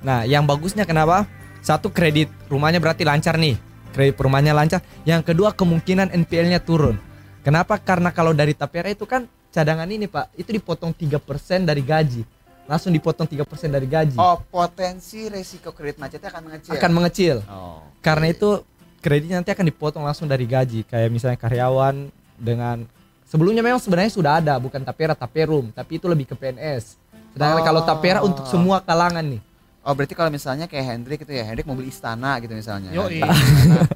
nah 0.01 0.23
yang 0.23 0.47
bagusnya 0.47 0.87
kenapa? 0.87 1.27
Satu 1.59 1.91
kredit 1.91 2.31
rumahnya 2.47 2.79
berarti 2.79 3.03
lancar 3.03 3.35
nih, 3.35 3.59
kredit 3.91 4.15
rumahnya 4.17 4.55
lancar. 4.55 4.79
Yang 5.03 5.33
kedua 5.33 5.51
kemungkinan 5.51 6.09
NPL-nya 6.15 6.63
turun. 6.63 6.95
Kenapa? 7.43 7.75
Karena 7.77 8.09
kalau 8.15 8.31
dari 8.31 8.55
Tapera 8.55 8.87
itu 8.89 9.03
kan 9.03 9.27
cadangan 9.51 9.89
ini 9.91 10.07
pak, 10.07 10.31
itu 10.39 10.49
dipotong 10.55 10.95
3% 10.95 11.65
dari 11.67 11.83
gaji, 11.83 12.21
langsung 12.69 12.93
dipotong 12.93 13.25
3% 13.25 13.41
dari 13.67 13.89
gaji, 13.89 14.13
Oh, 14.13 14.37
potensi 14.45 15.25
resiko 15.25 15.73
kredit 15.73 15.97
macetnya 15.97 16.29
akan 16.29 16.41
mengecil. 16.45 16.71
akan 16.71 16.91
mengecil. 16.93 17.35
Oh. 17.49 17.81
Karena 17.99 18.29
itu 18.29 18.61
kredit 19.01 19.33
nanti 19.33 19.49
akan 19.49 19.65
dipotong 19.65 20.05
langsung 20.05 20.29
dari 20.29 20.45
gaji, 20.45 20.85
kayak 20.85 21.09
misalnya 21.09 21.35
karyawan 21.35 22.13
dengan 22.37 22.85
sebelumnya 23.25 23.65
memang 23.65 23.81
sebenarnya 23.81 24.13
sudah 24.13 24.37
ada 24.37 24.53
bukan 24.55 24.85
tapera 24.85 25.17
taperum, 25.17 25.73
tapi 25.73 25.97
itu 25.97 26.05
lebih 26.05 26.29
ke 26.29 26.37
PNS. 26.37 26.93
Sedangkan 27.33 27.57
Oh. 27.57 27.65
kalau 27.65 27.81
tapera 27.81 28.19
untuk 28.21 28.45
semua 28.45 28.77
kalangan 28.79 29.25
nih. 29.25 29.41
Oh, 29.89 29.97
berarti 29.97 30.13
kalau 30.13 30.29
misalnya 30.29 30.69
kayak 30.69 30.85
Hendrik 30.85 31.25
itu 31.25 31.33
ya, 31.33 31.49
Hendrik 31.49 31.65
mau 31.65 31.73
beli 31.73 31.89
istana 31.89 32.37
gitu 32.37 32.53
misalnya. 32.53 32.93
Yoi. 32.93 33.25
Nah, 33.25 33.33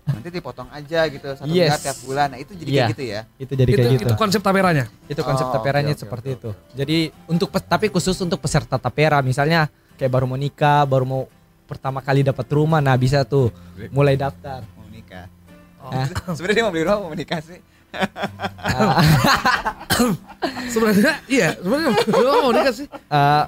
nanti 0.10 0.34
dipotong 0.34 0.66
aja 0.74 1.06
gitu 1.06 1.38
satu 1.38 1.46
Yes. 1.46 1.70
miliar 1.70 1.78
tiap 1.78 2.02
bulan. 2.02 2.34
Nah, 2.34 2.42
itu 2.42 2.58
jadi 2.58 2.66
Iya. 2.66 2.82
kayak 2.82 2.90
gitu 2.98 3.04
ya. 3.06 3.22
Itu 3.38 3.54
jadi 3.54 3.70
itu, 3.70 3.78
kayak 3.78 3.94
gitu. 3.94 4.10
itu 4.10 4.16
konsep 4.18 4.42
taperanya. 4.42 4.90
Itu 5.06 5.22
konsep 5.22 5.46
Oh, 5.46 5.54
taperanya 5.54 5.94
oke, 5.94 6.02
seperti 6.02 6.34
oke, 6.34 6.38
itu. 6.42 6.50
Jadi 6.74 6.98
untuk 7.30 7.54
tapi 7.54 7.94
khusus 7.94 8.18
untuk 8.26 8.42
peserta 8.42 8.82
tapera 8.82 9.22
misalnya 9.22 9.70
kayak 9.94 10.10
baru 10.10 10.26
mau 10.26 10.34
nikah, 10.34 10.82
baru 10.90 11.06
mau 11.06 11.30
pertama 11.70 12.02
kali 12.02 12.26
dapat 12.26 12.50
rumah, 12.50 12.82
nah 12.82 12.98
bisa 12.98 13.22
tuh 13.22 13.54
mulai 13.94 14.18
daftar. 14.18 14.66
Mau 14.74 14.90
nikah. 14.90 15.30
Hah? 15.78 16.10
Sebenarnya 16.34 16.58
dia 16.58 16.66
mau 16.66 16.74
beli 16.74 16.90
rumah 16.90 17.06
mau 17.06 17.14
menikah 17.14 17.38
sih. 17.38 17.62
Sebenarnya 20.74 21.22
iya, 21.30 21.54
sebenarnya 21.54 22.42
mau 22.42 22.50
nikah 22.50 22.74
sih. 22.74 22.90
Eh, 22.90 23.44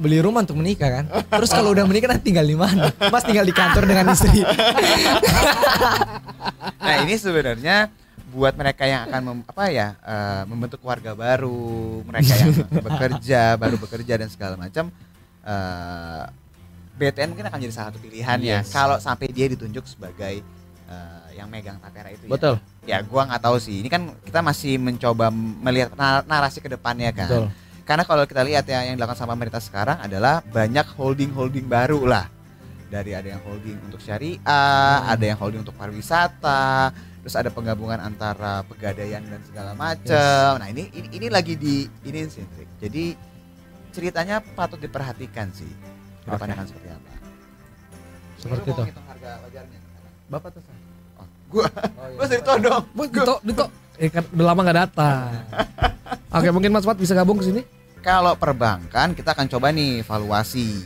beli 0.00 0.18
rumah 0.18 0.40
untuk 0.40 0.56
menikah 0.56 0.88
kan. 0.90 1.04
Terus 1.28 1.52
kalau 1.52 1.70
udah 1.70 1.84
menikah 1.84 2.08
nanti 2.08 2.24
tinggal 2.26 2.42
di 2.42 2.56
mana? 2.56 2.88
Mas 3.06 3.22
tinggal 3.22 3.44
di 3.44 3.52
kantor 3.52 3.84
dengan 3.84 4.08
istri. 4.10 4.40
Nah, 6.80 7.04
ini 7.04 7.14
sebenarnya 7.14 7.92
buat 8.30 8.54
mereka 8.54 8.82
yang 8.82 9.04
akan 9.04 9.20
mem- 9.22 9.46
apa 9.46 9.64
ya 9.68 9.88
eh, 10.00 10.42
membentuk 10.44 10.80
keluarga 10.80 11.12
baru, 11.12 11.60
mereka 12.02 12.32
yang 12.36 12.50
bekerja, 12.86 13.42
baru 13.54 13.76
bekerja 13.76 14.14
dan 14.16 14.28
segala 14.28 14.54
macam 14.56 14.88
eh, 15.42 16.22
BTN 16.96 17.30
mungkin 17.30 17.46
akan 17.46 17.58
jadi 17.58 17.72
salah 17.72 17.88
satu 17.90 17.98
pilihan 17.98 18.38
ya 18.40 18.60
Yes. 18.60 18.70
kalau 18.70 18.96
sampai 18.96 19.28
dia 19.28 19.46
ditunjuk 19.46 19.84
sebagai 19.84 20.42
eh, 20.86 21.26
yang 21.36 21.46
megang 21.46 21.78
tapera 21.78 22.10
itu 22.10 22.26
ya. 22.26 22.30
Betul. 22.30 22.54
Ya, 22.82 22.98
gua 23.02 23.22
nggak 23.24 23.40
tahu 23.40 23.56
sih. 23.56 23.80
Ini 23.82 23.88
kan 23.88 24.02
kita 24.20 24.40
masih 24.40 24.76
mencoba 24.76 25.28
melihat 25.32 25.94
nar- 25.94 26.26
narasi 26.26 26.58
ke 26.58 26.68
depannya 26.68 27.12
kan. 27.12 27.28
Betul. 27.28 27.44
Karena 27.90 28.06
kalau 28.06 28.22
kita 28.22 28.46
lihat 28.46 28.70
ya 28.70 28.86
yang 28.86 28.94
dilakukan 28.94 29.18
sama 29.18 29.34
pemerintah 29.34 29.58
sekarang 29.58 29.98
adalah 29.98 30.46
banyak 30.46 30.86
holding-holding 30.94 31.66
baru 31.66 32.06
lah. 32.06 32.30
Dari 32.86 33.18
ada 33.18 33.34
yang 33.34 33.42
holding 33.42 33.82
untuk 33.82 33.98
syariah, 33.98 34.38
Hmm. 34.38 35.10
ada 35.10 35.24
yang 35.26 35.34
holding 35.34 35.66
untuk 35.66 35.74
pariwisata, 35.74 36.94
terus 36.94 37.34
ada 37.34 37.50
penggabungan 37.50 37.98
antara 37.98 38.62
pegadaian 38.62 39.26
dan 39.26 39.42
segala 39.42 39.74
macam. 39.74 40.62
Nah, 40.62 40.70
ini, 40.70 40.86
ini 40.94 41.18
ini 41.18 41.26
lagi 41.34 41.58
di 41.58 41.90
ini 42.06 42.30
sih. 42.30 42.46
Trik. 42.46 42.70
Jadi 42.78 43.04
ceritanya 43.90 44.38
patut 44.38 44.78
diperhatikan 44.78 45.50
sih. 45.50 45.66
Ke 46.22 46.30
depannya 46.30 46.54
Oke. 46.54 46.62
akan 46.62 46.66
seperti 46.70 46.88
apa. 46.94 47.10
Seperti 48.38 48.68
itu. 48.70 48.82
harga 48.86 49.30
wajarnya? 49.42 49.78
Bapak 50.30 50.50
tuh. 50.54 50.62
Oh, 51.18 51.26
gua 51.50 51.66
Oh, 51.66 52.06
gua 52.22 52.26
dari 52.30 52.42
dong. 52.62 52.82
Bu, 52.94 53.02
Dito, 53.10 53.34
Dito. 53.42 53.66
Eh 53.98 54.06
kan 54.14 54.22
udah 54.30 54.46
lama 54.46 54.60
gak 54.62 54.78
datang. 54.78 55.26
Oke, 56.38 56.48
mungkin 56.54 56.70
Mas 56.70 56.86
Fat 56.86 56.94
bisa 56.94 57.18
gabung 57.18 57.42
ke 57.42 57.50
sini. 57.50 57.79
Kalau 58.00 58.32
perbankan 58.32 59.12
kita 59.12 59.36
akan 59.36 59.44
coba 59.52 59.68
nih 59.76 60.00
valuasi. 60.00 60.80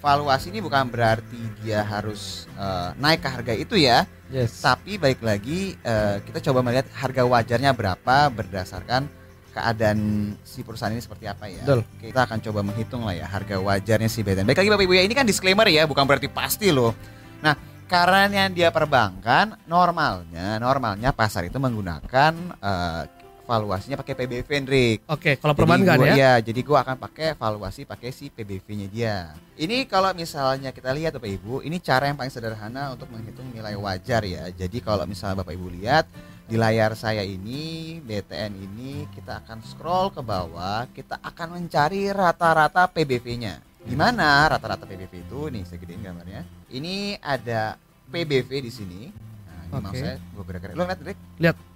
Valuasi 0.00 0.52
ini 0.52 0.60
bukan 0.60 0.84
berarti 0.88 1.40
dia 1.64 1.80
harus 1.80 2.44
eh, 2.56 2.90
naik 3.00 3.24
ke 3.24 3.28
harga 3.28 3.52
itu 3.56 3.76
ya, 3.80 4.04
Yes. 4.32 4.60
tapi 4.64 4.96
baik 4.96 5.20
lagi 5.20 5.76
eh, 5.80 6.16
kita 6.24 6.40
coba 6.50 6.60
melihat 6.64 6.88
harga 6.96 7.24
wajarnya 7.24 7.72
berapa 7.72 8.28
berdasarkan 8.32 9.08
keadaan 9.54 9.98
si 10.42 10.60
perusahaan 10.60 10.92
ini 10.92 11.00
seperti 11.00 11.24
apa 11.28 11.48
ya. 11.48 11.64
Betul. 11.64 11.80
Kita 12.00 12.20
akan 12.28 12.38
coba 12.40 12.60
menghitung 12.64 13.04
lah 13.04 13.16
ya 13.16 13.28
harga 13.28 13.56
wajarnya 13.60 14.08
si 14.08 14.20
BTN. 14.20 14.44
Baik 14.44 14.64
lagi 14.64 14.70
Bapak 14.72 14.84
Ibu 14.84 14.94
ya, 14.96 15.02
ini 15.08 15.14
kan 15.16 15.24
disclaimer 15.24 15.68
ya, 15.72 15.88
bukan 15.88 16.04
berarti 16.04 16.28
pasti 16.28 16.68
loh. 16.68 16.92
Nah, 17.40 17.56
karena 17.88 18.48
dia 18.52 18.68
perbankan, 18.72 19.56
normalnya 19.64 20.56
normalnya 20.60 21.12
pasar 21.16 21.48
itu 21.48 21.56
menggunakan 21.56 22.32
eh, 22.60 23.02
valuasinya 23.44 24.00
pakai 24.00 24.14
PBV 24.16 24.48
Hendrik. 24.48 24.98
Oke, 25.06 25.36
kalau 25.36 25.52
Jadi 25.52 25.60
perbankan 25.60 25.96
gua- 26.00 26.08
ya. 26.08 26.14
Iya, 26.16 26.32
jadi 26.40 26.60
gua 26.64 26.78
akan 26.80 26.96
pakai 26.96 27.28
valuasi 27.36 27.84
pakai 27.84 28.10
si 28.10 28.32
PBV-nya 28.32 28.88
dia. 28.88 29.16
Ini 29.54 29.84
kalau 29.86 30.10
misalnya 30.16 30.72
kita 30.72 30.90
lihat 30.96 31.14
Bapak 31.14 31.30
Ibu, 31.30 31.62
ini 31.62 31.78
cara 31.78 32.08
yang 32.08 32.16
paling 32.18 32.32
sederhana 32.32 32.96
untuk 32.96 33.12
menghitung 33.12 33.46
nilai 33.52 33.76
wajar 33.76 34.24
ya. 34.24 34.48
Jadi 34.50 34.80
kalau 34.80 35.04
misalnya 35.04 35.44
Bapak 35.44 35.54
Ibu 35.54 35.68
lihat 35.78 36.08
di 36.44 36.56
layar 36.56 36.96
saya 36.96 37.22
ini, 37.22 38.00
BTN 38.02 38.52
ini 38.58 39.04
kita 39.12 39.44
akan 39.44 39.60
scroll 39.62 40.10
ke 40.10 40.20
bawah, 40.24 40.88
kita 40.90 41.20
akan 41.20 41.60
mencari 41.60 42.10
rata-rata 42.10 42.88
PBV-nya. 42.90 43.60
Di 43.84 43.92
mana 43.92 44.48
rata-rata 44.48 44.88
PBV 44.88 45.12
itu 45.28 45.40
nih 45.52 45.62
saya 45.68 45.76
gedein 45.76 46.00
gambarnya. 46.00 46.42
Ini 46.72 47.20
ada 47.20 47.76
PBV 48.08 48.50
di 48.64 48.72
sini. 48.72 49.00
Nah, 49.44 49.60
ini 49.68 49.84
mouse 49.84 50.00
saya 50.00 50.16
gua 50.32 50.44
gerak-gerak. 50.48 50.74
Lo 50.74 50.82
lihat, 50.88 51.00
Rick? 51.04 51.18
Lihat. 51.36 51.73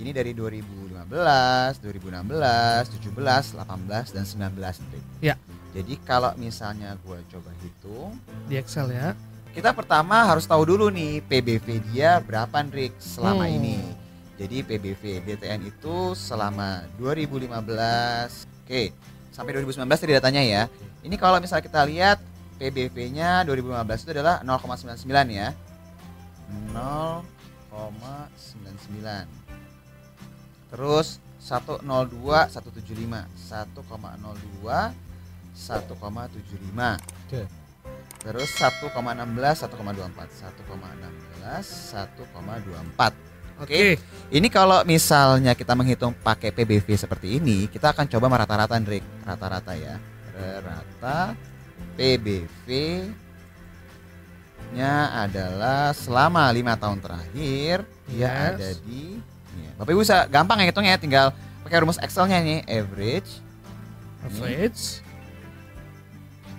Ini 0.00 0.16
dari 0.16 0.32
2015, 0.32 1.84
2016, 1.84 2.88
17, 3.04 3.52
18 3.52 4.16
dan 4.16 4.24
19 4.24 4.80
Rick. 4.88 5.04
Ya. 5.20 5.36
Jadi 5.70 5.94
kalau 6.02 6.32
misalnya 6.34 6.96
gue 7.04 7.20
coba 7.28 7.52
hitung, 7.60 8.16
Di 8.48 8.56
Excel 8.56 8.90
ya. 8.90 9.12
kita 9.52 9.70
pertama 9.70 10.24
harus 10.24 10.48
tahu 10.48 10.64
dulu 10.64 10.88
nih 10.88 11.20
PBV 11.20 11.92
dia 11.92 12.16
berapa 12.18 12.64
Rick 12.72 12.96
selama 12.96 13.44
Hmm. 13.44 13.56
ini. 13.60 13.76
Jadi 14.40 14.64
PBV 14.64 15.20
BTN 15.20 15.68
itu 15.68 16.16
selama 16.16 16.88
2015, 16.96 18.48
oke 18.64 18.82
sampai 19.30 19.52
2019 19.52 20.00
tadi 20.00 20.16
datanya 20.16 20.40
ya. 20.40 20.62
Ini 21.04 21.12
kalau 21.20 21.36
misalnya 21.38 21.62
kita 21.62 21.84
lihat 21.84 22.18
PBV-nya 22.56 23.44
2015 23.44 24.00
itu 24.00 24.16
adalah 24.16 24.40
0,99 24.40 25.28
ya. 25.28 25.52
0,99. 26.72 29.28
Terus 30.70 31.18
102 31.42 31.82
175 31.82 32.54
1,02 32.54 33.26
1,75 35.50 37.26
Oke. 37.26 37.42
Terus 38.20 38.52
1,16 38.54 38.92
1,24 38.92 39.66
1,16 39.66 41.96
1,24 41.96 43.12
Oke. 43.60 44.00
Ini 44.32 44.48
kalau 44.48 44.80
misalnya 44.88 45.52
kita 45.58 45.74
menghitung 45.76 46.14
pakai 46.16 46.48
PBV 46.54 46.86
seperti 46.96 47.36
ini 47.36 47.68
Kita 47.68 47.92
akan 47.92 48.08
coba 48.08 48.32
merata-rata 48.32 48.80
Rick 48.80 49.04
Rata-rata 49.26 49.74
ya. 49.76 50.00
Rata 50.64 51.36
PBV 51.96 52.68
nya 54.70 55.26
adalah 55.26 55.90
selama 55.90 56.46
lima 56.54 56.78
tahun 56.78 57.02
terakhir 57.02 57.82
dia 58.06 58.30
Yes. 58.30 58.54
ada 58.54 58.70
di 58.86 59.18
ini 59.56 59.68
ya. 59.68 59.72
Bapak 59.80 59.90
Ibu 59.94 60.00
bisa 60.02 60.26
gampang 60.28 60.58
ya 60.62 60.66
hitungnya 60.70 60.96
tinggal 61.00 61.26
pakai 61.66 61.82
rumus 61.82 61.98
Excelnya 62.00 62.40
nih 62.40 62.64
average 62.68 63.42
Average. 64.20 65.00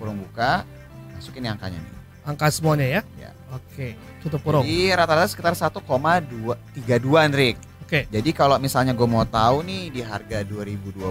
kurung 0.01 0.17
buka 0.17 0.65
masukin 1.13 1.45
yang 1.45 1.55
angkanya 1.55 1.77
nih 1.77 2.01
Angka 2.21 2.53
semuanya 2.53 2.85
ya. 2.85 3.01
Ya. 3.17 3.31
Oke. 3.49 3.97
Tutup 4.21 4.45
kurung. 4.45 4.61
Jadi 4.61 4.93
rata-rata 4.93 5.25
sekitar 5.25 5.57
1,232 5.57 6.29
Rick. 7.33 7.57
Oke. 7.81 8.05
Jadi 8.13 8.29
kalau 8.29 8.61
misalnya 8.61 8.93
gue 8.93 9.07
mau 9.09 9.25
tahu 9.25 9.65
nih 9.65 9.89
di 9.89 10.01
harga 10.05 10.45
2020 10.45 11.01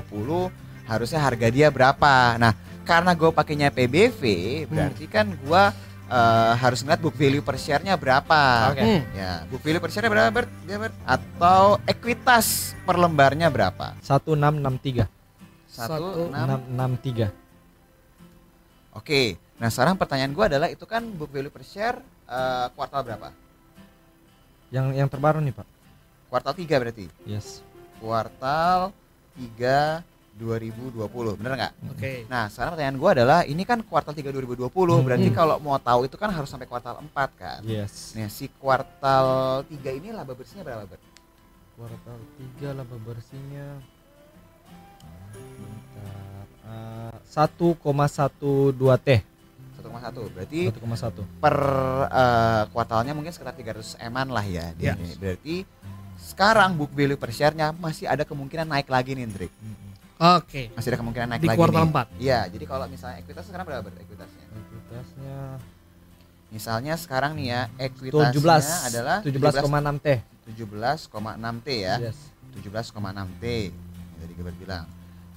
harusnya 0.87 1.21
harga 1.21 1.47
dia 1.51 1.67
berapa. 1.67 2.39
Nah, 2.39 2.55
karena 2.87 3.11
gue 3.15 3.31
pakainya 3.35 3.75
PBV, 3.75 4.23
berarti 4.71 5.05
kan 5.11 5.35
gue 5.35 5.63
eh, 6.11 6.53
harus 6.59 6.83
ngeliat 6.83 7.01
book 7.01 7.15
value 7.15 7.41
per 7.41 7.57
share-nya 7.57 7.95
berapa. 7.95 8.75
Oke. 8.75 8.83
Hmm. 8.83 9.03
Ya, 9.15 9.47
book 9.47 9.63
value 9.63 9.79
per 9.79 9.91
share-nya 9.95 10.11
berapa, 10.11 10.29
Bert? 10.35 10.51
Ya, 10.67 10.77
Bert? 10.83 10.95
Atau 11.07 11.79
ekuitas 11.87 12.75
per 12.83 12.99
lembarnya 12.99 13.47
berapa? 13.49 13.95
1663. 14.03 15.07
Satu, 15.71 15.95
Satu, 15.95 16.21
enam. 16.35 16.59
663. 16.67 17.31
Oke. 18.99 19.39
Nah, 19.63 19.71
sekarang 19.71 19.95
pertanyaan 19.95 20.33
gue 20.35 20.45
adalah 20.45 20.69
itu 20.73 20.83
kan 20.89 21.07
book 21.15 21.31
value 21.31 21.53
per 21.53 21.63
share 21.63 22.03
eh, 22.27 22.67
kuartal 22.75 23.07
berapa? 23.07 23.31
Yang 24.75 24.87
yang 24.99 25.09
terbaru 25.11 25.39
nih, 25.43 25.55
Pak. 25.55 25.67
Kuartal 26.31 26.55
3 26.55 26.79
berarti. 26.79 27.07
Yes. 27.27 27.63
Kuartal 27.99 28.95
3 29.35 30.03
2020, 30.33 31.07
bener 31.35 31.53
nggak? 31.53 31.73
Oke. 31.91 32.13
Nah, 32.27 32.47
sekarang 32.47 32.73
pertanyaan 32.73 32.97
gue 32.97 33.11
adalah 33.13 33.39
ini 33.43 33.63
kan 33.63 33.81
kuartal 33.81 34.13
3 34.13 34.31
2020, 34.31 34.71
berarti 35.01 35.29
Hmm. 35.29 35.37
kalau 35.37 35.57
mau 35.59 35.77
tahu 35.77 36.05
itu 36.05 36.15
kan 36.15 36.29
harus 36.29 36.47
sampai 36.47 36.65
kuartal 36.65 36.97
4 36.99 37.31
kan. 37.35 37.61
Yes. 37.63 38.15
Nah, 38.15 38.27
si 38.27 38.49
kuartal 38.51 39.27
3 39.65 39.91
ini 39.91 40.11
laba 40.11 40.33
bersihnya 40.33 40.63
berapa, 40.63 40.87
Bert? 40.87 41.03
Kuartal 41.75 42.19
3 42.37 42.73
laba 42.73 42.97
bersihnya 42.99 43.81
Bentar. 45.31 46.45
eh, 46.67 47.15
1,12 47.27 48.73
T. 48.97 49.09
1,1. 49.77 50.29
Berarti 50.31 50.61
1,1. 50.69 51.25
per 51.37 51.57
eh, 52.07 52.63
kuartalnya 52.69 53.13
mungkin 53.13 53.31
sekitar 53.31 53.53
300 53.53 53.97
eman 53.99 54.29
lah 54.29 54.45
ya. 54.45 54.73
ini. 54.73 55.17
Berarti 55.17 55.57
sekarang 56.17 56.77
book 56.77 56.93
value 56.93 57.17
per 57.17 57.29
share-nya 57.29 57.73
masih 57.73 58.05
ada 58.05 58.23
kemungkinan 58.23 58.65
naik 58.67 58.89
lagi 58.89 59.13
nih, 59.13 59.25
Indrik. 59.25 59.53
Oke. 60.21 60.69
Masih 60.77 60.89
ada 60.93 60.99
kemungkinan 61.01 61.27
naik 61.33 61.41
Di 61.41 61.49
lagi 61.49 61.57
kuartal 61.57 61.85
nih. 61.89 61.97
4. 61.97 62.21
Iya, 62.21 62.41
jadi 62.53 62.65
kalau 62.69 62.85
misalnya 62.93 63.17
ekuitas 63.25 63.45
sekarang 63.49 63.65
berapa? 63.65 63.89
Ekuitasnya? 63.89 64.45
Ekuitasnya 64.53 65.39
Misalnya 66.51 66.99
sekarang 66.99 67.39
nih 67.39 67.47
ya, 67.47 67.61
ekuitasnya 67.79 68.35
17 68.35 68.91
adalah 68.91 69.17
17,6 69.23 70.03
T. 70.03 70.09
17,6 70.51 71.65
T 71.65 71.69
ya. 71.79 71.95
Yes. 72.03 72.19
17,6 72.59 73.41
T. 73.41 73.45
Tadi 74.21 74.33
Gilbert 74.35 74.59
bilang. 74.59 74.85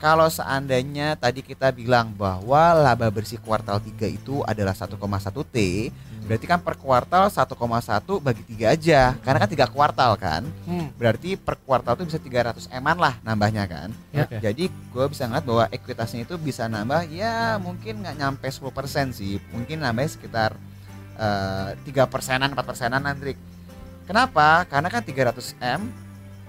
Kalau 0.01 0.27
seandainya 0.27 1.15
tadi 1.15 1.39
kita 1.45 1.71
bilang 1.71 2.11
bahwa 2.11 2.75
laba 2.75 3.07
bersih 3.07 3.39
kuartal 3.39 3.79
3 3.79 4.09
itu 4.09 4.43
adalah 4.43 4.75
1,1 4.75 4.99
T, 5.47 5.57
berarti 6.24 6.45
kan 6.47 6.59
per 6.59 6.76
kuartal 6.80 7.28
1,1 7.28 7.53
bagi 8.24 8.43
3 8.55 8.74
aja. 8.74 9.01
Karena 9.19 9.38
kan 9.43 9.49
3 9.49 9.67
kuartal 9.69 10.11
kan. 10.15 10.41
Hmm. 10.65 10.88
Berarti 10.95 11.36
per 11.36 11.59
kuartal 11.61 11.99
itu 11.99 12.15
bisa 12.15 12.19
300 12.19 12.71
eman 12.71 12.97
lah 12.97 13.19
nambahnya 13.21 13.63
kan. 13.67 13.89
Ya. 14.15 14.26
Oke. 14.26 14.38
Jadi 14.39 14.63
gue 14.71 15.05
bisa 15.11 15.28
ngeliat 15.28 15.45
bahwa 15.45 15.65
ekuitasnya 15.69 16.24
itu 16.24 16.36
bisa 16.39 16.65
nambah 16.71 17.07
ya 17.11 17.59
mungkin 17.59 18.03
nggak 18.03 18.15
nyampe 18.17 18.47
10% 18.47 19.13
sih. 19.13 19.38
Mungkin 19.51 19.84
nambah 19.84 20.07
sekitar 20.07 20.55
eh, 21.19 21.69
tiga 21.86 22.07
persenan, 22.07 22.55
4 22.55 22.63
persenan 22.63 23.03
Andrik. 23.03 23.38
Kenapa? 24.03 24.67
Karena 24.67 24.91
kan 24.91 25.03
300 25.03 25.55
M 25.59 25.82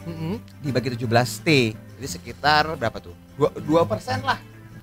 Mm-mm. 0.05 0.37
dibagi 0.61 0.93
17 0.93 1.09
T 1.41 1.49
jadi 1.97 2.09
sekitar 2.21 2.69
berapa 2.77 3.01
tuh 3.01 3.17
dua 3.65 3.89
persen 3.89 4.21
lah 4.21 4.37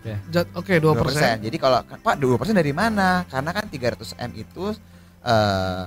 Ja- 0.03 0.49
Oke, 0.53 0.77
2 0.77 0.97
persen. 0.97 1.35
jadi 1.39 1.57
kalau 1.57 1.77
pak 1.85 2.15
dua 2.15 2.35
persen 2.35 2.53
dari 2.53 2.71
mana 2.71 3.21
karena 3.25 3.51
kan 3.51 3.65
300 3.65 4.17
m 4.17 4.31
itu 4.33 4.73
eh 5.21 5.85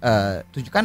eh 0.00 0.36
tunjukkan 0.48 0.84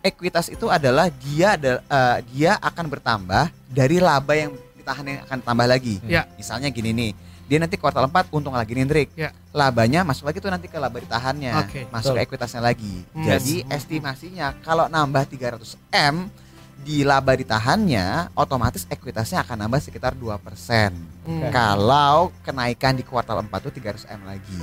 ekuitas 0.00 0.46
itu 0.46 0.66
adalah 0.68 1.10
dia 1.10 1.54
ada 1.54 1.72
eh, 1.80 2.18
dia 2.28 2.54
akan 2.56 2.86
bertambah 2.88 3.44
dari 3.66 3.98
laba 3.98 4.32
yang 4.32 4.54
ditahan 4.74 5.04
yang 5.04 5.20
akan 5.24 5.38
tambah 5.40 5.66
lagi 5.66 5.98
Ya. 6.04 6.28
misalnya 6.34 6.68
gini 6.68 6.92
nih 6.92 7.12
dia 7.44 7.58
nanti 7.58 7.74
kuartal 7.74 8.06
4 8.06 8.30
untung 8.30 8.54
lagi 8.54 8.72
nih 8.72 8.82
Hendrik 8.82 9.08
Ya. 9.14 9.34
labanya 9.50 10.00
masuk 10.00 10.24
lagi 10.24 10.38
tuh 10.38 10.48
nanti 10.48 10.64
ke 10.64 10.76
laba 10.76 10.96
ditahannya 10.96 11.52
Oke. 11.60 11.80
masuk 11.90 12.14
ke 12.14 12.24
ekuitasnya 12.24 12.62
lagi 12.62 13.02
Hmm. 13.10 13.26
jadi 13.26 13.66
estimasinya 13.68 14.54
kalau 14.60 14.86
nambah 14.86 15.26
300 15.26 15.74
m 15.90 16.30
di 16.76 17.00
laba 17.00 17.32
ditahannya 17.32 18.34
otomatis 18.34 18.84
ekuitasnya 18.84 19.40
akan 19.40 19.64
nambah 19.64 19.80
sekitar 19.80 20.12
2% 20.12 21.14
Hmm. 21.24 21.48
kalau 21.48 22.28
kenaikan 22.40 22.92
di 22.92 23.00
kuartal 23.00 23.40
4 23.40 23.48
itu 23.64 23.80
300 23.80 24.04
m 24.10 24.28
lagi 24.28 24.60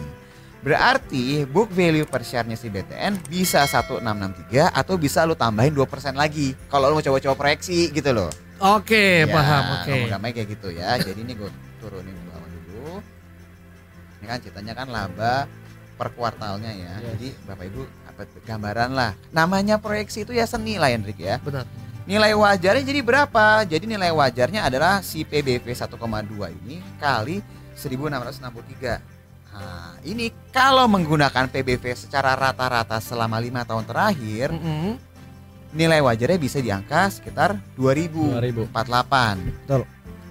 berarti 0.60 1.42
book 1.44 1.70
value 1.70 2.06
per 2.06 2.22
share-nya 2.22 2.54
si 2.54 2.70
BTN 2.70 3.18
bisa 3.26 3.66
1663 3.66 4.70
atau 4.70 4.94
bisa 4.94 5.26
lu 5.26 5.34
tambahin 5.34 5.74
2% 5.74 5.82
lagi 6.14 6.54
kalau 6.68 6.86
lu 6.86 6.94
mau 6.94 7.04
coba-coba 7.04 7.34
proyeksi 7.36 7.90
gitu 7.90 8.12
loh 8.12 8.30
Oke, 8.62 9.26
Ya, 9.26 9.34
paham. 9.34 9.64
Oke. 9.74 9.90
ngomong-ngomong 9.90 10.34
kayak 10.38 10.50
gitu 10.54 10.70
ya. 10.70 10.94
Jadi 10.96 11.26
ini 11.26 11.34
gue 11.34 11.50
turunin 11.82 12.14
ke 12.14 12.24
bawah 12.30 12.46
dulu. 12.46 13.02
Ini 14.22 14.26
kan 14.30 14.38
ceritanya 14.38 14.74
kan 14.78 14.86
laba 14.86 15.50
per 15.98 16.14
kuartalnya 16.14 16.70
ya. 16.70 16.94
Yes. 16.94 17.06
Jadi 17.10 17.28
Bapak 17.42 17.66
Ibu 17.66 17.82
apa 18.06 18.22
gambaran 18.46 18.94
lah. 18.94 19.18
Namanya 19.34 19.82
proyeksi 19.82 20.30
itu 20.30 20.38
ya 20.38 20.46
seni 20.46 20.78
lah 20.78 20.94
Hendrik 20.94 21.18
ya. 21.18 21.42
Benar. 21.42 21.66
Nilai 22.12 22.36
wajarnya 22.36 22.84
jadi 22.84 23.00
berapa? 23.00 23.64
Jadi 23.64 23.88
nilai 23.88 24.12
wajarnya 24.12 24.68
adalah 24.68 25.00
si 25.00 25.24
PBV 25.24 25.64
1,2 25.64 25.96
ini 26.60 26.84
kali 27.00 27.40
1663. 27.72 29.00
Nah, 29.56 29.96
ini 30.04 30.28
kalau 30.52 30.92
menggunakan 30.92 31.48
PBV 31.48 31.96
secara 31.96 32.36
rata-rata 32.36 33.00
selama 33.00 33.40
lima 33.40 33.64
tahun 33.64 33.88
terakhir, 33.88 34.52
Mm-mm. 34.52 35.00
nilai 35.72 36.04
wajarnya 36.04 36.36
bisa 36.36 36.60
di 36.60 36.68
angka 36.68 37.08
sekitar 37.08 37.56
2000. 37.80 38.68
2000. 38.68 38.68
48. 38.76 39.40
Betul. 39.64 39.82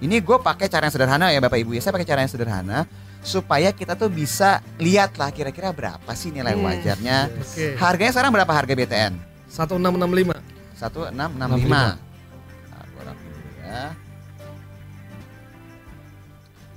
Ini 0.05 0.17
gue 0.21 0.37
pakai 0.37 0.69
cara 0.69 0.85
yang 0.85 0.93
sederhana 0.93 1.33
ya 1.33 1.41
Bapak 1.41 1.65
Ibu 1.65 1.73
ya. 1.73 1.81
Saya 1.81 1.97
pakai 1.97 2.09
cara 2.13 2.21
yang 2.21 2.33
sederhana 2.33 2.85
supaya 3.25 3.73
kita 3.73 3.97
tuh 3.97 4.13
bisa 4.13 4.61
lihat 4.77 5.17
lah 5.17 5.33
kira-kira 5.33 5.73
berapa 5.73 6.13
sih 6.13 6.29
nilai 6.29 6.53
Hmm. 6.53 6.65
wajarnya. 6.69 7.33
Oke. 7.41 7.73
Harganya 7.81 8.13
sekarang 8.13 8.37
berapa 8.37 8.53
harga 8.53 8.73
BTN? 8.77 9.17
1665 9.49 10.60
satu 10.81 11.05
enam 11.13 11.37
enam 11.37 11.61
lima 11.61 12.01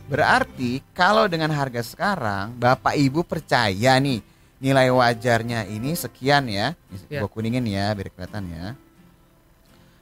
Berarti 0.04 0.84
kalau 0.92 1.32
dengan 1.32 1.48
harga 1.56 1.80
sekarang 1.80 2.60
Bapak 2.60 3.00
Ibu 3.00 3.24
percaya 3.24 3.96
nih 3.98 4.20
nilai 4.60 4.92
wajarnya 4.92 5.64
ini 5.72 5.96
sekian 5.96 6.52
ya. 6.52 6.76
ya. 7.08 7.24
Gua 7.24 7.32
kuningin 7.32 7.64
ya 7.64 7.96
biar 7.96 8.12
kelihatan 8.12 8.52
ya. 8.52 8.66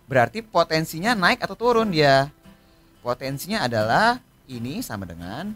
Berarti 0.09 0.41
potensinya 0.41 1.13
naik 1.13 1.45
atau 1.45 1.53
turun 1.53 1.93
dia. 1.93 2.33
Potensinya 3.05 3.63
adalah 3.65 4.17
ini 4.49 4.81
sama 4.81 5.05
dengan 5.05 5.53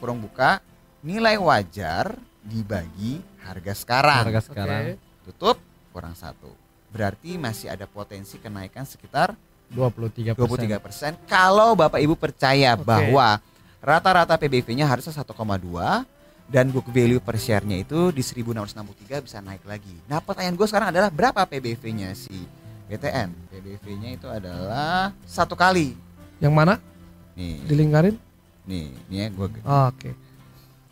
kurung 0.00 0.24
buka 0.24 0.64
nilai 1.04 1.38
wajar 1.38 2.16
dibagi 2.40 3.20
harga 3.44 3.72
sekarang. 3.76 4.24
Harga 4.26 4.42
sekarang. 4.42 4.82
Okay. 4.96 5.28
Tutup 5.28 5.56
kurang 5.92 6.16
satu. 6.18 6.65
Berarti 6.90 7.36
masih 7.36 7.72
ada 7.72 7.84
potensi 7.84 8.38
kenaikan 8.40 8.86
sekitar 8.86 9.34
23 9.70 10.38
23 10.38 10.78
persen. 10.78 11.12
Kalau 11.26 11.74
Bapak 11.74 11.98
Ibu 11.98 12.14
percaya 12.14 12.78
Oke. 12.78 12.86
bahwa 12.86 13.42
rata-rata 13.82 14.38
PBV-nya 14.38 14.86
harusnya 14.86 15.14
1,2 15.14 15.34
dan 16.46 16.70
book 16.70 16.86
value 16.94 17.18
per 17.18 17.34
share-nya 17.34 17.82
itu 17.82 18.14
di 18.14 18.22
1663 18.22 19.26
bisa 19.26 19.38
naik 19.42 19.66
lagi. 19.66 19.94
Nah 20.06 20.22
pertanyaan 20.22 20.54
gue 20.54 20.66
sekarang 20.70 20.88
adalah 20.94 21.10
berapa 21.10 21.42
PBV-nya 21.42 22.14
si 22.14 22.46
BTN? 22.86 23.34
PBV-nya 23.50 24.10
itu 24.14 24.28
adalah 24.30 25.10
satu 25.26 25.58
kali. 25.58 25.98
Yang 26.38 26.54
mana? 26.54 26.74
Nih, 27.34 27.60
Dilingkarin? 27.66 28.16
nih, 28.66 28.90
nih 29.10 29.18
ya 29.18 29.26
gue 29.30 29.46
Oke. 29.62 30.10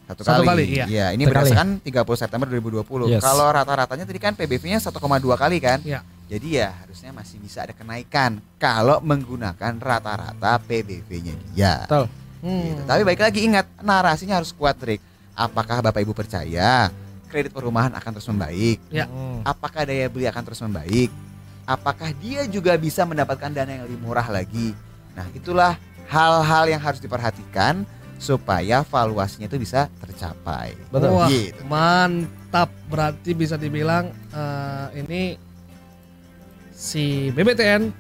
Satu, 0.05 0.21
Satu 0.21 0.45
kali. 0.45 0.69
kali, 0.69 0.85
iya. 0.85 1.17
ini 1.17 1.25
Satu 1.25 1.33
berdasarkan 1.33 1.69
30 1.81 2.21
September 2.21 2.47
2020. 2.53 3.17
Yes. 3.17 3.23
Kalau 3.25 3.47
rata-ratanya 3.49 4.05
tadi 4.05 4.21
kan 4.21 4.33
PBV-nya 4.37 4.79
1,2 4.85 5.01
kali 5.41 5.57
kan? 5.65 5.81
Iya. 5.81 6.05
Jadi 6.25 6.49
ya 6.61 6.73
harusnya 6.85 7.13
masih 7.13 7.37
bisa 7.41 7.65
ada 7.65 7.73
kenaikan 7.77 8.41
kalau 8.57 9.01
menggunakan 9.01 9.77
rata-rata 9.81 10.61
PBV-nya 10.65 11.35
dia. 11.53 11.75
Betul. 11.89 12.05
Hmm. 12.45 12.63
Gitu. 12.69 12.83
Tapi 12.85 13.03
baik 13.05 13.21
lagi 13.25 13.41
ingat 13.49 13.67
narasinya 13.81 14.37
harus 14.41 14.53
kuat 14.53 14.77
Rick. 14.85 15.01
Apakah 15.33 15.81
Bapak 15.81 16.05
Ibu 16.05 16.13
percaya 16.13 16.93
kredit 17.33 17.51
perumahan 17.51 17.91
akan 17.97 18.11
terus 18.21 18.29
membaik? 18.29 18.79
Ya. 18.93 19.09
Hmm. 19.09 19.41
Apakah 19.43 19.89
daya 19.89 20.07
beli 20.13 20.29
akan 20.29 20.43
terus 20.45 20.61
membaik? 20.61 21.09
Apakah 21.65 22.13
dia 22.21 22.45
juga 22.45 22.77
bisa 22.77 23.09
mendapatkan 23.09 23.49
dana 23.49 23.73
yang 23.73 23.85
lebih 23.89 23.99
murah 24.05 24.29
lagi? 24.29 24.77
Nah, 25.17 25.25
itulah 25.33 25.81
hal-hal 26.13 26.69
yang 26.69 26.83
harus 26.83 27.01
diperhatikan 27.01 27.89
supaya 28.17 28.83
valuasinya 28.83 29.45
itu 29.45 29.57
bisa 29.57 29.87
tercapai. 29.99 30.73
Betul. 30.89 31.11
Wah, 31.13 31.29
Gitu. 31.29 31.61
mantap. 31.65 32.71
Berarti 32.87 33.31
bisa 33.33 33.55
dibilang 33.55 34.09
eh, 34.31 34.87
ini 34.97 35.23
si 36.71 37.31
BBTN 37.31 37.91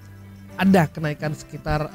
ada 0.54 0.86
kenaikan 0.86 1.32
sekitar 1.32 1.90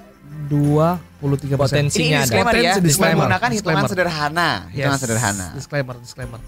23 0.47 1.55
persen. 1.55 1.57
Potensi. 1.57 1.97
Ini 1.97 2.05
Isinya 2.05 2.17
ada. 2.17 2.23
disclaimer 2.23 2.53
ya, 2.53 2.61
Potensi 2.69 2.81
disclaimer. 2.85 3.15
menggunakan 3.17 3.49
hitungan 3.49 3.57
Disclaimer. 3.77 3.89
sederhana, 3.89 4.49
hitungan 4.69 4.99
sederhana. 4.99 5.47
Disclaimer, 5.53 5.95
disclaimer. 5.97 6.39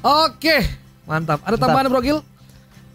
Oke, 0.00 0.56
mantap. 1.04 1.38
Ada 1.40 1.50
Mantap. 1.50 1.60
tambahan 1.60 1.86
Bro 1.86 2.00
Gil? 2.00 2.18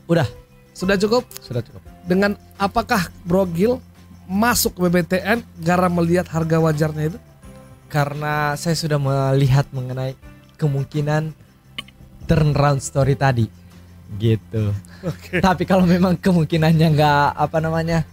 Udah, 0.06 0.28
Sudah 0.72 0.98
cukup? 0.98 1.24
sudah 1.40 1.62
cukup. 1.62 1.80
Dengan 2.04 2.36
apakah 2.56 3.08
Bro 3.24 3.48
Gil 3.48 3.78
masuk 4.26 4.76
ke 4.76 4.80
BBTN 4.84 5.40
gara 5.56 5.88
melihat 5.88 6.26
harga 6.28 6.58
wajarnya 6.60 7.14
itu? 7.14 7.20
Karena 7.88 8.58
saya 8.58 8.76
sudah 8.76 8.98
melihat 8.98 9.70
mengenai 9.72 10.18
kemungkinan 10.58 11.32
turnaround 12.26 12.82
story 12.82 13.14
tadi. 13.16 13.48
Gitu. 14.18 14.74
Oke. 15.06 15.42
Tapi 15.42 15.64
kalau 15.70 15.86
memang 15.86 16.18
kemungkinannya 16.18 16.88
nggak 16.98 17.26
apa 17.38 17.58
namanya 17.62 18.06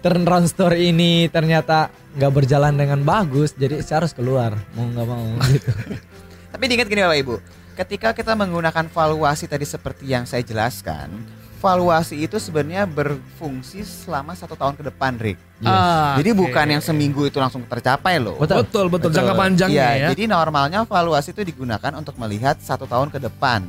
turnaround 0.00 0.48
story 0.48 0.90
ini 0.90 1.28
ternyata 1.28 1.92
nggak 2.16 2.32
berjalan 2.32 2.74
dengan 2.74 3.00
bagus, 3.04 3.54
jadi 3.54 3.84
saya 3.84 4.04
harus 4.04 4.16
keluar 4.16 4.56
mau 4.74 4.88
nggak 4.88 5.06
mau 5.06 5.26
gitu. 5.52 5.70
Tapi 6.52 6.64
diingat 6.66 6.88
gini 6.90 7.02
Bapak 7.06 7.18
Ibu, 7.22 7.36
ketika 7.78 8.08
kita 8.16 8.32
menggunakan 8.34 8.90
valuasi 8.90 9.46
tadi 9.46 9.62
seperti 9.62 10.10
yang 10.10 10.26
saya 10.26 10.42
jelaskan, 10.42 11.14
valuasi 11.60 12.24
itu 12.24 12.40
sebenarnya 12.40 12.88
berfungsi 12.88 13.84
selama 13.84 14.32
satu 14.32 14.56
tahun 14.56 14.80
ke 14.80 14.88
depan, 14.88 15.20
Rick. 15.20 15.36
Ah, 15.60 16.16
Jadi 16.16 16.32
oke. 16.32 16.48
bukan 16.48 16.66
yang 16.72 16.82
seminggu 16.82 17.28
itu 17.28 17.36
langsung 17.36 17.60
tercapai 17.68 18.16
loh. 18.16 18.40
Betul. 18.40 18.64
Betul, 18.64 18.86
betul, 18.88 19.10
jangka 19.12 19.36
panjangnya 19.36 19.76
Iya, 19.76 19.88
ya. 20.00 20.08
Jadi 20.16 20.24
normalnya 20.24 20.88
valuasi 20.88 21.36
itu 21.36 21.44
digunakan 21.44 21.92
untuk 21.92 22.16
melihat 22.16 22.56
satu 22.64 22.88
tahun 22.88 23.12
ke 23.12 23.20
depan. 23.20 23.68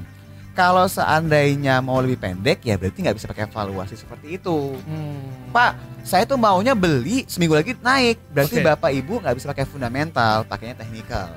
Kalau 0.51 0.83
seandainya 0.87 1.79
mau 1.79 2.03
lebih 2.03 2.19
pendek 2.19 2.59
ya 2.67 2.75
berarti 2.75 2.99
nggak 2.99 3.15
bisa 3.15 3.27
pakai 3.27 3.47
valuasi 3.47 3.95
seperti 3.95 4.35
itu. 4.35 4.75
Hmm. 4.83 5.51
Pak, 5.51 6.03
saya 6.03 6.27
tuh 6.27 6.35
maunya 6.35 6.75
beli 6.75 7.23
seminggu 7.27 7.55
lagi 7.55 7.71
naik. 7.79 8.19
Berarti 8.31 8.59
Oke. 8.59 8.67
bapak 8.67 8.91
ibu 8.91 9.19
nggak 9.23 9.35
bisa 9.35 9.47
pakai 9.47 9.63
fundamental, 9.63 10.43
pakainya 10.43 10.75
teknikal. 10.83 11.31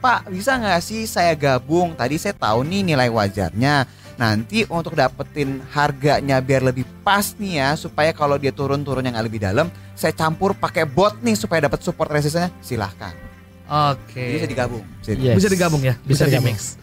Pak, 0.00 0.32
bisa 0.32 0.56
nggak 0.56 0.80
sih 0.84 1.04
saya 1.08 1.32
gabung? 1.36 1.92
Tadi 1.96 2.16
saya 2.20 2.36
tahu 2.36 2.64
nih 2.64 2.92
nilai 2.92 3.08
wajarnya. 3.08 3.84
Nanti 4.14 4.62
untuk 4.70 4.94
dapetin 4.94 5.58
harganya 5.74 6.38
biar 6.38 6.62
lebih 6.62 6.86
pas 7.02 7.34
nih 7.34 7.58
ya, 7.58 7.68
supaya 7.74 8.14
kalau 8.14 8.38
dia 8.38 8.54
turun-turun 8.54 9.02
yang 9.02 9.18
lebih 9.18 9.42
dalam, 9.42 9.66
saya 9.98 10.14
campur 10.14 10.54
pakai 10.54 10.86
bot 10.86 11.18
nih 11.18 11.34
supaya 11.34 11.66
dapat 11.66 11.82
support 11.82 12.06
resistnya. 12.14 12.46
Silahkan. 12.62 13.10
Oke. 13.66 14.22
Jadi 14.22 14.34
bisa 14.38 14.46
digabung. 14.46 14.84
Bisa 15.02 15.10
Yes. 15.18 15.34
Bisa 15.34 15.48
digabung 15.50 15.82
ya, 15.82 15.94
bisa, 16.06 16.24
Bisa 16.24 16.24
digabung. 16.30 16.54
di-mix. 16.54 16.78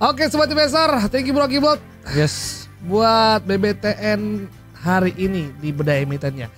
Oke, 0.00 0.26
sobat 0.26 0.48
investor, 0.48 0.88
thank 1.12 1.28
you 1.28 1.36
Bro 1.36 1.44
Kibot 1.46 1.76
Yes. 2.16 2.66
buat 2.82 3.44
BBTN 3.44 4.48
hari 4.80 5.12
ini 5.20 5.52
di 5.60 5.70
Bedah 5.70 6.00
Emitennya. 6.00 6.48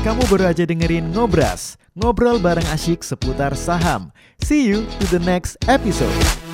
Kamu 0.00 0.24
baru 0.32 0.48
aja 0.48 0.64
dengerin 0.64 1.12
Ngobras, 1.12 1.76
ngobrol 1.92 2.40
bareng 2.40 2.64
asyik 2.72 3.04
seputar 3.04 3.52
saham. 3.52 4.08
See 4.40 4.64
you 4.64 4.88
to 4.96 5.04
the 5.12 5.20
next 5.20 5.60
episode. 5.68 6.47